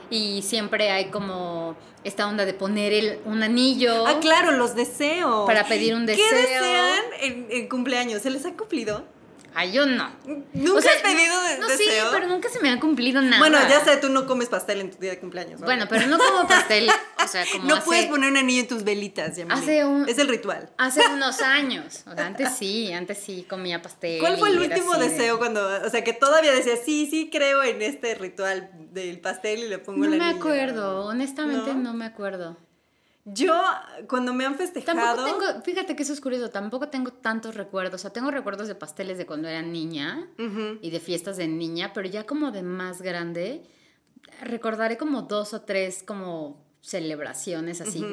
y 0.10 0.42
siempre 0.42 0.92
hay 0.92 1.06
como 1.06 1.76
esta 2.04 2.28
onda 2.28 2.46
de 2.46 2.54
poner 2.54 2.94
el, 2.94 3.20
un 3.26 3.44
anillo. 3.44 4.06
Ah, 4.08 4.20
claro, 4.20 4.52
los 4.52 4.76
deseos. 4.76 5.46
Para 5.46 5.66
pedir 5.66 5.96
un 5.96 6.06
deseo. 6.06 6.26
¿Qué 6.30 6.36
desean 6.36 7.04
en, 7.22 7.48
en 7.50 7.70
cumpleaños? 7.70 8.22
¿Se 8.22 8.30
les 8.30 8.46
ha 8.46 8.54
cumplido? 8.54 9.04
Ay, 9.56 9.72
yo 9.72 9.86
no. 9.86 10.10
¿Nunca 10.54 10.90
has 10.90 11.02
pedido 11.02 11.42
de, 11.44 11.58
no, 11.60 11.70
Sí, 11.70 11.86
pero 12.12 12.28
nunca 12.28 12.50
se 12.50 12.60
me 12.60 12.70
ha 12.72 12.80
cumplido 12.80 13.22
nada. 13.22 13.40
Bueno, 13.40 13.58
ya 13.70 13.84
sé, 13.84 13.98
tú 13.98 14.10
no 14.10 14.26
comes 14.26 14.50
pastel 14.50 14.82
en 14.82 14.92
tu 14.92 14.98
día 14.98 15.12
de 15.12 15.20
cumpleaños. 15.20 15.62
Bueno, 15.62 15.86
pero 15.90 16.08
no 16.08 16.18
como 16.18 16.48
pastel, 16.48 16.90
o 17.24 17.28
sea, 17.28 17.46
como 17.52 17.66
No 17.66 17.84
puedes 17.84 18.06
poner 18.08 18.32
un 18.32 18.38
anillo 18.38 18.62
en 18.62 18.68
tus 18.68 18.84
velitas, 18.84 19.36
ya 19.36 19.46
hace 19.50 19.86
un, 19.86 20.08
Es 20.10 20.18
el 20.18 20.28
ritual. 20.28 20.70
Hace 20.78 21.02
unos 21.08 21.42
años, 21.42 22.04
o 22.12 22.16
sea, 22.16 22.26
antes 22.26 22.50
sí, 22.58 22.92
antes 22.94 23.18
sí 23.18 23.46
comía 23.50 23.82
pastel. 23.82 24.20
¿Cuál 24.20 24.38
fue 24.38 24.50
el 24.50 24.60
último 24.60 24.96
deseo 24.98 25.38
cuando, 25.38 25.66
o 25.86 25.90
sea, 25.90 26.04
que 26.04 26.14
todavía 26.14 26.52
decía, 26.52 26.76
sí, 26.84 27.08
sí 27.10 27.30
creo 27.32 27.64
en 27.64 27.82
este 27.82 28.16
ritual 28.16 28.70
del 28.92 29.20
pastel 29.20 29.60
y 29.60 29.68
le 29.70 29.80
pongo 29.80 30.06
el 30.06 30.14
anillo? 30.14 30.26
No 30.26 30.32
me 30.32 30.38
acuerdo, 30.38 31.06
honestamente 31.06 31.74
no 31.76 31.94
me 31.94 32.06
acuerdo. 32.06 32.58
Yo, 33.26 33.62
cuando 34.10 34.34
me 34.34 34.46
han 34.46 34.56
festejado. 34.56 34.98
Tampoco 34.98 35.46
tengo, 35.46 35.62
fíjate 35.62 35.96
que 35.96 36.04
eso 36.04 36.12
es 36.12 36.20
curioso, 36.20 36.50
tampoco 36.50 36.90
tengo 36.90 37.14
tantos 37.14 37.56
recuerdos. 37.56 38.02
O 38.02 38.02
sea, 38.02 38.12
tengo 38.12 38.32
recuerdos 38.32 38.68
de 38.68 38.76
pasteles 38.76 39.18
de 39.18 39.26
cuando 39.26 39.48
era 39.48 39.62
niña 39.62 40.28
y 40.82 40.90
de 40.90 41.00
fiestas 41.00 41.38
de 41.38 41.48
niña, 41.48 41.92
pero 41.94 42.08
ya 42.10 42.26
como 42.26 42.52
de 42.52 42.64
más 42.64 43.02
grande, 43.02 43.64
recordaré 44.42 44.98
como 44.98 45.22
dos 45.22 45.54
o 45.54 45.62
tres 45.62 46.04
como 46.04 46.66
celebraciones 46.82 47.80
así 47.80 48.06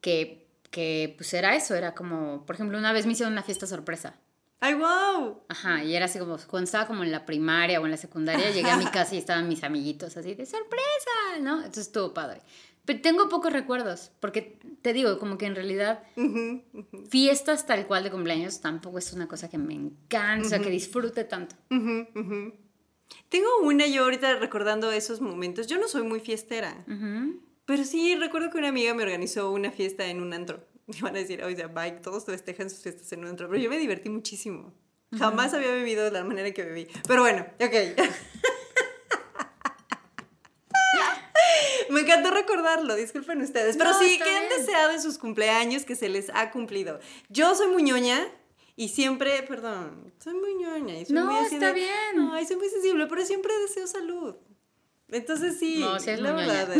que, 0.00 0.48
que 0.70 1.14
pues 1.18 1.34
era 1.34 1.54
eso, 1.54 1.74
era 1.74 1.94
como, 1.94 2.46
por 2.46 2.54
ejemplo, 2.54 2.78
una 2.78 2.92
vez 2.92 3.04
me 3.04 3.12
hicieron 3.12 3.32
una 3.32 3.42
fiesta 3.42 3.66
sorpresa. 3.66 4.16
¡Ay, 4.62 4.74
wow! 4.74 5.42
Ajá, 5.48 5.82
y 5.84 5.96
era 5.96 6.04
así 6.04 6.18
como, 6.18 6.36
cuando 6.46 6.64
estaba 6.64 6.86
como 6.86 7.02
en 7.02 7.10
la 7.10 7.24
primaria 7.24 7.80
o 7.80 7.84
en 7.86 7.90
la 7.90 7.96
secundaria, 7.96 8.50
llegué 8.50 8.70
a 8.70 8.76
mi 8.76 8.84
casa 8.86 9.14
y 9.14 9.18
estaban 9.18 9.48
mis 9.48 9.64
amiguitos 9.64 10.16
así 10.18 10.34
de 10.34 10.44
sorpresa, 10.44 11.40
¿no? 11.40 11.56
Entonces 11.56 11.86
estuvo 11.86 12.12
padre. 12.12 12.42
Pero 12.84 13.00
tengo 13.00 13.28
pocos 13.28 13.52
recuerdos, 13.52 14.10
porque 14.20 14.58
te 14.82 14.92
digo, 14.92 15.18
como 15.18 15.38
que 15.38 15.46
en 15.46 15.54
realidad 15.54 16.02
fiestas 17.08 17.66
tal 17.66 17.86
cual 17.86 18.04
de 18.04 18.10
cumpleaños 18.10 18.60
tampoco 18.60 18.98
es 18.98 19.12
una 19.12 19.28
cosa 19.28 19.48
que 19.48 19.58
me 19.58 19.74
encanta, 19.74 20.46
o 20.46 20.48
sea, 20.48 20.58
que 20.60 20.70
disfrute 20.70 21.24
tanto. 21.24 21.56
Tengo 23.28 23.48
una 23.62 23.86
yo 23.86 24.04
ahorita 24.04 24.36
recordando 24.36 24.90
esos 24.92 25.20
momentos. 25.20 25.66
Yo 25.66 25.78
no 25.78 25.88
soy 25.88 26.02
muy 26.02 26.20
fiestera, 26.20 26.84
pero 27.66 27.84
sí 27.84 28.16
recuerdo 28.16 28.50
que 28.50 28.58
una 28.58 28.68
amiga 28.68 28.94
me 28.94 29.02
organizó 29.02 29.50
una 29.52 29.70
fiesta 29.70 30.06
en 30.06 30.20
un 30.20 30.32
antro. 30.32 30.66
Y 30.92 31.00
van 31.02 31.14
a 31.14 31.20
decir, 31.20 31.44
oye, 31.44 31.66
bye, 31.66 31.92
todos 32.02 32.24
festejan 32.24 32.68
sus 32.68 32.80
fiestas 32.80 33.12
en 33.12 33.20
un 33.20 33.26
antro, 33.26 33.48
pero 33.48 33.62
yo 33.62 33.70
me 33.70 33.78
divertí 33.78 34.08
muchísimo. 34.08 34.74
Jamás 35.16 35.54
había 35.54 35.70
bebido 35.70 36.04
de 36.04 36.10
la 36.10 36.24
manera 36.24 36.50
que 36.52 36.64
bebí. 36.64 36.88
Pero 37.06 37.22
bueno, 37.22 37.46
ok. 37.60 37.96
Me 41.90 42.00
encantó 42.00 42.30
recordarlo, 42.30 42.94
disculpen 42.94 43.40
ustedes. 43.42 43.76
Pero 43.76 43.92
sí, 43.98 44.18
¿qué 44.22 44.30
han 44.30 44.48
deseado 44.48 44.92
en 44.92 45.02
sus 45.02 45.18
cumpleaños 45.18 45.84
que 45.84 45.96
se 45.96 46.08
les 46.08 46.30
ha 46.30 46.50
cumplido? 46.50 47.00
Yo 47.28 47.54
soy 47.54 47.68
muñoña 47.68 48.28
y 48.76 48.88
siempre, 48.88 49.42
perdón, 49.42 50.12
soy 50.22 50.34
muy 50.34 50.54
ñoña. 50.54 50.98
Y 50.98 51.04
soy 51.04 51.14
no, 51.14 51.26
muy 51.26 51.44
está 51.44 51.72
bien. 51.72 52.30
Ay, 52.32 52.46
soy 52.46 52.56
muy 52.56 52.68
sensible, 52.68 53.06
pero 53.06 53.26
siempre 53.26 53.52
deseo 53.58 53.86
salud. 53.86 54.36
Entonces 55.08 55.58
sí, 55.58 55.80
no, 55.80 55.98
sí 55.98 56.10
es 56.10 56.20
la 56.20 56.32
verdad. 56.32 56.68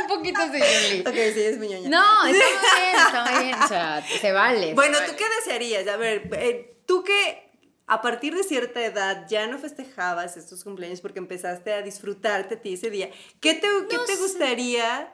Un 0.00 0.06
poquito 0.06 0.40
Julie. 0.42 1.00
Ok, 1.00 1.14
sí, 1.34 1.40
es 1.40 1.58
muy 1.58 1.68
ñoña. 1.68 1.88
No, 1.88 2.26
está 2.26 2.44
muy 2.44 2.58
bien, 2.80 2.96
está 3.06 3.24
muy 3.24 3.44
bien. 3.44 3.62
O 3.62 3.68
sea, 3.68 4.04
se 4.20 4.32
vale. 4.32 4.74
Bueno, 4.74 4.98
¿tú 5.06 5.12
qué 5.16 5.24
desearías? 5.40 5.88
A 5.88 5.96
ver, 5.96 6.28
eh, 6.34 6.76
¿tú 6.86 7.02
qué 7.02 7.43
a 7.86 8.00
partir 8.02 8.34
de 8.34 8.42
cierta 8.44 8.84
edad 8.84 9.26
ya 9.28 9.46
no 9.46 9.58
festejabas 9.58 10.36
estos 10.36 10.64
cumpleaños 10.64 11.00
porque 11.00 11.18
empezaste 11.18 11.72
a 11.72 11.82
disfrutarte 11.82 12.54
a 12.54 12.60
ti 12.60 12.74
ese 12.74 12.90
día. 12.90 13.10
¿Qué 13.40 13.54
te, 13.54 13.66
¿qué 13.88 13.98
te 14.06 14.16
gustaría 14.16 15.12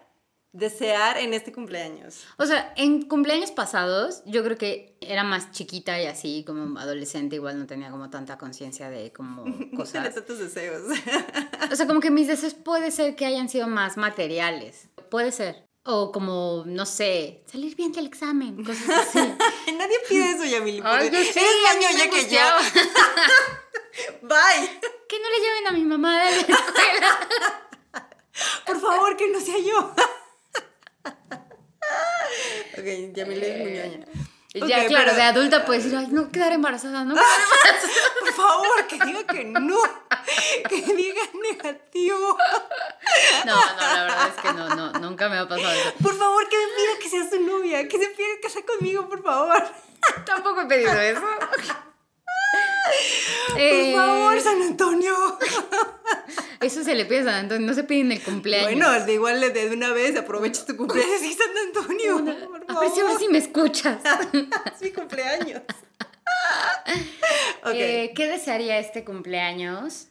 desear 0.52 1.18
en 1.18 1.34
este 1.34 1.52
cumpleaños? 1.52 2.24
O 2.38 2.46
sea, 2.46 2.72
en 2.76 3.02
cumpleaños 3.02 3.50
pasados 3.50 4.22
yo 4.24 4.44
creo 4.44 4.56
que 4.56 4.96
era 5.00 5.24
más 5.24 5.50
chiquita 5.50 6.00
y 6.00 6.06
así 6.06 6.44
como 6.46 6.78
adolescente 6.78 7.36
igual 7.36 7.58
no 7.58 7.66
tenía 7.66 7.90
como 7.90 8.10
tanta 8.10 8.38
conciencia 8.38 8.88
de 8.90 9.12
como 9.12 9.44
cosas. 9.76 10.04
de 10.04 10.10
tantos 10.10 10.38
deseos. 10.38 10.82
o 11.72 11.76
sea, 11.76 11.86
como 11.86 12.00
que 12.00 12.10
mis 12.10 12.28
deseos 12.28 12.54
puede 12.54 12.90
ser 12.90 13.16
que 13.16 13.26
hayan 13.26 13.48
sido 13.48 13.66
más 13.66 13.96
materiales. 13.96 14.88
Puede 15.10 15.32
ser. 15.32 15.69
O 15.84 16.12
como, 16.12 16.64
no 16.66 16.84
sé, 16.84 17.42
salir 17.50 17.74
bien 17.74 17.90
del 17.92 18.06
examen, 18.06 18.62
cosas 18.64 18.88
así. 18.90 19.18
Nadie 19.78 19.96
pide 20.08 20.32
eso, 20.32 20.44
Yamili. 20.44 20.82
Ay, 20.84 21.10
yo 21.10 21.18
sí, 21.22 21.38
Eres 21.38 21.70
a 21.70 21.74
mí 21.74 21.78
niño 21.78 21.90
me 21.90 21.98
ya 21.98 22.10
que 22.10 22.28
ya. 22.28 22.58
Bye. 24.22 24.80
Que 25.08 25.18
no 25.18 25.30
le 25.30 25.38
lleven 25.40 25.66
a 25.68 25.72
mi 25.72 25.82
mamá 25.84 26.24
de 26.24 26.30
la 26.32 26.40
escuela. 26.40 27.28
Por 28.66 28.80
favor, 28.80 29.16
que 29.16 29.28
no 29.28 29.40
sea 29.40 29.58
yo. 29.58 29.94
ok, 32.78 33.14
Yamili 33.14 33.46
es 33.46 33.58
muy 33.58 33.72
ñoña. 33.72 34.06
Y 34.52 34.66
ya, 34.66 34.84
claro, 34.86 35.04
pero- 35.06 35.14
de 35.16 35.22
adulta 35.22 35.64
puedes 35.64 35.84
decir, 35.84 35.96
ay, 35.98 36.08
no 36.10 36.30
quedar 36.30 36.52
embarazada, 36.52 37.04
no 37.04 37.14
quedar 37.14 37.26
embarazada. 37.44 37.92
Por 38.20 38.32
favor, 38.32 38.86
que 38.88 38.98
diga 39.04 39.24
que 39.26 39.44
no. 39.44 39.76
Que 40.68 40.82
diga 40.94 41.22
negativo. 41.52 42.36
No, 43.46 43.54
no, 43.54 43.80
la 43.94 44.02
verdad 44.02 44.28
es 44.34 44.42
que 44.42 44.52
no, 44.52 44.68
no, 44.74 44.92
nunca 44.94 45.28
me 45.28 45.38
ha 45.38 45.46
pasado 45.48 45.70
eso. 45.72 45.92
Por 46.02 46.16
favor, 46.18 46.48
que 46.48 46.56
me 46.56 46.64
pida 46.66 46.98
que 47.00 47.08
sea 47.08 47.28
su 47.30 47.40
novia. 47.40 47.86
Que 47.88 47.98
se 47.98 48.06
pida 48.06 48.26
casar 48.42 48.64
conmigo, 48.64 49.08
por 49.08 49.22
favor. 49.22 49.62
Tampoco 50.26 50.62
he 50.62 50.66
pedido 50.66 50.92
eso. 51.00 51.22
Por 53.50 53.60
Eh, 53.60 53.92
favor, 53.94 54.40
San 54.40 54.62
Antonio. 54.62 55.14
Eso 56.60 56.84
se 56.84 56.94
le 56.94 57.04
pide 57.06 57.20
a 57.20 57.24
San 57.24 57.34
Antonio, 57.34 57.66
no 57.66 57.74
se 57.74 57.84
pide 57.84 58.00
en 58.00 58.12
el 58.12 58.22
cumpleaños. 58.22 58.70
Bueno, 58.72 59.04
de 59.06 59.12
igual 59.14 59.40
de 59.40 59.70
una 59.72 59.92
vez 59.92 60.16
aprovecha 60.16 60.64
tu 60.66 60.76
cumpleaños 60.76 61.22
y 61.22 61.32
San 61.32 61.48
Antonio. 61.66 62.16
Por 62.48 62.64
a 62.76 62.80
ver 62.80 62.90
si, 62.90 63.00
a 63.00 63.04
ver 63.04 63.12
favor. 63.12 63.18
si 63.20 63.28
me 63.28 63.38
escuchas. 63.38 63.98
Es 64.74 64.80
mi 64.82 64.90
cumpleaños. 64.92 65.62
Eh, 67.72 68.12
¿Qué 68.16 68.26
desearía 68.26 68.78
este 68.78 69.04
cumpleaños? 69.04 70.06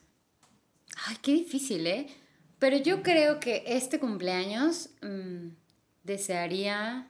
Ay, 1.07 1.17
qué 1.21 1.31
difícil, 1.31 1.85
¿eh? 1.87 2.07
Pero 2.59 2.77
yo 2.77 3.01
creo 3.03 3.39
que 3.39 3.63
este 3.65 3.99
cumpleaños 3.99 4.89
mm, 5.01 5.49
desearía... 6.03 7.09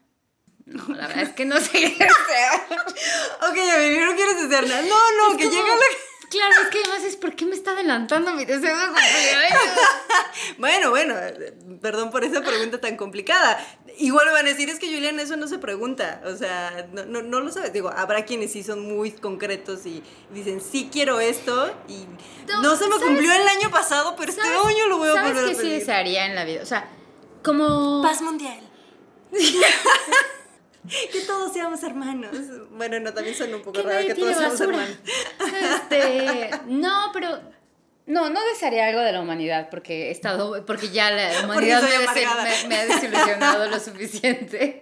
No, 0.70 0.84
la 0.95 1.07
verdad 1.07 1.24
es 1.24 1.30
que 1.34 1.45
no 1.45 1.59
sé 1.59 1.72
qué 1.72 1.89
desear. 1.89 2.67
ok, 3.49 3.57
a 3.57 3.78
ver, 3.78 4.05
no 4.07 4.15
quieres 4.15 4.36
hacer 4.38 4.67
nada. 4.67 4.82
No, 4.84 5.30
no, 5.32 5.38
que 5.38 5.45
como- 5.45 5.55
llegue 5.57 5.70
la. 5.70 5.86
Claro, 6.30 6.53
es 6.61 6.67
que 6.67 6.78
además 6.84 7.03
es 7.05 7.15
¿por 7.15 7.36
qué 7.36 7.45
me 7.47 7.55
está 7.55 7.72
adelantando 7.72 8.32
mi 8.36 8.45
deseo 8.45 8.78
de 8.78 8.86
cumpleaños? 8.86 9.59
Bueno, 10.59 10.91
bueno, 10.91 11.15
perdón 11.82 12.11
por 12.11 12.24
esa 12.24 12.41
pregunta 12.43 12.80
tan 12.80 12.97
complicada. 12.97 13.57
Igual 13.97 14.28
me 14.28 14.34
van 14.34 14.45
a 14.45 14.49
decir, 14.49 14.70
es 14.70 14.78
que 14.78 14.93
Julián, 14.93 15.20
eso 15.20 15.38
no 15.38 15.47
se 15.47 15.57
pregunta. 15.57 16.22
O 16.26 16.36
sea, 16.36 16.88
no, 16.93 17.03
no, 17.05 17.24
no 17.24 17.39
lo 17.39 17.51
sabes. 17.51 17.74
Digo, 17.74 17.89
habrá 17.89 18.26
quienes 18.26 18.51
sí 18.51 18.61
son 18.61 18.82
muy 18.82 19.11
concretos 19.11 19.88
y 19.88 20.03
dicen, 20.32 20.61
sí 20.61 20.89
quiero 20.91 21.20
esto. 21.20 21.76
Y 21.88 22.05
no, 22.47 22.61
No, 22.61 22.76
se 22.76 22.86
me 22.86 22.91
¿sabes? 22.99 23.07
cumplió 23.07 23.34
el 23.34 23.47
año 23.47 23.72
pasado, 23.72 24.15
pero 24.15 24.30
este 24.30 24.43
¿Sabes- 24.43 24.65
año 24.67 24.86
lo 24.88 24.97
voy 24.99 25.09
a 25.09 25.13
¿Sabes 25.13 25.32
volver 25.32 25.45
qué 25.45 25.51
a 25.51 25.55
sí 25.55 25.61
pedir. 25.63 25.80
desearía 25.80 26.26
en 26.28 26.36
la 26.36 26.45
vida? 26.45 26.61
O 26.61 26.65
sea, 26.67 26.88
como... 27.43 28.03
Paz 28.03 28.22
mundial. 28.22 28.59
que 31.11 31.21
todos 31.21 31.53
seamos 31.53 31.81
hermanos. 31.83 32.31
Bueno, 32.71 32.99
no, 32.99 33.13
también 33.13 33.35
suena 33.35 33.55
un 33.57 33.61
poco 33.61 33.81
raro 33.81 34.05
que 34.07 34.15
todos 34.15 34.29
tire 34.29 34.39
seamos 34.39 34.59
basura. 34.59 34.77
hermanos. 34.77 34.97
Este, 35.81 36.49
no, 36.67 37.09
pero 37.13 37.41
no, 38.05 38.29
no 38.29 38.43
desearía 38.45 38.87
algo 38.87 39.01
de 39.01 39.11
la 39.11 39.21
humanidad 39.21 39.69
porque 39.69 40.07
he 40.07 40.11
estado, 40.11 40.65
porque 40.65 40.89
ya 40.89 41.11
la 41.11 41.43
humanidad 41.45 41.81
me, 41.83 41.89
me- 41.89 42.67
me 42.67 42.75
ha 42.75 42.85
desilusionado 42.85 43.67
lo 43.69 43.79
suficiente. 43.79 44.81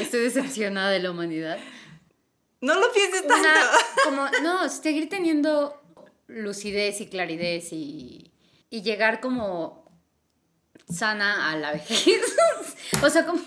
Estoy 0.00 0.20
decepcionada 0.20 0.90
de 0.90 0.98
la 1.00 1.10
humanidad. 1.10 1.58
No 2.60 2.74
lo 2.80 2.90
pienses 2.92 3.26
tanto. 3.26 3.46
Una, 3.48 3.70
como, 4.04 4.28
no, 4.42 4.68
seguir 4.68 5.08
teniendo 5.08 5.80
lucidez 6.26 7.00
y 7.02 7.06
claridad 7.08 7.62
y, 7.70 8.32
y 8.70 8.82
llegar 8.82 9.20
como 9.20 9.84
sana 10.92 11.50
a 11.52 11.56
la 11.56 11.72
vejez. 11.72 12.20
o 13.02 13.10
sea, 13.10 13.26
como... 13.26 13.40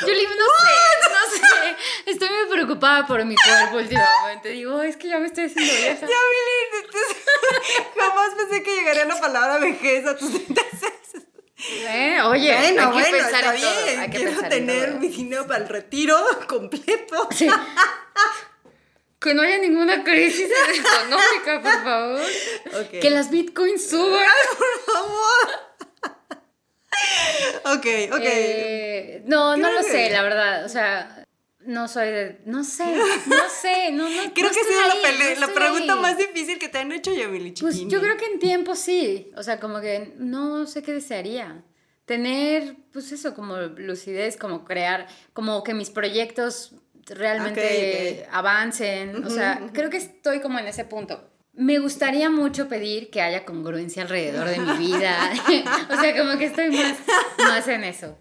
Juli, 0.00 0.26
no 0.26 0.46
sé, 0.60 1.10
no 1.10 1.36
sé. 1.36 1.76
Estoy 2.06 2.28
muy 2.28 2.46
preocupada 2.50 3.06
por 3.06 3.24
mi 3.24 3.34
cuerpo 3.36 3.76
últimamente. 3.76 4.48
Digo, 4.50 4.80
es 4.82 4.96
que 4.96 5.08
ya 5.08 5.18
me 5.18 5.26
estoy 5.26 5.44
haciendo 5.46 5.72
vieja. 5.72 6.00
Ya, 6.00 6.06
Billy, 6.06 6.84
entonces, 6.84 7.16
jamás 7.98 8.30
pensé 8.36 8.62
que 8.62 8.74
llegaría 8.74 9.04
la 9.04 9.20
palabra 9.20 9.58
vejez 9.58 10.06
a 10.06 10.16
tus 10.16 10.30
36. 10.32 10.92
Eh, 11.72 12.18
oye, 12.24 12.56
bueno, 12.56 12.82
hay 12.82 12.86
que 12.88 12.92
bueno, 13.10 13.10
pensar 13.18 13.44
está 13.44 13.54
en 13.54 13.60
todo. 13.60 13.84
bien. 13.84 14.00
Hay 14.00 14.10
que 14.10 14.16
Quiero 14.16 14.30
pensar 14.32 14.52
en 14.52 14.66
tener 14.66 14.88
todo. 14.90 14.98
mi 15.00 15.08
dinero 15.08 15.46
para 15.46 15.58
el 15.62 15.68
retiro 15.68 16.16
completo. 16.48 17.28
Sí. 17.32 17.48
Que 19.20 19.34
no 19.34 19.42
haya 19.42 19.58
ninguna 19.58 20.02
crisis 20.02 20.48
económica, 20.74 21.60
por 21.62 21.84
favor. 21.84 22.20
Que 22.90 23.10
las 23.10 23.30
bitcoins 23.30 23.90
suban. 23.90 24.24
Por 24.56 24.94
favor. 24.94 25.69
Ok, 27.64 27.86
ok. 28.12 28.20
Eh, 28.22 29.22
no, 29.26 29.56
no 29.56 29.70
lo 29.70 29.82
sé, 29.82 30.10
la 30.10 30.22
verdad. 30.22 30.64
O 30.64 30.68
sea, 30.68 31.24
no 31.60 31.88
soy 31.88 32.08
de. 32.08 32.40
No 32.46 32.64
sé, 32.64 32.84
no 33.26 33.48
sé. 33.50 33.92
No, 33.92 34.08
no, 34.08 34.32
Creo 34.34 34.48
no 34.48 34.54
que 34.54 34.60
ha 34.60 34.64
sido 34.64 34.80
la, 34.80 35.46
no 35.46 35.54
pregunta 35.54 35.94
ahí. 35.94 36.00
más 36.00 36.18
difícil 36.18 36.58
que 36.58 36.68
te 36.68 36.78
han 36.78 36.92
hecho, 36.92 37.12
Yamili 37.14 37.52
Pues 37.52 37.80
yo 37.86 38.00
creo 38.00 38.16
que 38.16 38.26
en 38.26 38.38
tiempo 38.38 38.74
sí. 38.74 39.30
O 39.36 39.42
sea, 39.42 39.60
como 39.60 39.80
que 39.80 40.14
no 40.16 40.66
sé 40.66 40.82
qué 40.82 40.92
desearía. 40.92 41.62
Tener, 42.06 42.74
pues 42.92 43.12
eso, 43.12 43.34
como 43.34 43.56
lucidez, 43.56 44.36
como 44.36 44.64
crear, 44.64 45.06
como 45.32 45.62
que 45.62 45.74
mis 45.74 45.90
proyectos 45.90 46.74
realmente 47.06 48.26
avancen. 48.32 49.24
O 49.24 49.30
sea, 49.30 49.60
creo 49.72 49.90
que 49.90 49.98
estoy 49.98 50.40
como 50.40 50.58
en 50.58 50.66
ese 50.66 50.84
punto. 50.84 51.30
Me 51.52 51.78
gustaría 51.78 52.30
mucho 52.30 52.68
pedir 52.68 53.10
que 53.10 53.20
haya 53.20 53.44
congruencia 53.44 54.02
alrededor 54.02 54.48
de 54.48 54.58
mi 54.58 54.78
vida. 54.78 55.32
o 55.90 56.00
sea, 56.00 56.16
como 56.16 56.38
que 56.38 56.46
estoy 56.46 56.70
más, 56.70 56.96
más 57.38 57.68
en 57.68 57.84
eso. 57.84 58.16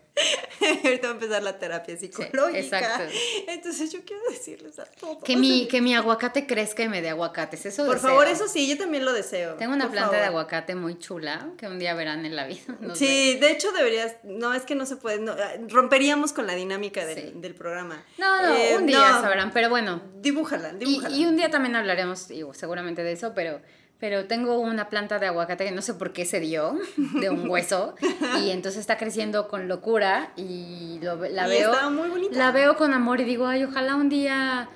Ahorita 0.83 1.07
va 1.07 1.11
a 1.11 1.13
empezar 1.15 1.43
la 1.43 1.57
terapia 1.59 1.97
psicológica. 1.97 2.57
exacto. 2.59 3.03
Entonces 3.47 3.91
yo 3.91 3.99
quiero 4.05 4.21
decirles 4.29 4.79
a 4.79 4.85
todos. 4.85 5.23
Que 5.23 5.35
mi, 5.37 5.67
que 5.67 5.81
mi 5.81 5.95
aguacate 5.95 6.45
crezca 6.45 6.83
y 6.83 6.89
me 6.89 7.01
dé 7.01 7.09
aguacates. 7.09 7.65
Eso 7.65 7.85
Por 7.85 7.95
deseo. 7.95 8.09
favor, 8.09 8.27
eso 8.27 8.47
sí, 8.47 8.67
yo 8.67 8.77
también 8.77 9.05
lo 9.05 9.13
deseo. 9.13 9.55
Tengo 9.55 9.73
una 9.73 9.85
por 9.85 9.93
planta 9.93 10.17
de 10.17 10.25
aguacate 10.25 10.75
muy 10.75 10.97
chula 10.99 11.49
que 11.57 11.67
un 11.67 11.79
día 11.79 11.93
verán 11.93 12.25
en 12.25 12.35
la 12.35 12.47
vida. 12.47 12.61
no 12.79 12.95
sé. 12.95 13.05
Sí, 13.05 13.37
de 13.39 13.51
hecho 13.51 13.71
deberías, 13.71 14.15
no, 14.23 14.53
es 14.53 14.63
que 14.63 14.75
no 14.75 14.85
se 14.85 14.95
puede, 14.97 15.19
no, 15.19 15.31
ah, 15.33 15.51
romperíamos 15.67 16.33
con 16.33 16.47
la 16.47 16.55
dinámica 16.55 17.05
del, 17.05 17.19
Sí. 17.19 17.31
del 17.35 17.55
programa. 17.55 18.03
No, 18.17 18.41
no, 18.47 18.55
Eh, 18.55 18.75
un 18.77 18.85
día 18.85 18.99
no, 19.11 19.21
sabrán, 19.21 19.51
pero 19.51 19.69
bueno. 19.69 20.01
Dibújala, 20.19 20.73
Y, 20.73 20.85
dibújala. 20.85 21.15
y 21.15 21.25
un 21.25 21.37
día 21.37 21.49
también 21.49 21.75
hablaremos, 21.75 22.27
seguramente 22.53 23.03
de 23.03 23.11
eso, 23.13 23.33
pero, 23.33 23.61
pero 23.99 24.25
tengo 24.25 24.59
una 24.59 24.89
planta 24.89 25.19
de 25.19 25.27
aguacate 25.27 25.65
que 25.65 25.71
no 25.71 25.81
sé 25.81 25.93
por 25.93 26.13
qué 26.13 26.25
se 26.25 26.39
dio 26.39 26.77
de 26.97 27.29
un 27.29 27.49
hueso 27.49 27.95
y 28.41 28.49
entonces 28.51 28.79
está 28.81 28.97
creciendo 28.97 29.47
con 29.47 29.67
locura 29.67 30.31
y 30.37 30.99
lo, 31.01 31.15
la 31.17 31.47
Y 31.47 31.51
veo 31.51 31.73
está 31.73 31.89
muy 31.89 32.07
bonita. 32.09 32.37
la 32.37 32.51
veo 32.51 32.75
con 32.77 32.93
amor 32.93 33.19
y 33.21 33.25
digo, 33.25 33.45
ay, 33.47 33.63
ojalá 33.65 33.95
un 33.95 34.07
día 34.09 34.69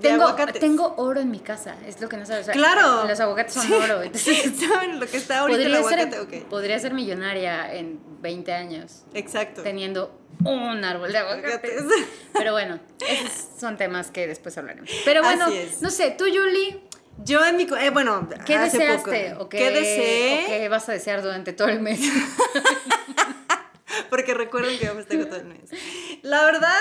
tengo, 0.00 0.22
aguacates. 0.24 0.60
tengo 0.60 0.94
oro 0.98 1.20
en 1.20 1.30
mi 1.32 1.40
casa, 1.40 1.74
es 1.86 2.00
lo 2.00 2.08
que 2.08 2.16
no 2.16 2.24
sabes. 2.24 2.42
o 2.42 2.44
sea, 2.46 2.54
Claro. 2.54 3.06
Los 3.08 3.18
aguacates 3.20 3.54
son 3.54 3.66
Sí. 3.66 3.72
oro, 3.72 4.02
entonces 4.04 4.52
¿Saben 4.56 5.00
lo 5.00 5.06
que 5.06 5.16
está 5.16 5.40
ahorita 5.40 5.58
el 5.60 5.64
podría 5.72 5.78
aguacate? 6.04 6.10
ser, 6.12 6.42
Ok, 6.42 6.48
podría 6.48 6.78
ser 6.78 6.94
millonaria 6.94 7.74
en 7.74 8.00
20 8.22 8.52
años 8.52 9.02
exacto. 9.14 9.62
teniendo 9.62 10.16
un 10.44 10.84
árbol 10.84 11.10
de 11.10 11.18
aguacates. 11.18 11.82
Pero 12.32 12.52
bueno, 12.52 12.78
esos 13.00 13.32
son 13.60 13.76
temas 13.76 14.12
que 14.12 14.28
después 14.28 14.56
hablaremos. 14.56 14.88
Pero 15.04 15.22
bueno, 15.24 15.46
no 15.80 15.90
sé, 15.90 16.14
tú, 16.16 16.24
Julie, 16.26 16.80
Yo 17.24 17.44
en 17.44 17.56
mi, 17.56 17.64
eh, 17.64 17.90
bueno, 17.90 18.28
¿qué 18.46 18.54
hace 18.54 18.78
deseaste? 18.78 19.30
poco. 19.30 19.44
¿O 19.44 19.48
qué, 19.48 19.58
¿Qué 19.58 19.70
deseé? 19.70 20.44
o 20.44 20.48
qué 20.48 20.68
vas 20.68 20.88
a 20.88 20.92
desear 20.92 21.22
durante 21.22 21.52
todo 21.52 21.68
el 21.68 21.80
mes? 21.80 22.00
Porque 24.10 24.34
recuerden 24.34 24.78
que 24.78 24.86
yo 24.86 24.94
festejo 24.94 25.26
todo 25.26 25.36
el 25.36 25.46
mes. 25.46 25.70
La 26.22 26.44
verdad, 26.44 26.78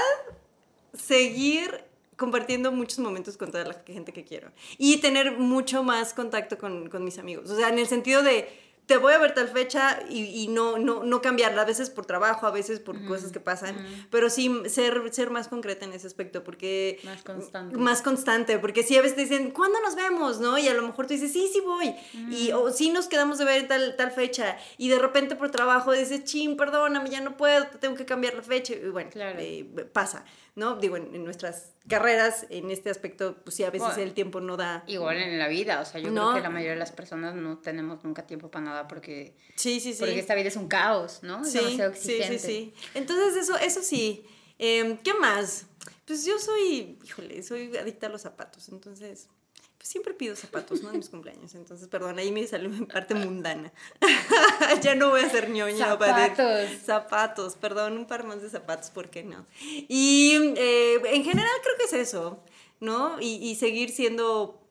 seguir 0.94 1.84
compartiendo 2.16 2.72
muchos 2.72 3.00
momentos 3.00 3.38
con 3.38 3.52
toda 3.52 3.66
la 3.66 3.76
gente 3.86 4.14
que 4.14 4.24
quiero. 4.24 4.52
Y 4.78 4.98
tener 4.98 5.38
mucho 5.38 5.84
más 5.84 6.14
contacto 6.14 6.58
con, 6.58 6.90
con 6.90 7.04
mis 7.04 7.20
amigos. 7.20 7.50
O 7.50 7.56
sea, 7.56 7.70
en 7.70 7.80
el 7.80 7.88
sentido 7.88 8.24
de, 8.24 8.50
te 8.88 8.96
voy 8.98 9.14
a 9.14 9.18
ver 9.18 9.34
tal 9.34 9.50
fecha 9.50 10.00
y, 10.10 10.24
y 10.24 10.48
no, 10.48 10.78
no, 10.80 11.04
no 11.04 11.22
cambiarla. 11.22 11.62
A 11.62 11.66
veces 11.66 11.90
por 11.90 12.06
trabajo, 12.06 12.48
a 12.48 12.52
veces 12.52 12.80
por 12.80 13.06
cosas 13.06 13.32
que 13.34 13.40
pasan. 13.42 13.76
Pero 14.10 14.30
sí 14.30 14.50
ser, 14.68 15.14
ser 15.14 15.30
más 15.30 15.50
concreta 15.50 15.86
en 15.86 15.92
ese 15.94 16.08
aspecto. 16.08 16.44
Porque... 16.44 17.00
Más 17.04 17.22
constante. 17.22 17.78
Más 17.78 18.02
constante, 18.02 18.58
porque 18.60 18.84
si 18.84 18.98
a 18.98 19.02
veces 19.02 19.18
te 19.18 19.22
dicen, 19.24 19.52
¿cuándo 19.52 19.80
nos 19.82 19.96
vemos? 19.96 20.40
¿No? 20.40 20.58
Y 20.58 20.70
a 20.70 20.74
lo 20.74 20.84
mejor 20.84 21.06
tú 21.06 21.14
dices, 21.14 21.34
sí, 21.34 21.50
sí 21.52 21.60
voy. 21.60 21.94
Y 22.32 22.54
o 22.54 22.72
sí 22.72 22.90
nos 22.90 23.08
quedamos 23.08 23.38
de 23.38 23.46
ver 23.46 23.62
en 23.64 23.68
tal, 23.68 23.96
tal 23.98 24.12
fecha. 24.12 24.58
Y 24.78 24.88
de 24.88 24.98
repente 25.00 25.36
por 25.36 25.52
trabajo 25.52 25.92
dices, 25.92 26.24
chin, 26.24 26.56
perdóname, 26.56 27.10
ya 27.10 27.20
no 27.20 27.36
puedo, 27.36 27.68
te 27.68 27.78
tengo 27.80 27.96
que 27.96 28.06
cambiar 28.06 28.36
la 28.36 28.42
fecha. 28.42 28.74
Y 28.74 28.88
bueno, 28.90 29.10
Claro. 29.12 29.38
eh, 29.40 29.66
pasa. 29.92 30.24
¿No? 30.58 30.76
Digo, 30.76 30.98
en, 30.98 31.24
nuestras 31.24 31.74
carreras, 31.88 32.48
en 32.50 32.72
este 32.72 32.90
aspecto, 32.90 33.38
pues 33.44 33.56
sí, 33.56 33.64
a 33.64 33.70
veces 33.70 33.98
el 34.00 34.14
tiempo 34.14 34.42
no 34.42 34.58
da. 34.58 34.84
Igual 34.88 35.18
en 35.18 35.38
la 35.38 35.48
vida, 35.48 35.80
o 35.80 35.86
sea, 35.86 36.02
yo 36.02 36.12
creo 36.12 36.34
que 36.34 36.42
la 36.42 36.50
mayoría 36.50 36.74
de 36.74 36.80
las 36.80 36.92
personas 36.92 37.36
no 37.36 37.60
tenemos 37.60 38.04
nunca 38.04 38.26
tiempo 38.26 38.50
para 38.50 38.66
nada 38.66 38.88
porque. 38.88 39.36
Sí, 39.56 39.80
sí, 39.80 39.94
sí. 39.94 40.00
Porque 40.00 40.18
esta 40.20 40.34
vida 40.34 40.48
es 40.48 40.56
un 40.56 40.68
caos, 40.68 41.20
¿no? 41.22 41.44
Es 41.44 41.52
sí, 41.52 41.60
demasiado 41.60 41.92
exigente. 41.92 42.40
Sí, 42.40 42.48
sí, 42.48 42.74
sí. 42.74 42.74
Entonces, 42.96 43.44
eso, 43.44 43.56
eso 43.60 43.84
sí. 43.84 44.26
Em, 44.58 44.98
¿Qué 44.98 45.14
más? 45.14 45.68
Pues 46.08 46.26
yo 46.26 46.40
soy, 46.40 46.98
híjole, 47.06 47.44
soy 47.44 47.78
adicta 47.78 48.08
a 48.08 48.10
los 48.10 48.24
zapatos, 48.24 48.68
entonces 48.70 49.30
pues 49.78 49.90
siempre 49.90 50.14
pido 50.14 50.36
zapatos, 50.36 50.82
¿no? 50.82 50.90
En 50.92 50.98
mis 50.98 51.10
cumpleaños. 51.10 51.56
Entonces, 51.56 51.88
perdón, 51.88 52.20
ahí 52.20 52.32
me 52.32 52.46
salió 52.48 52.70
mi 52.70 52.86
parte 52.86 53.14
mundana. 53.14 53.72
ya 54.82 54.96
no 54.96 55.10
voy 55.10 55.22
a 55.22 55.30
ser 55.30 55.50
ñoña. 55.50 55.86
Zapatos. 55.86 56.70
zapatos, 56.86 57.56
perdón, 57.56 57.98
un 57.98 58.06
par 58.06 58.24
más 58.26 58.42
de 58.42 58.50
zapatos, 58.50 58.90
¿por 58.90 59.10
qué 59.10 59.24
no? 59.24 59.46
Y 59.62 60.54
eh, 60.58 61.02
en 61.06 61.24
general 61.24 61.52
creo 61.64 61.78
que 61.78 61.84
es 61.84 61.94
eso, 61.94 62.44
¿no? 62.80 63.20
Y, 63.22 63.36
y 63.36 63.56
seguir 63.56 63.90
siendo 63.90 64.62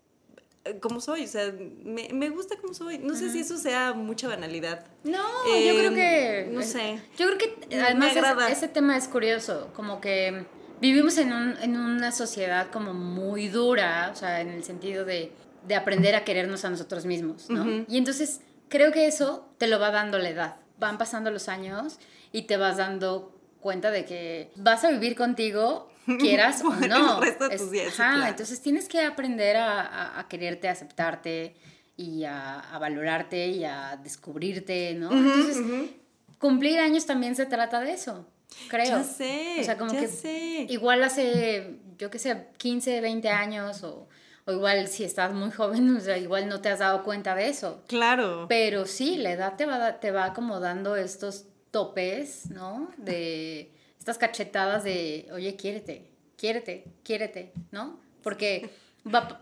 eh, 0.66 0.78
como 0.80 1.00
soy, 1.00 1.24
o 1.24 1.28
sea, 1.28 1.52
me, 1.84 2.08
me 2.12 2.28
gusta 2.28 2.56
como 2.56 2.74
soy. 2.74 2.98
No 2.98 3.14
sé 3.14 3.30
si 3.30 3.40
eso 3.40 3.56
sea 3.56 3.92
mucha 3.92 4.28
banalidad. 4.28 4.84
No, 5.04 5.22
yo 5.46 5.76
creo 5.76 5.94
que... 5.94 6.40
Em, 6.40 6.54
no 6.54 6.62
sé. 6.62 7.00
Yo 7.16 7.26
creo 7.26 7.38
que 7.38 7.76
además 7.76 8.12
ese 8.50 8.68
tema 8.68 8.96
es 8.96 9.06
curioso, 9.06 9.70
como 9.74 10.00
que 10.00 10.44
vivimos 10.80 11.18
en, 11.18 11.32
un, 11.32 11.56
en, 11.60 11.76
una 11.76 12.12
sociedad 12.12 12.70
como 12.70 12.94
muy 12.94 13.48
dura, 13.48 14.10
o 14.12 14.16
sea, 14.16 14.40
en 14.40 14.48
el 14.48 14.64
sentido 14.64 15.04
de, 15.04 15.32
de 15.66 15.74
aprender 15.74 16.14
a 16.14 16.24
querernos 16.24 16.64
a 16.64 16.70
nosotros 16.70 17.06
mismos, 17.06 17.50
¿no? 17.50 17.84
Y 17.88 17.98
entonces 17.98 18.40
creo 18.68 18.92
que 18.92 19.06
eso 19.06 19.48
te 19.58 19.66
lo 19.66 19.78
va 19.78 19.90
dando 19.90 20.18
la 20.18 20.30
edad. 20.30 20.56
Van 20.78 20.98
pasando 20.98 21.30
los 21.30 21.48
años 21.48 21.98
y 22.32 22.42
te 22.42 22.56
vas 22.56 22.76
dando 22.76 23.34
cuenta 23.60 23.90
de 23.90 24.04
que 24.04 24.52
vas 24.56 24.84
a 24.84 24.90
vivir 24.90 25.16
contigo, 25.16 25.88
quieras 26.18 26.62
o 26.62 26.70
no. 26.70 27.16
El 27.16 27.22
resto 27.22 27.48
de 27.48 27.58
tus 27.58 27.70
días, 27.70 27.98
ajá, 27.98 28.28
entonces 28.28 28.60
tienes 28.60 28.88
que 28.88 29.00
aprender 29.00 29.56
a, 29.56 30.18
a, 30.18 30.28
quererte, 30.28 30.68
a 30.68 30.72
aceptarte 30.72 31.56
y 31.96 32.24
a, 32.24 32.60
a, 32.60 32.78
valorarte 32.78 33.48
y 33.48 33.64
a 33.64 33.98
descubrirte, 34.02 34.94
¿no? 34.94 35.10
entonces, 35.10 35.90
cumplir 36.38 36.78
años 36.78 37.06
también 37.06 37.34
se 37.34 37.46
trata 37.46 37.80
de 37.80 37.92
eso 37.92 38.26
creo. 38.68 38.84
Ya 38.84 39.04
sé. 39.04 39.56
O 39.60 39.64
sea, 39.64 39.78
como 39.78 39.92
que 39.92 40.08
sé. 40.08 40.66
igual 40.68 41.02
hace, 41.02 41.78
yo 41.98 42.10
qué 42.10 42.18
sé, 42.18 42.48
15, 42.58 43.00
20 43.00 43.28
años 43.28 43.82
o, 43.82 44.08
o, 44.44 44.52
igual 44.52 44.88
si 44.88 45.04
estás 45.04 45.32
muy 45.32 45.50
joven, 45.50 45.96
o 45.96 46.00
sea, 46.00 46.18
igual 46.18 46.48
no 46.48 46.60
te 46.60 46.68
has 46.68 46.78
dado 46.78 47.02
cuenta 47.02 47.34
de 47.34 47.48
eso. 47.48 47.82
Claro. 47.86 48.46
Pero 48.48 48.86
sí, 48.86 49.16
la 49.16 49.32
edad 49.32 49.56
te 49.56 49.66
va, 49.66 50.00
te 50.00 50.10
va 50.10 50.32
como 50.32 50.60
dando 50.60 50.96
estos 50.96 51.46
topes, 51.70 52.50
¿no? 52.50 52.90
De 52.96 53.72
estas 53.98 54.18
cachetadas 54.18 54.84
de, 54.84 55.28
oye, 55.32 55.56
quiérete, 55.56 56.10
quiérete, 56.36 56.84
quiérete, 57.02 57.52
¿no? 57.72 57.98
Porque 58.22 58.70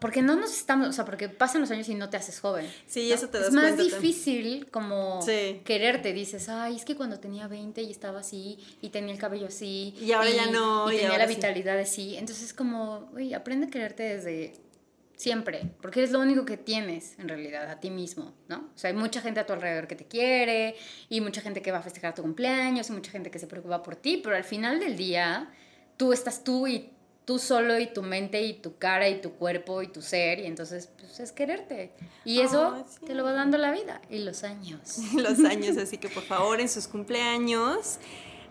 porque 0.01 0.23
no 0.23 0.37
nos 0.37 0.55
estamos, 0.55 0.89
o 0.89 0.93
sea, 0.93 1.05
porque 1.05 1.29
pasan 1.29 1.61
los 1.61 1.71
años 1.71 1.89
y 1.89 1.95
no 1.95 2.11
te 2.11 2.17
haces 2.17 2.41
joven. 2.41 2.71
Sí, 2.87 3.13
eso 3.13 3.29
te 3.29 3.39
das 3.39 3.49
Es 3.49 3.55
más 3.55 3.77
difícil 3.77 4.71
como 4.71 5.21
quererte. 5.65 6.13
Dices, 6.13 6.49
ay, 6.49 6.77
es 6.77 6.85
que 6.85 6.97
cuando 6.97 7.19
tenía 7.19 7.49
20 7.49 7.83
y 7.83 7.91
estaba 7.91 8.21
así, 8.21 8.59
y 8.81 8.91
tenía 8.91 9.13
el 9.13 9.19
cabello 9.19 9.47
así. 9.47 9.95
Y 10.01 10.13
ahora 10.13 10.31
ya 10.31 10.47
no. 10.47 10.93
Y, 10.93 10.99
tenía 10.99 11.19
la 11.19 11.27
vitalidad 11.27 11.79
así. 11.79 12.17
Entonces, 12.17 12.53
como, 12.53 13.11
uy, 13.15 13.33
aprende 13.33 13.67
a 13.67 13.71
quererte 13.71 14.03
desde 14.03 14.55
siempre, 15.17 15.71
porque 15.81 16.03
es 16.03 16.11
lo 16.11 16.21
único 16.21 16.45
que 16.45 16.57
tienes 16.57 17.19
en 17.19 17.29
realidad 17.29 17.71
a 17.71 17.81
ti 17.81 17.91
mismo, 17.91 18.35
¿no? 18.49 18.71
O 18.75 18.79
sea, 18.79 18.91
hay 18.91 18.97
mucha 18.97 19.21
gente 19.21 19.41
a 19.41 19.47
tu 19.47 19.53
alrededor 19.53 19.87
que 19.87 19.97
te 19.97 20.07
quiere, 20.07 20.77
y 21.09 21.21
mucha 21.21 21.41
gente 21.41 21.63
que 21.63 21.71
va 21.71 21.79
a 21.79 21.83
festejar 21.83 22.15
tu 22.15 22.23
cumpleaños, 22.23 22.91
y 22.91 22.93
mucha 22.93 23.11
gente 23.11 23.31
que 23.31 23.39
se 23.39 23.47
preocupa 23.47 23.83
por 23.83 23.97
ti, 23.97 24.21
pero 24.23 24.37
al 24.37 24.45
final 24.45 24.81
del 24.81 24.97
día, 24.97 25.51
tú 25.97 26.13
estás 26.13 26.43
tú 26.45 26.67
y 26.67 26.91
tú 27.25 27.39
solo 27.39 27.79
y 27.79 27.87
tu 27.87 28.03
mente 28.03 28.43
y 28.43 28.55
tu 28.55 28.77
cara 28.77 29.09
y 29.09 29.21
tu 29.21 29.33
cuerpo 29.33 29.83
y 29.83 29.89
tu 29.89 30.03
ser 30.03 30.41
y 30.41 30.47
entonces 30.47 30.91
pues 30.99 31.21
es 31.21 31.33
quererte. 31.33 31.93
Y 32.25 32.41
eso 32.41 32.85
te 33.07 33.15
lo 33.15 33.25
va 33.25 33.33
dando 33.33 33.59
la 33.59 33.73
vida 33.73 34.01
y 34.11 34.19
los 34.19 34.45
años. 34.45 34.99
Los 35.15 35.45
años 35.45 35.77
así 35.77 35.99
que 35.99 36.09
por 36.09 36.23
favor 36.23 36.61
en 36.61 36.69
sus 36.69 36.87
cumpleaños 36.87 37.99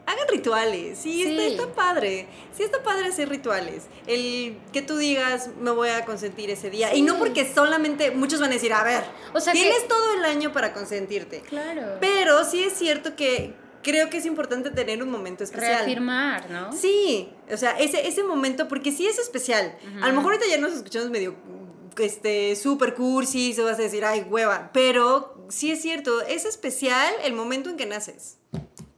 hagan 0.05 0.27
rituales. 0.27 0.97
Sí, 0.99 1.23
Está, 1.23 1.67
padre. 1.73 2.27
Sí 2.55 2.63
está 2.63 2.83
padre 2.83 3.07
hacer 3.07 3.29
rituales. 3.29 3.83
El 4.07 4.57
que 4.71 4.81
tú 4.81 4.97
digas 4.97 5.49
me 5.59 5.71
voy 5.71 5.89
a 5.89 6.03
consentir 6.05 6.49
ese 6.49 6.69
día 6.69 6.95
y 6.95 7.01
no 7.01 7.17
porque 7.17 7.51
solamente 7.51 8.11
muchos 8.11 8.39
van 8.39 8.49
a 8.51 8.53
decir 8.53 8.73
a 8.73 8.83
ver 8.83 9.03
o 9.33 9.39
sea 9.39 9.53
tienes 9.53 9.87
todo 9.87 10.13
el 10.15 10.25
año 10.25 10.51
para 10.51 10.73
consentirte 10.73 11.41
claro. 11.41 11.97
Pero 11.99 12.43
sí 12.43 12.63
es 12.63 12.73
cierto 12.73 13.15
que 13.15 13.53
creo 13.83 14.09
que 14.09 14.17
es 14.17 14.25
importante 14.25 14.71
tener 14.71 15.03
un 15.03 15.11
momento 15.11 15.43
especial. 15.43 15.85
Reafirmar, 15.85 16.49
¿no? 16.49 16.71
Sí, 16.71 17.29
o 17.51 17.57
sea, 17.57 17.77
ese, 17.79 18.07
ese 18.07 18.23
momento, 18.23 18.67
porque 18.67 18.91
sí 18.91 19.05
es 19.05 19.19
especial. 19.19 19.77
A 20.01 20.07
lo 20.07 20.15
mejor 20.15 20.33
ahorita 20.33 20.49
ya 20.49 20.57
nos 20.57 20.73
escuchamos 20.73 21.09
medio 21.09 21.35
este, 21.97 22.55
super 22.55 22.95
cursi, 22.95 23.53
se 23.53 23.61
vas 23.61 23.77
a 23.77 23.81
decir, 23.83 24.03
ay, 24.05 24.25
hueva, 24.29 24.71
pero 24.73 25.45
sí 25.49 25.71
es 25.71 25.81
cierto, 25.81 26.21
es 26.21 26.45
especial 26.45 27.13
el 27.23 27.33
momento 27.33 27.69
en 27.69 27.77
que 27.77 27.85
naces. 27.85 28.37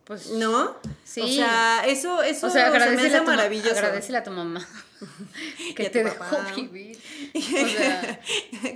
Pues, 0.05 0.29
¿No? 0.29 0.75
Sí. 1.03 1.21
O 1.21 1.27
sea, 1.27 1.83
eso, 1.87 2.21
eso 2.21 2.45
o 2.45 2.49
sea, 2.51 2.67
agradecele, 2.67 3.17
a 3.17 3.19
tu, 3.21 3.25
maravilloso. 3.25 3.71
agradecele 3.71 4.19
a 4.19 4.23
tu 4.23 4.29
mamá 4.29 4.67
que 5.75 5.89
te 5.89 6.03
dejó 6.03 6.37
vivir. 6.55 7.01
O 7.35 7.67
sea, 7.67 8.21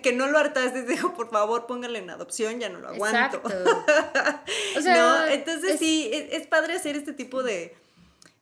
que 0.01 0.11
no 0.11 0.27
lo 0.27 0.39
hartaste, 0.39 0.83
dijo, 0.83 1.13
por 1.13 1.29
favor, 1.29 1.67
póngale 1.67 1.99
en 1.99 2.09
adopción, 2.09 2.59
ya 2.59 2.69
no 2.69 2.79
lo 2.79 2.89
aguanto. 2.89 3.41
o 4.77 4.81
sea, 4.81 4.95
¿No? 4.97 5.25
Entonces 5.27 5.77
sí, 5.79 6.09
es, 6.11 6.47
padre 6.47 6.73
hacer 6.73 6.97
este 6.97 7.13
tipo 7.13 7.43
de, 7.43 7.75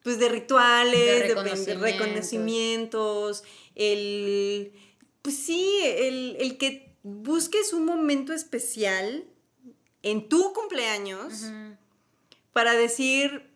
pues, 0.03 0.17
de 0.17 0.29
rituales, 0.29 1.35
de 1.65 1.75
reconocimientos, 1.75 3.43
el, 3.75 4.71
pues 5.21 5.38
sí, 5.38 5.81
el, 5.83 6.38
el, 6.39 6.57
que 6.57 6.95
busques 7.03 7.73
un 7.73 7.85
momento 7.85 8.33
especial 8.33 9.25
en 10.03 10.29
tu 10.29 10.53
cumpleaños 10.53 11.51
para 12.58 12.74
decir, 12.74 13.51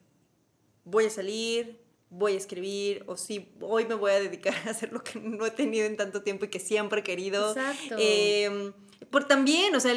voy 0.83 1.05
a 1.05 1.09
salir, 1.09 1.81
voy 2.11 2.33
a 2.33 2.37
escribir, 2.37 3.03
o 3.07 3.17
si 3.17 3.51
hoy 3.59 3.85
me 3.85 3.95
voy 3.95 4.11
a 4.11 4.19
dedicar 4.19 4.53
a 4.67 4.69
hacer 4.69 4.93
lo 4.93 5.03
que 5.03 5.19
no 5.19 5.43
he 5.43 5.49
tenido 5.49 5.87
en 5.87 5.97
tanto 5.97 6.21
tiempo 6.21 6.45
y 6.45 6.49
que 6.49 6.59
siempre 6.59 6.99
he 6.99 7.03
querido. 7.03 7.49
Exacto. 7.49 7.95
Eh, 7.97 8.71
por 9.09 9.27
también, 9.27 9.75
o 9.75 9.79
sea, 9.79 9.95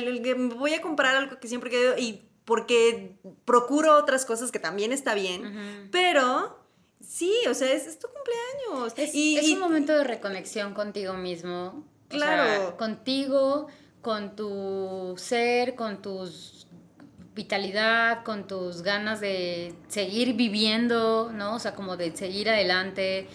voy 0.57 0.73
a 0.73 0.81
comprar 0.81 1.17
algo 1.17 1.39
que 1.39 1.49
siempre 1.49 1.69
he 1.69 1.73
querido 1.73 1.99
y 1.99 2.23
porque 2.47 3.19
procuro 3.45 3.95
otras 3.99 4.25
cosas 4.25 4.51
que 4.51 4.59
también 4.59 4.91
está 4.91 5.13
bien, 5.13 5.91
pero 5.93 6.59
sí, 7.07 7.31
o 7.47 7.53
sea, 7.53 7.71
es, 7.75 7.99
tu 7.99 8.09
cumpleaños. 8.09 8.95
Es, 8.97 9.15
y, 9.15 9.37
es 9.37 9.51
un 9.51 9.61
momento 9.61 9.93
de 9.93 10.05
reconexión 10.05 10.73
contigo 10.73 11.13
mismo. 11.13 11.85
Claro. 12.09 12.79
contigo, 12.79 13.67
con 14.01 14.35
tu 14.35 15.15
ser, 15.19 15.75
con 15.75 16.01
tus 16.01 16.64
vitalidad, 17.35 18.23
con 18.23 18.47
tus 18.47 18.83
ganas 18.83 19.21
de 19.21 19.75
seguir 19.89 20.35
viviendo, 20.35 21.31
¿no? 21.35 21.57
O 21.57 21.59
sea, 21.59 21.75
como 21.75 21.97
de 21.97 22.17
seguir 22.17 22.49
adelante, 22.49 23.27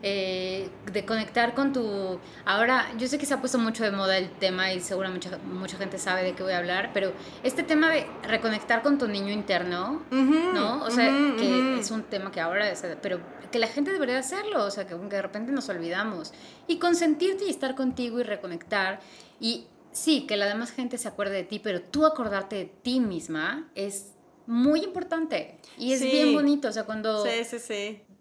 eh, 0.00 0.70
de 0.92 1.04
conectar 1.04 1.54
con 1.54 1.72
tu... 1.72 2.20
Ahora, 2.44 2.86
yo 2.98 3.08
sé 3.08 3.18
que 3.18 3.26
se 3.26 3.34
ha 3.34 3.40
puesto 3.40 3.58
mucho 3.58 3.82
de 3.82 3.90
moda 3.90 4.16
el 4.16 4.30
tema 4.30 4.72
y 4.72 4.80
seguro 4.80 5.10
mucha, 5.10 5.38
mucha 5.38 5.76
gente 5.76 5.98
sabe 5.98 6.22
de 6.22 6.34
qué 6.34 6.44
voy 6.44 6.52
a 6.52 6.58
hablar, 6.58 6.90
pero 6.94 7.12
este 7.42 7.64
tema 7.64 7.90
de 7.90 8.06
reconectar 8.22 8.82
con 8.82 8.96
tu 8.96 9.08
niño 9.08 9.32
interno, 9.32 10.02
¿no? 10.10 10.84
O 10.84 10.90
sea, 10.90 11.10
que 11.36 11.80
es 11.80 11.90
un 11.90 12.04
tema 12.04 12.30
que 12.30 12.40
ahora, 12.40 12.72
pero 13.02 13.18
que 13.50 13.58
la 13.58 13.66
gente 13.66 13.92
debería 13.92 14.18
hacerlo, 14.18 14.64
o 14.64 14.70
sea, 14.70 14.86
que 14.86 14.94
de 14.94 15.22
repente 15.22 15.50
nos 15.50 15.68
olvidamos. 15.68 16.32
Y 16.68 16.78
consentirte 16.78 17.46
y 17.46 17.50
estar 17.50 17.74
contigo 17.74 18.20
y 18.20 18.22
reconectar. 18.22 19.00
Y 19.40 19.66
sí, 19.98 20.26
que 20.26 20.36
la 20.36 20.46
demás 20.46 20.70
gente 20.70 20.98
se 20.98 21.08
acuerde 21.08 21.36
de 21.36 21.44
ti, 21.44 21.58
pero 21.58 21.82
tú 21.82 22.06
acordarte 22.06 22.56
de 22.56 22.64
ti 22.66 23.00
misma 23.00 23.70
es 23.74 24.12
muy 24.46 24.82
importante 24.82 25.58
y 25.76 25.92
es 25.92 26.00
bien 26.00 26.32
bonito, 26.32 26.68
o 26.68 26.72
sea, 26.72 26.84
cuando 26.84 27.24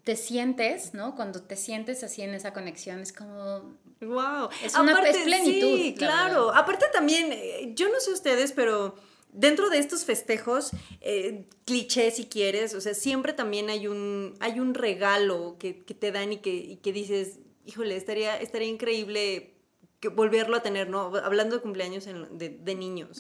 te 0.04 0.16
sientes, 0.16 0.94
¿no? 0.94 1.16
Cuando 1.16 1.42
te 1.42 1.56
sientes 1.56 2.04
así 2.04 2.22
en 2.22 2.34
esa 2.34 2.54
conexión 2.54 3.02
es 3.02 3.12
como 3.12 3.76
wow, 4.02 4.50
es 4.64 4.74
una 4.76 4.94
Aparte, 4.94 5.20
plenitud. 5.24 5.78
Sí, 5.78 5.96
claro. 5.98 6.54
Aparte 6.56 6.86
también 6.94 7.32
eh, 7.32 7.74
yo 7.76 7.90
no 7.90 8.00
sé 8.00 8.12
ustedes, 8.12 8.52
pero 8.52 8.96
dentro 9.34 9.70
de 9.70 9.80
estos 9.80 10.06
festejos, 10.06 10.72
eh, 11.02 11.46
clichés 11.66 12.16
si 12.16 12.26
quieres, 12.26 12.74
o 12.74 12.82
sea, 12.82 12.94
siempre 12.94 13.34
también 13.34 13.70
hay 13.70 13.88
un, 13.88 14.36
hay 14.40 14.60
un 14.60 14.74
regalo 14.74 15.58
que, 15.60 15.74
te 15.74 16.12
dan 16.12 16.34
y 16.34 16.38
que, 16.38 16.56
y 16.56 16.78
que 16.78 16.94
dices, 16.94 17.40
híjole, 17.66 17.96
estaría, 17.96 18.38
estaría 18.38 18.70
increíble 18.70 19.57
que 20.00 20.10
volverlo 20.10 20.56
a 20.56 20.62
tener, 20.62 20.90
¿no? 20.90 21.12
Hablando 21.18 21.56
de 21.56 21.62
cumpleaños 21.62 22.06
de, 22.06 22.76
niños, 22.76 23.20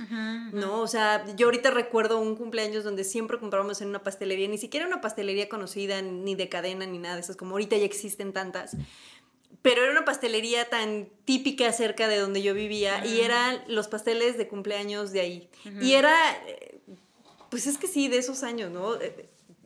¿no? 0.53 0.81
O 0.81 0.87
sea, 0.87 1.25
yo 1.35 1.47
ahorita 1.47 1.71
recuerdo 1.71 2.19
un 2.19 2.35
cumpleaños 2.35 2.83
donde 2.83 3.03
siempre 3.03 3.39
comprábamos 3.39 3.81
en 3.81 3.89
una 3.89 4.03
pastelería, 4.03 4.47
ni 4.47 4.59
siquiera 4.59 4.85
una 4.85 5.01
pastelería 5.01 5.49
conocida, 5.49 6.01
ni 6.01 6.35
de 6.35 6.49
cadena, 6.49 6.85
ni 6.85 6.99
nada 6.99 7.15
de 7.15 7.21
esas, 7.21 7.35
como 7.35 7.53
ahorita 7.53 7.77
ya 7.77 7.85
existen 7.85 8.31
tantas, 8.31 8.77
pero 9.63 9.81
era 9.81 9.91
una 9.91 10.05
pastelería 10.05 10.69
tan 10.69 11.09
típica 11.25 11.71
cerca 11.73 12.07
de 12.07 12.19
donde 12.19 12.43
yo 12.43 12.53
vivía 12.53 13.05
y 13.05 13.21
eran 13.21 13.59
los 13.67 13.87
pasteles 13.87 14.37
de 14.37 14.47
cumpleaños 14.47 15.11
de 15.11 15.21
ahí. 15.21 15.49
Y 15.81 15.93
era, 15.93 16.15
eh, 16.47 16.79
pues 17.49 17.65
es 17.65 17.77
que 17.79 17.87
sí, 17.87 18.07
de 18.07 18.19
esos 18.19 18.43
años, 18.43 18.71
¿no? 18.71 18.95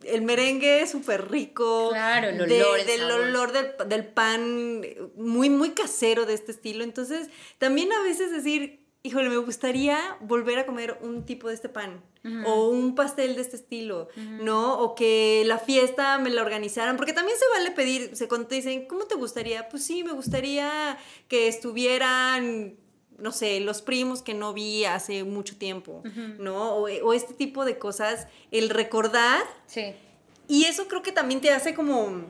El 0.04 0.22
merengue 0.22 0.86
súper 0.86 1.30
rico. 1.30 1.90
Claro, 1.90 2.28
el 2.28 2.40
olor, 2.40 2.84
Del 2.84 2.98
sabor. 3.00 3.20
olor 3.20 3.52
del, 3.52 3.66
del 3.88 4.04
pan 4.06 4.80
muy, 5.16 5.50
muy 5.50 5.70
casero 5.70 6.26
de 6.26 6.34
este 6.34 6.52
estilo. 6.52 6.84
Entonces, 6.84 7.28
también 7.58 7.92
a 7.92 8.02
veces 8.02 8.30
decir, 8.30 8.84
híjole, 9.02 9.28
me 9.28 9.36
gustaría 9.38 9.98
volver 10.20 10.58
a 10.58 10.66
comer 10.66 10.98
un 11.02 11.24
tipo 11.24 11.48
de 11.48 11.54
este 11.54 11.68
pan. 11.68 12.02
O 12.46 12.68
un 12.68 12.94
pastel 12.94 13.34
de 13.34 13.40
este 13.42 13.56
estilo, 13.56 14.06
¿no? 14.14 14.78
O 14.78 14.94
que 14.94 15.42
la 15.44 15.58
fiesta 15.58 16.18
me 16.18 16.30
la 16.30 16.42
organizaran. 16.42 16.96
Porque 16.96 17.12
también 17.12 17.36
se 17.36 17.44
vale 17.58 17.72
pedir, 17.72 18.14
se 18.14 18.28
cuando 18.28 18.46
te 18.46 18.54
dicen, 18.54 18.86
¿cómo 18.86 19.06
te 19.06 19.16
gustaría? 19.16 19.68
Pues 19.68 19.82
sí, 19.84 20.04
me 20.04 20.12
gustaría 20.12 20.96
que 21.26 21.48
estuvieran 21.48 22.76
no 23.22 23.32
sé, 23.32 23.60
los 23.60 23.80
primos 23.82 24.20
que 24.22 24.34
no 24.34 24.52
vi 24.52 24.84
hace 24.84 25.24
mucho 25.24 25.56
tiempo, 25.56 26.02
¿no? 26.38 26.74
O, 26.74 26.82
o 26.88 27.12
este 27.14 27.32
tipo 27.34 27.64
de 27.64 27.78
cosas, 27.78 28.26
el 28.50 28.68
recordar, 28.68 29.42
Sí. 29.66 29.94
y 30.48 30.64
eso 30.64 30.88
creo 30.88 31.02
que 31.02 31.12
también 31.12 31.40
te 31.40 31.50
hace 31.52 31.72
como, 31.74 32.24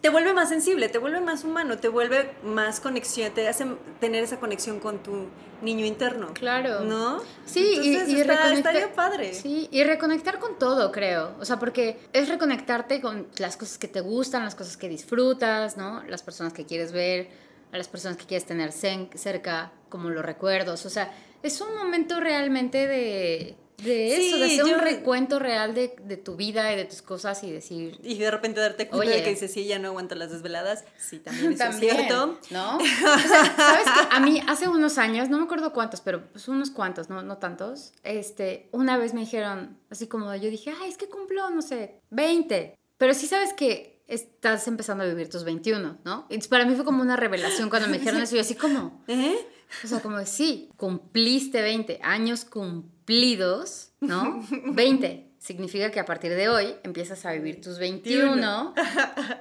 te 0.00 0.08
vuelve 0.08 0.32
más 0.32 0.48
sensible, 0.48 0.88
te 0.88 0.98
vuelve 0.98 1.20
más 1.20 1.44
humano, 1.44 1.78
te 1.78 1.86
vuelve 1.88 2.32
más 2.42 2.80
conexión, 2.80 3.32
te 3.32 3.46
hace 3.46 3.66
tener 4.00 4.24
esa 4.24 4.40
conexión 4.40 4.80
con 4.80 5.00
tu 5.02 5.26
niño 5.62 5.86
interno. 5.86 6.34
Claro. 6.34 6.80
¿No? 6.80 7.20
Sí, 7.46 7.78
y- 7.80 7.90
y, 7.90 7.94
está- 8.20 8.34
reconectar- 8.34 8.52
estaría 8.54 8.92
padre. 8.94 9.32
Sí, 9.32 9.68
y 9.70 9.84
reconectar 9.84 10.40
con 10.40 10.58
todo, 10.58 10.90
creo. 10.90 11.36
O 11.38 11.44
sea, 11.44 11.60
porque 11.60 12.00
es 12.12 12.28
reconectarte 12.28 13.00
con 13.00 13.28
las 13.38 13.56
cosas 13.56 13.78
que 13.78 13.86
te 13.86 14.00
gustan, 14.00 14.44
las 14.44 14.56
cosas 14.56 14.76
que 14.76 14.88
disfrutas, 14.88 15.76
¿no? 15.76 16.02
Las 16.08 16.24
personas 16.24 16.52
que 16.52 16.66
quieres 16.66 16.90
ver, 16.90 17.28
a 17.72 17.78
las 17.78 17.88
personas 17.88 18.16
que 18.18 18.26
quieres 18.26 18.46
tener 18.46 18.70
cerca, 18.72 19.72
como 19.88 20.10
los 20.10 20.24
recuerdos. 20.24 20.84
O 20.86 20.90
sea, 20.90 21.12
es 21.42 21.60
un 21.60 21.74
momento 21.74 22.20
realmente 22.20 22.86
de, 22.86 23.56
de 23.82 24.16
eso, 24.28 24.38
de 24.38 24.44
hacer 24.46 24.58
yo- 24.66 24.74
un 24.74 24.80
recuento 24.80 25.38
real 25.38 25.74
de, 25.74 25.96
de 26.04 26.16
tu 26.16 26.36
vida 26.36 26.72
y 26.72 26.76
de 26.76 26.84
tus 26.84 27.02
cosas 27.02 27.42
y 27.42 27.50
decir... 27.50 27.98
Y 28.02 28.16
de 28.18 28.30
repente 28.30 28.60
darte 28.60 28.88
cuenta 28.88 29.06
Oye. 29.08 29.16
de 29.18 29.24
que 29.24 29.30
dices, 29.30 29.52
sí, 29.52 29.64
ya 29.66 29.78
no 29.78 29.88
aguanto 29.88 30.14
las 30.14 30.30
desveladas. 30.30 30.84
Sí, 30.98 31.18
también 31.18 31.52
eso 31.54 31.64
También, 31.64 31.96
es 31.96 32.06
cierto. 32.06 32.38
¿no? 32.50 32.76
O 32.78 32.80
sea, 32.80 33.54
¿sabes 33.56 33.84
qué? 33.86 34.06
A 34.10 34.20
mí 34.20 34.40
hace 34.46 34.68
unos 34.68 34.98
años, 34.98 35.28
no 35.30 35.38
me 35.38 35.44
acuerdo 35.44 35.72
cuántos, 35.72 36.00
pero 36.00 36.22
pues 36.30 36.46
unos 36.48 36.70
cuantos, 36.70 37.08
no, 37.08 37.22
no 37.22 37.38
tantos, 37.38 37.92
este, 38.04 38.68
una 38.72 38.98
vez 38.98 39.14
me 39.14 39.20
dijeron, 39.20 39.78
así 39.90 40.06
como 40.06 40.34
yo 40.36 40.48
dije, 40.50 40.72
ay, 40.80 40.90
es 40.90 40.96
que 40.98 41.08
cumplo, 41.08 41.50
no 41.50 41.62
sé, 41.62 42.00
20. 42.10 42.76
Pero 42.98 43.14
sí 43.14 43.26
sabes 43.26 43.52
que 43.52 43.91
estás 44.12 44.68
empezando 44.68 45.04
a 45.04 45.06
vivir 45.06 45.28
tus 45.28 45.44
21, 45.44 45.98
¿no? 46.04 46.26
Entonces 46.28 46.48
para 46.48 46.64
mí 46.66 46.74
fue 46.74 46.84
como 46.84 47.02
una 47.02 47.16
revelación 47.16 47.70
cuando 47.70 47.88
me 47.88 47.98
dijeron 47.98 48.20
eso, 48.22 48.34
y 48.34 48.38
yo 48.38 48.42
así 48.42 48.54
como, 48.54 49.02
¿Eh? 49.08 49.36
o 49.82 49.86
sea, 49.86 50.00
como 50.00 50.18
de, 50.18 50.26
sí, 50.26 50.70
cumpliste 50.76 51.62
20 51.62 52.00
años 52.02 52.44
cumplidos, 52.44 53.92
¿no? 54.00 54.42
20. 54.72 55.31
Significa 55.42 55.90
que 55.90 55.98
a 55.98 56.04
partir 56.04 56.32
de 56.36 56.48
hoy 56.48 56.76
empiezas 56.84 57.26
a 57.26 57.32
vivir 57.32 57.60
tus 57.60 57.78
21 57.80 58.74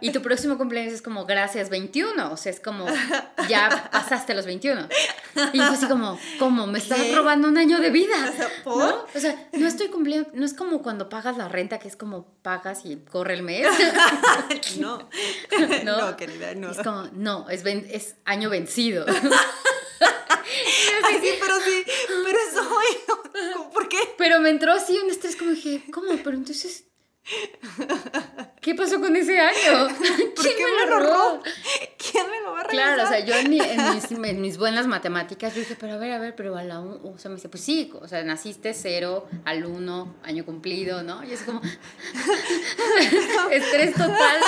y 0.01 0.11
tu 0.11 0.23
próximo 0.23 0.57
cumpleaños 0.57 0.93
es 0.93 1.01
como 1.03 1.25
gracias 1.27 1.69
21, 1.69 2.31
o 2.31 2.37
sea, 2.37 2.51
es 2.51 2.59
como 2.59 2.87
ya 3.47 3.87
pasaste 3.91 4.33
los 4.33 4.47
21. 4.47 4.87
Y 5.53 5.59
yo 5.59 5.63
así 5.63 5.85
como, 5.85 6.17
¿cómo? 6.39 6.65
¿Me 6.65 6.79
estás 6.79 6.99
¿Qué? 6.99 7.15
robando 7.15 7.47
un 7.47 7.57
año 7.59 7.79
de 7.79 7.91
vida? 7.91 8.15
¿No? 8.65 9.05
O 9.13 9.19
sea, 9.19 9.47
no 9.53 9.67
estoy 9.67 9.89
cumpliendo, 9.89 10.27
no 10.33 10.43
es 10.43 10.55
como 10.55 10.81
cuando 10.81 11.07
pagas 11.07 11.37
la 11.37 11.47
renta, 11.47 11.77
que 11.77 11.87
es 11.87 11.95
como 11.95 12.25
pagas 12.41 12.81
y 12.83 12.95
corre 12.97 13.35
el 13.35 13.43
mes. 13.43 13.67
no. 14.79 15.07
No. 15.83 16.01
no, 16.09 16.17
querida, 16.17 16.55
no. 16.55 16.71
Es 16.71 16.77
como, 16.79 17.03
no, 17.13 17.47
es, 17.49 17.61
ven- 17.61 17.87
es 17.91 18.15
año 18.25 18.49
vencido. 18.49 19.05
Ay, 21.03 21.19
sí, 21.21 21.29
pero 21.39 21.55
sí, 21.59 21.83
pero 22.25 22.37
es 22.39 22.57
hoy. 22.57 23.10
¿Por 23.73 23.87
qué? 23.89 23.97
Pero 24.17 24.39
me 24.39 24.49
entró 24.49 24.71
así 24.73 24.97
un 24.97 25.09
estrés 25.09 25.35
como 25.35 25.51
dije, 25.51 25.83
¿cómo? 25.93 26.11
Pero 26.23 26.37
entonces, 26.37 26.85
¿qué 28.61 28.73
pasó 28.75 28.99
con 28.99 29.15
ese 29.15 29.39
año? 29.39 29.87
¿Por 29.89 29.97
¿Quién 30.45 30.57
qué 30.57 30.65
me 30.65 30.85
lo 30.89 30.99
robó? 30.99 31.43
¿Quién 31.97 32.29
me 32.31 32.41
lo 32.41 32.51
va 32.53 32.61
a 32.61 32.63
regresar? 32.63 32.95
Claro, 32.95 33.03
o 33.03 33.07
sea, 33.07 33.19
yo 33.25 33.35
en, 33.35 33.49
mi- 33.49 33.59
en 33.59 33.93
mis, 33.95 34.11
en 34.29 34.41
mis 34.41 34.57
buenas 34.57 34.87
matemáticas, 34.87 35.53
dije, 35.55 35.75
pero 35.79 35.93
a 35.93 35.97
ver, 35.97 36.11
a 36.13 36.19
ver, 36.19 36.35
pero 36.35 36.55
a 36.57 36.63
la 36.63 36.79
un, 36.79 36.99
o 37.13 37.17
sea, 37.17 37.29
me 37.29 37.35
dice, 37.35 37.49
pues 37.49 37.63
sí, 37.63 37.91
o 38.01 38.07
sea, 38.07 38.23
naciste 38.23 38.73
cero 38.73 39.27
al 39.45 39.65
uno, 39.65 40.15
año 40.23 40.45
cumplido, 40.45 41.03
¿no? 41.03 41.23
Y 41.23 41.31
es 41.33 41.41
como, 41.43 41.61
estrés 43.51 43.91
total. 43.93 44.41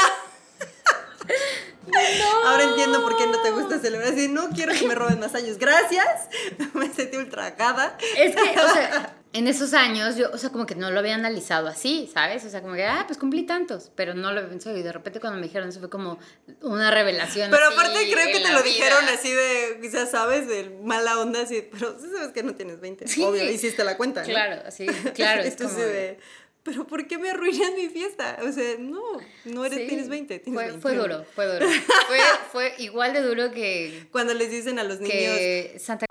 Ahora 2.45 2.63
entiendo 2.63 3.01
por 3.01 3.17
qué 3.17 3.27
no 3.27 3.41
te 3.41 3.51
gusta 3.51 3.79
celebrar. 3.79 4.13
Así, 4.13 4.27
no 4.27 4.49
quiero 4.49 4.73
que 4.73 4.87
me 4.87 4.95
roben 4.95 5.19
más 5.19 5.35
años. 5.35 5.57
Gracias. 5.57 6.29
Me 6.73 6.91
sentí 6.93 7.17
ultragada. 7.17 7.97
Es 8.17 8.35
que, 8.35 8.41
o 8.59 8.73
sea, 8.73 9.15
en 9.33 9.47
esos 9.47 9.73
años 9.73 10.15
yo, 10.15 10.29
o 10.31 10.37
sea, 10.37 10.49
como 10.49 10.65
que 10.65 10.75
no 10.75 10.91
lo 10.91 10.99
había 10.99 11.15
analizado 11.15 11.67
así, 11.67 12.09
¿sabes? 12.13 12.45
O 12.45 12.49
sea, 12.49 12.61
como 12.61 12.75
que, 12.75 12.85
ah, 12.85 13.03
pues 13.07 13.19
cumplí 13.19 13.43
tantos, 13.45 13.91
pero 13.95 14.13
no 14.13 14.31
lo 14.31 14.39
había 14.39 14.49
pensado. 14.49 14.77
Y 14.77 14.81
de 14.83 14.91
repente 14.93 15.19
cuando 15.19 15.39
me 15.39 15.47
dijeron 15.47 15.69
eso 15.69 15.79
fue 15.79 15.89
como 15.89 16.19
una 16.61 16.89
revelación. 16.91 17.51
Pero 17.51 17.65
así 17.67 17.73
aparte 17.73 18.11
creo 18.11 18.27
que 18.27 18.39
te 18.39 18.51
lo 18.51 18.63
vida. 18.63 18.63
dijeron 18.63 19.05
así 19.13 19.31
de, 19.33 19.79
quizás 19.81 20.11
sabes, 20.11 20.47
de 20.47 20.77
mala 20.83 21.19
onda, 21.19 21.41
así, 21.41 21.67
pero 21.71 21.97
sabes 21.99 22.31
que 22.33 22.43
no 22.43 22.55
tienes 22.55 22.79
20. 22.79 23.07
Sí. 23.07 23.23
Obvio, 23.23 23.43
hiciste 23.49 23.83
la 23.83 23.97
cuenta. 23.97 24.21
¿no? 24.21 24.27
Claro, 24.27 24.61
así, 24.65 24.85
claro. 25.13 25.41
es 25.41 25.55
como- 25.61 25.73
de, 25.73 26.19
pero 26.63 26.87
¿por 26.87 27.07
qué 27.07 27.17
me 27.17 27.29
arruinas 27.29 27.71
mi 27.75 27.89
fiesta? 27.89 28.37
O 28.41 28.51
sea, 28.51 28.75
no, 28.79 29.01
no 29.45 29.65
eres, 29.65 29.79
Sí. 29.79 29.87
tienes 29.87 30.09
20, 30.09 30.39
tienes 30.39 30.53
fue, 30.61 30.71
21. 30.71 30.81
fue 30.81 30.95
duro, 30.95 31.25
fue 31.35 31.45
duro. 31.47 31.67
Fue, 32.07 32.19
fue 32.51 32.75
igual 32.79 33.13
de 33.13 33.21
duro 33.21 33.51
que, 33.51 34.07
Cuando 34.11 34.33
les 34.33 34.49
dicen 34.51 34.79
a 34.79 34.83
los 34.83 34.99
niños, 34.99 35.11
que 35.13 35.77
Santa 35.79 36.05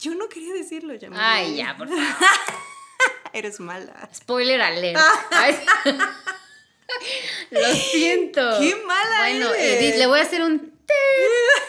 yo 0.00 0.14
no 0.14 0.28
quería 0.28 0.54
decirlo, 0.54 0.94
ya. 0.94 1.08
Ay, 1.12 1.56
ya, 1.56 1.76
por 1.76 1.88
favor. 1.88 2.02
Eres 3.32 3.60
mala. 3.60 4.08
Spoiler 4.14 4.60
alert. 4.60 4.98
Ay, 5.30 5.58
Lo 7.50 7.74
siento. 7.74 8.40
¡Qué 8.60 8.74
mala 8.86 9.18
Bueno, 9.20 9.52
eres! 9.54 9.82
Edith, 9.82 9.96
le 9.96 10.06
voy 10.06 10.18
a 10.20 10.22
hacer 10.22 10.42
un. 10.42 10.72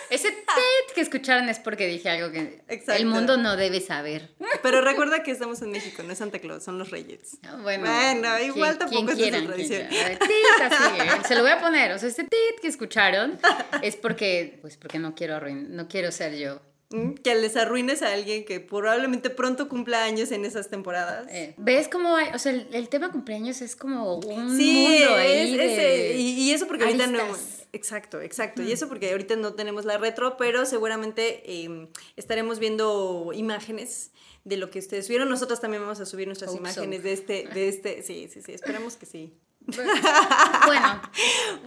Ese 0.10 0.32
tet 0.32 0.93
que 0.95 1.01
escucharon 1.01 1.49
es 1.49 1.60
porque 1.60 1.88
dije 1.88 2.10
algo 2.10 2.32
que 2.32 2.62
Exacto. 2.68 2.93
el 2.93 3.05
mundo 3.05 3.38
no 3.38 3.55
debe 3.55 3.80
saber. 3.82 4.30
Pero 4.64 4.82
recuerda 4.82 5.24
que 5.24 5.32
estamos 5.32 5.62
en 5.62 5.72
México, 5.72 6.03
no 6.03 6.12
es 6.14 6.18
Santa 6.20 6.39
Claus, 6.39 6.64
son 6.64 6.78
los 6.80 6.89
reyes. 6.89 7.38
Bueno, 7.62 7.86
Bueno, 7.86 8.39
igual 8.39 8.78
tampoco 8.78 9.12
es 9.12 9.18
tradición. 9.18 9.88
así, 9.88 10.99
¿eh? 11.01 11.22
Se 11.28 11.36
lo 11.36 11.41
voy 11.41 11.51
a 11.51 11.60
poner. 11.60 11.91
O 11.93 11.99
sea, 11.99 12.10
este 12.10 12.24
tit 12.24 12.60
que 12.62 12.68
escucharon 12.68 13.39
es 13.82 13.95
porque, 13.95 14.57
pues 14.62 14.78
porque 14.78 14.99
no 14.99 15.16
quiero 15.16 15.36
arruinar, 15.36 15.70
no 15.70 15.88
quiero 15.88 16.12
ser 16.12 16.36
yo. 16.38 16.62
Mm, 16.91 17.14
Que 17.16 17.36
les 17.36 17.55
arruines 17.55 18.01
a 18.01 18.12
alguien 18.14 18.45
que 18.45 18.60
probablemente 18.60 19.30
pronto 19.30 19.70
cumpla 19.70 20.03
años 20.05 20.32
en 20.32 20.43
esas 20.43 20.70
temporadas. 20.70 21.28
Eh, 21.30 21.53
¿Ves 21.57 21.88
cómo 21.88 22.16
hay? 22.16 22.30
O 22.34 22.39
sea, 22.39 22.51
el, 22.51 22.68
el 22.74 22.89
tema 22.89 23.12
cumpleaños 23.12 23.62
es 23.62 23.76
como 23.76 24.16
un 24.18 24.57
Sí, 24.57 24.74
mundo 24.74 25.20
es, 25.20 25.30
ahí 25.41 25.55
de 25.57 25.74
ese- 25.74 26.18
y, 26.18 26.30
y 26.41 26.51
eso 26.51 26.66
porque 26.68 26.86
ahorita 26.86 27.05
no... 27.07 27.20
Exacto, 27.72 28.20
exacto. 28.22 28.63
Y 28.63 28.72
eso 28.72 28.88
porque 28.88 29.11
ahorita 29.11 29.36
no 29.36 29.53
tenemos 29.53 29.86
la 29.86 29.97
retro, 29.97 30.38
pero 30.38 30.65
seguramente 30.65 31.43
eh, 31.45 31.88
estaremos 32.15 32.59
viendo 32.59 33.32
imágenes 33.34 34.11
de 34.43 34.57
lo 34.57 34.72
que 34.72 34.80
ustedes 34.80 35.07
vieron. 35.07 35.30
Nosotros 35.30 35.59
también 35.61 35.84
vamos 35.84 35.99
a 35.99 36.05
subir 36.05 36.26
nuestras 36.28 36.49
Hope 36.51 36.59
so. 36.59 36.63
imágenes 36.63 37.03
de 37.03 37.13
este, 37.13 37.47
de 37.53 37.67
este, 37.70 38.01
sí, 38.03 38.28
sí, 38.34 38.41
sí, 38.41 38.53
esperamos 38.53 38.95
que 38.95 39.05
sí. 39.05 39.34
Bueno, 40.65 41.01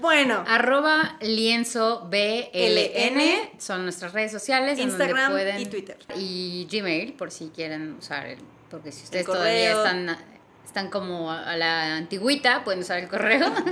Bueno, 0.01 0.45
arroba 0.49 1.19
lienzo 1.21 2.09
BLN 2.11 3.59
son 3.59 3.85
nuestras 3.85 4.13
redes 4.13 4.33
sociales. 4.33 4.79
donde 4.79 4.91
Instagram 4.93 5.31
pueden- 5.33 5.61
y 5.61 5.67
Twitter. 5.67 5.99
Y 6.17 6.67
Gmail, 6.71 7.13
por 7.15 7.31
si 7.31 7.49
quieren 7.51 7.95
usar 7.99 8.27
el. 8.27 8.39
Porque 8.71 8.91
si 8.91 9.05
ustedes 9.05 9.27
todavía 9.27 9.73
están, 9.73 10.17
están 10.65 10.89
como 10.91 11.31
a, 11.31 11.57
la 11.57 11.97
antigüita, 11.97 12.65
pueden 12.65 12.81
usar 12.81 12.99
el 12.99 13.09
correo. 13.09 13.51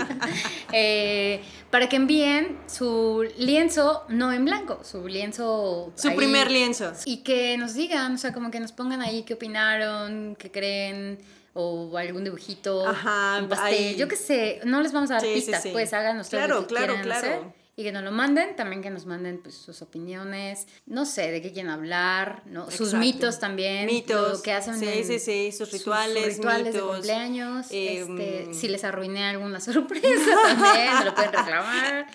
Eh, 0.72 1.42
para 1.70 1.88
que 1.88 1.96
envíen 1.96 2.56
su 2.68 3.28
lienzo, 3.38 4.04
no 4.08 4.32
en 4.32 4.44
blanco, 4.44 4.80
su 4.84 5.08
lienzo. 5.08 5.92
su 5.96 6.08
ahí. 6.08 6.16
primer 6.16 6.48
lienzo. 6.48 6.92
Y 7.06 7.18
que 7.24 7.56
nos 7.58 7.74
digan, 7.74 8.14
o 8.14 8.18
sea, 8.18 8.32
como 8.32 8.52
que 8.52 8.60
nos 8.60 8.70
pongan 8.70 9.02
ahí 9.02 9.24
qué 9.24 9.34
opinaron, 9.34 10.36
qué 10.36 10.52
creen, 10.52 11.18
o 11.54 11.96
algún 11.96 12.22
dibujito, 12.22 12.86
Ajá, 12.86 13.38
un 13.42 13.48
pastel, 13.48 13.74
ahí. 13.74 13.96
yo 13.96 14.06
qué 14.06 14.14
sé, 14.16 14.60
no 14.64 14.80
les 14.80 14.92
vamos 14.92 15.10
a 15.10 15.14
dar 15.14 15.22
Sí, 15.22 15.32
pistas, 15.34 15.62
sí. 15.62 15.70
pues 15.72 15.92
ustedes 15.92 16.28
Claro, 16.28 16.54
lo 16.56 16.60
que 16.62 16.66
claro, 16.68 16.86
quieran 16.94 17.02
claro. 17.04 17.26
hacer. 17.26 17.40
Y 17.80 17.82
que 17.82 17.92
nos 17.92 18.02
lo 18.04 18.12
manden, 18.12 18.56
también 18.56 18.82
que 18.82 18.90
nos 18.90 19.06
manden 19.06 19.38
pues, 19.38 19.54
sus 19.54 19.80
opiniones, 19.80 20.66
no 20.84 21.06
sé, 21.06 21.30
de 21.30 21.40
qué 21.40 21.50
quieren 21.50 21.70
hablar, 21.70 22.42
¿no? 22.44 22.70
sus 22.70 22.92
mitos 22.92 23.38
también, 23.40 23.86
Mitos. 23.86 24.32
lo 24.36 24.42
que 24.42 24.52
hacen 24.52 24.78
Sí, 24.78 24.86
en 24.86 25.04
sí, 25.06 25.18
sí, 25.18 25.50
sus 25.50 25.70
sus 25.70 25.78
rituales, 25.78 26.36
rituales 26.36 26.74
de 26.74 26.80
cumpleaños, 26.80 27.68
em, 27.70 28.20
este, 28.20 28.52
si 28.52 28.68
les 28.68 28.84
arruiné 28.84 29.24
alguna 29.24 29.60
sorpresa 29.60 30.36
también, 30.44 30.98
me 30.98 31.04
lo 31.06 31.14
pueden 31.14 31.32
reclamar. 31.32 32.06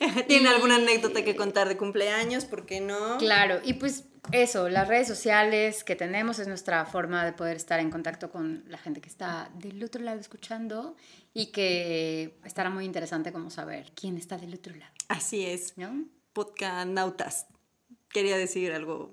¿Tiene 0.26 0.48
Y- 0.48 0.52
alguna 0.52 0.74
anécdota 0.76 1.22
que 1.22 1.36
contar 1.36 1.68
de 1.68 1.76
cumpleaños? 1.76 2.44
¿Por 2.44 2.66
qué 2.66 2.80
no? 2.80 3.18
Claro, 3.18 3.60
y 3.64 3.74
pues 3.74 4.06
eso, 4.32 4.68
las 4.68 4.88
redes 4.88 5.06
sociales 5.06 5.84
que 5.84 5.94
tenemos 5.94 6.40
es 6.40 6.48
nuestra 6.48 6.84
forma 6.86 7.24
de 7.24 7.32
poder 7.34 7.56
estar 7.56 7.78
en 7.78 7.90
contacto 7.90 8.32
con 8.32 8.64
la 8.66 8.78
gente 8.78 9.00
que 9.00 9.08
está 9.08 9.48
del 9.54 9.84
otro 9.84 10.02
lado 10.02 10.18
escuchando 10.18 10.96
y 11.34 11.46
que 11.46 12.38
estará 12.44 12.70
muy 12.70 12.84
interesante 12.84 13.32
como 13.32 13.50
saber 13.50 13.92
quién 13.94 14.16
está 14.16 14.38
del 14.38 14.54
otro 14.54 14.74
lado, 14.74 14.92
Así 15.08 15.44
es. 15.44 15.76
¿no? 15.76 16.04
Podcanautas. 16.32 17.46
Quería 18.08 18.38
decir 18.38 18.72
algo. 18.72 19.12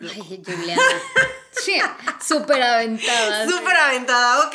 Ay, 0.00 0.42
Juliana, 0.44 0.82
Sí, 1.52 1.74
súper 2.26 2.62
aventada. 2.62 3.46
Súper 3.46 3.76
aventada. 3.76 4.46
Ok, 4.48 4.54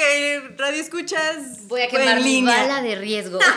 radio 0.57 0.81
escuchas. 0.81 1.67
Voy 1.67 1.81
a 1.81 1.87
quemar 1.87 2.17
mi 2.17 2.23
línea. 2.23 2.63
bala 2.63 2.81
de 2.81 2.95
riesgo. 2.95 3.39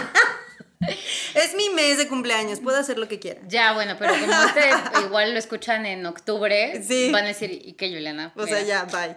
Es 1.35 1.55
mi 1.55 1.69
mes 1.71 1.99
de 1.99 2.09
cumpleaños, 2.09 2.61
puedo 2.61 2.79
hacer 2.79 2.99
lo 2.99 3.07
que 3.09 3.19
quiera. 3.19 3.41
Ya, 3.49 3.73
bueno, 3.75 3.97
pero 3.99 4.13
como 4.15 4.33
ustedes 4.47 4.75
igual 5.07 5.33
lo 5.33 5.39
escuchan 5.39 5.87
en 5.87 6.05
octubre, 6.07 6.83
Sí. 6.83 7.11
van 7.13 7.25
a 7.25 7.29
decir, 7.29 7.51
¿y 7.53 7.73
qué, 7.75 7.89
Juliana? 7.91 8.33
O 8.37 8.45
Mira. 8.45 8.59
sea, 8.59 8.67
ya, 8.67 8.85
bye. 8.85 9.17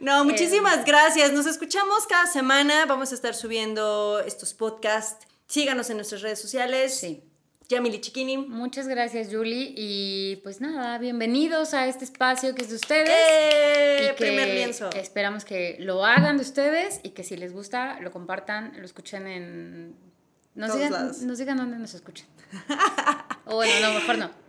No, 0.00 0.24
muchísimas 0.24 0.84
gracias. 0.84 1.32
Nos 1.32 1.46
escuchamos 1.46 2.06
cada 2.06 2.26
semana. 2.26 2.86
Vamos 2.86 3.12
a 3.12 3.14
estar 3.14 3.34
subiendo 3.34 4.20
estos 4.26 4.54
podcasts. 4.54 5.26
Síganos 5.46 5.90
en 5.90 5.96
nuestras 5.96 6.22
redes 6.22 6.40
sociales. 6.40 6.94
Sí. 6.98 7.22
Yamili 7.68 8.00
Chiquini. 8.00 8.38
Muchas 8.38 8.88
gracias, 8.88 9.28
Julie. 9.30 9.74
Y 9.76 10.36
pues 10.42 10.60
nada, 10.62 10.96
bienvenidos 10.98 11.74
a 11.74 11.86
este 11.86 12.04
espacio 12.04 12.54
que 12.54 12.62
es 12.62 12.70
de 12.70 12.76
ustedes. 12.76 13.10
¡Eh! 13.10 14.00
y 14.04 14.06
que 14.08 14.14
Primer 14.14 14.48
lienzo. 14.48 14.88
esperamos 14.92 15.44
que 15.44 15.76
lo 15.80 16.04
hagan 16.04 16.36
de 16.38 16.42
ustedes 16.44 17.00
y 17.02 17.10
que 17.10 17.24
si 17.24 17.36
les 17.36 17.52
gusta, 17.52 17.98
lo 18.00 18.10
compartan, 18.10 18.72
lo 18.78 18.84
escuchen 18.86 19.26
en... 19.26 20.07
Nos 20.54 20.68
Todos 20.68 20.80
digan, 20.80 20.92
lados. 20.92 21.18
nos 21.22 21.38
digan 21.38 21.56
dónde 21.56 21.78
nos 21.78 21.94
escuchan. 21.94 22.26
o 23.46 23.54
bueno, 23.56 23.72
no, 23.88 23.94
mejor 23.94 24.18
no. 24.18 24.30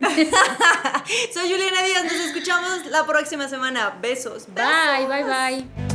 Soy 1.32 1.50
Juliana 1.50 1.82
Díaz. 1.82 2.04
Nos 2.04 2.12
escuchamos 2.14 2.86
la 2.86 3.06
próxima 3.06 3.48
semana. 3.48 3.98
Besos. 4.00 4.46
Bye, 4.54 5.06
bye, 5.06 5.24
bye. 5.24 5.89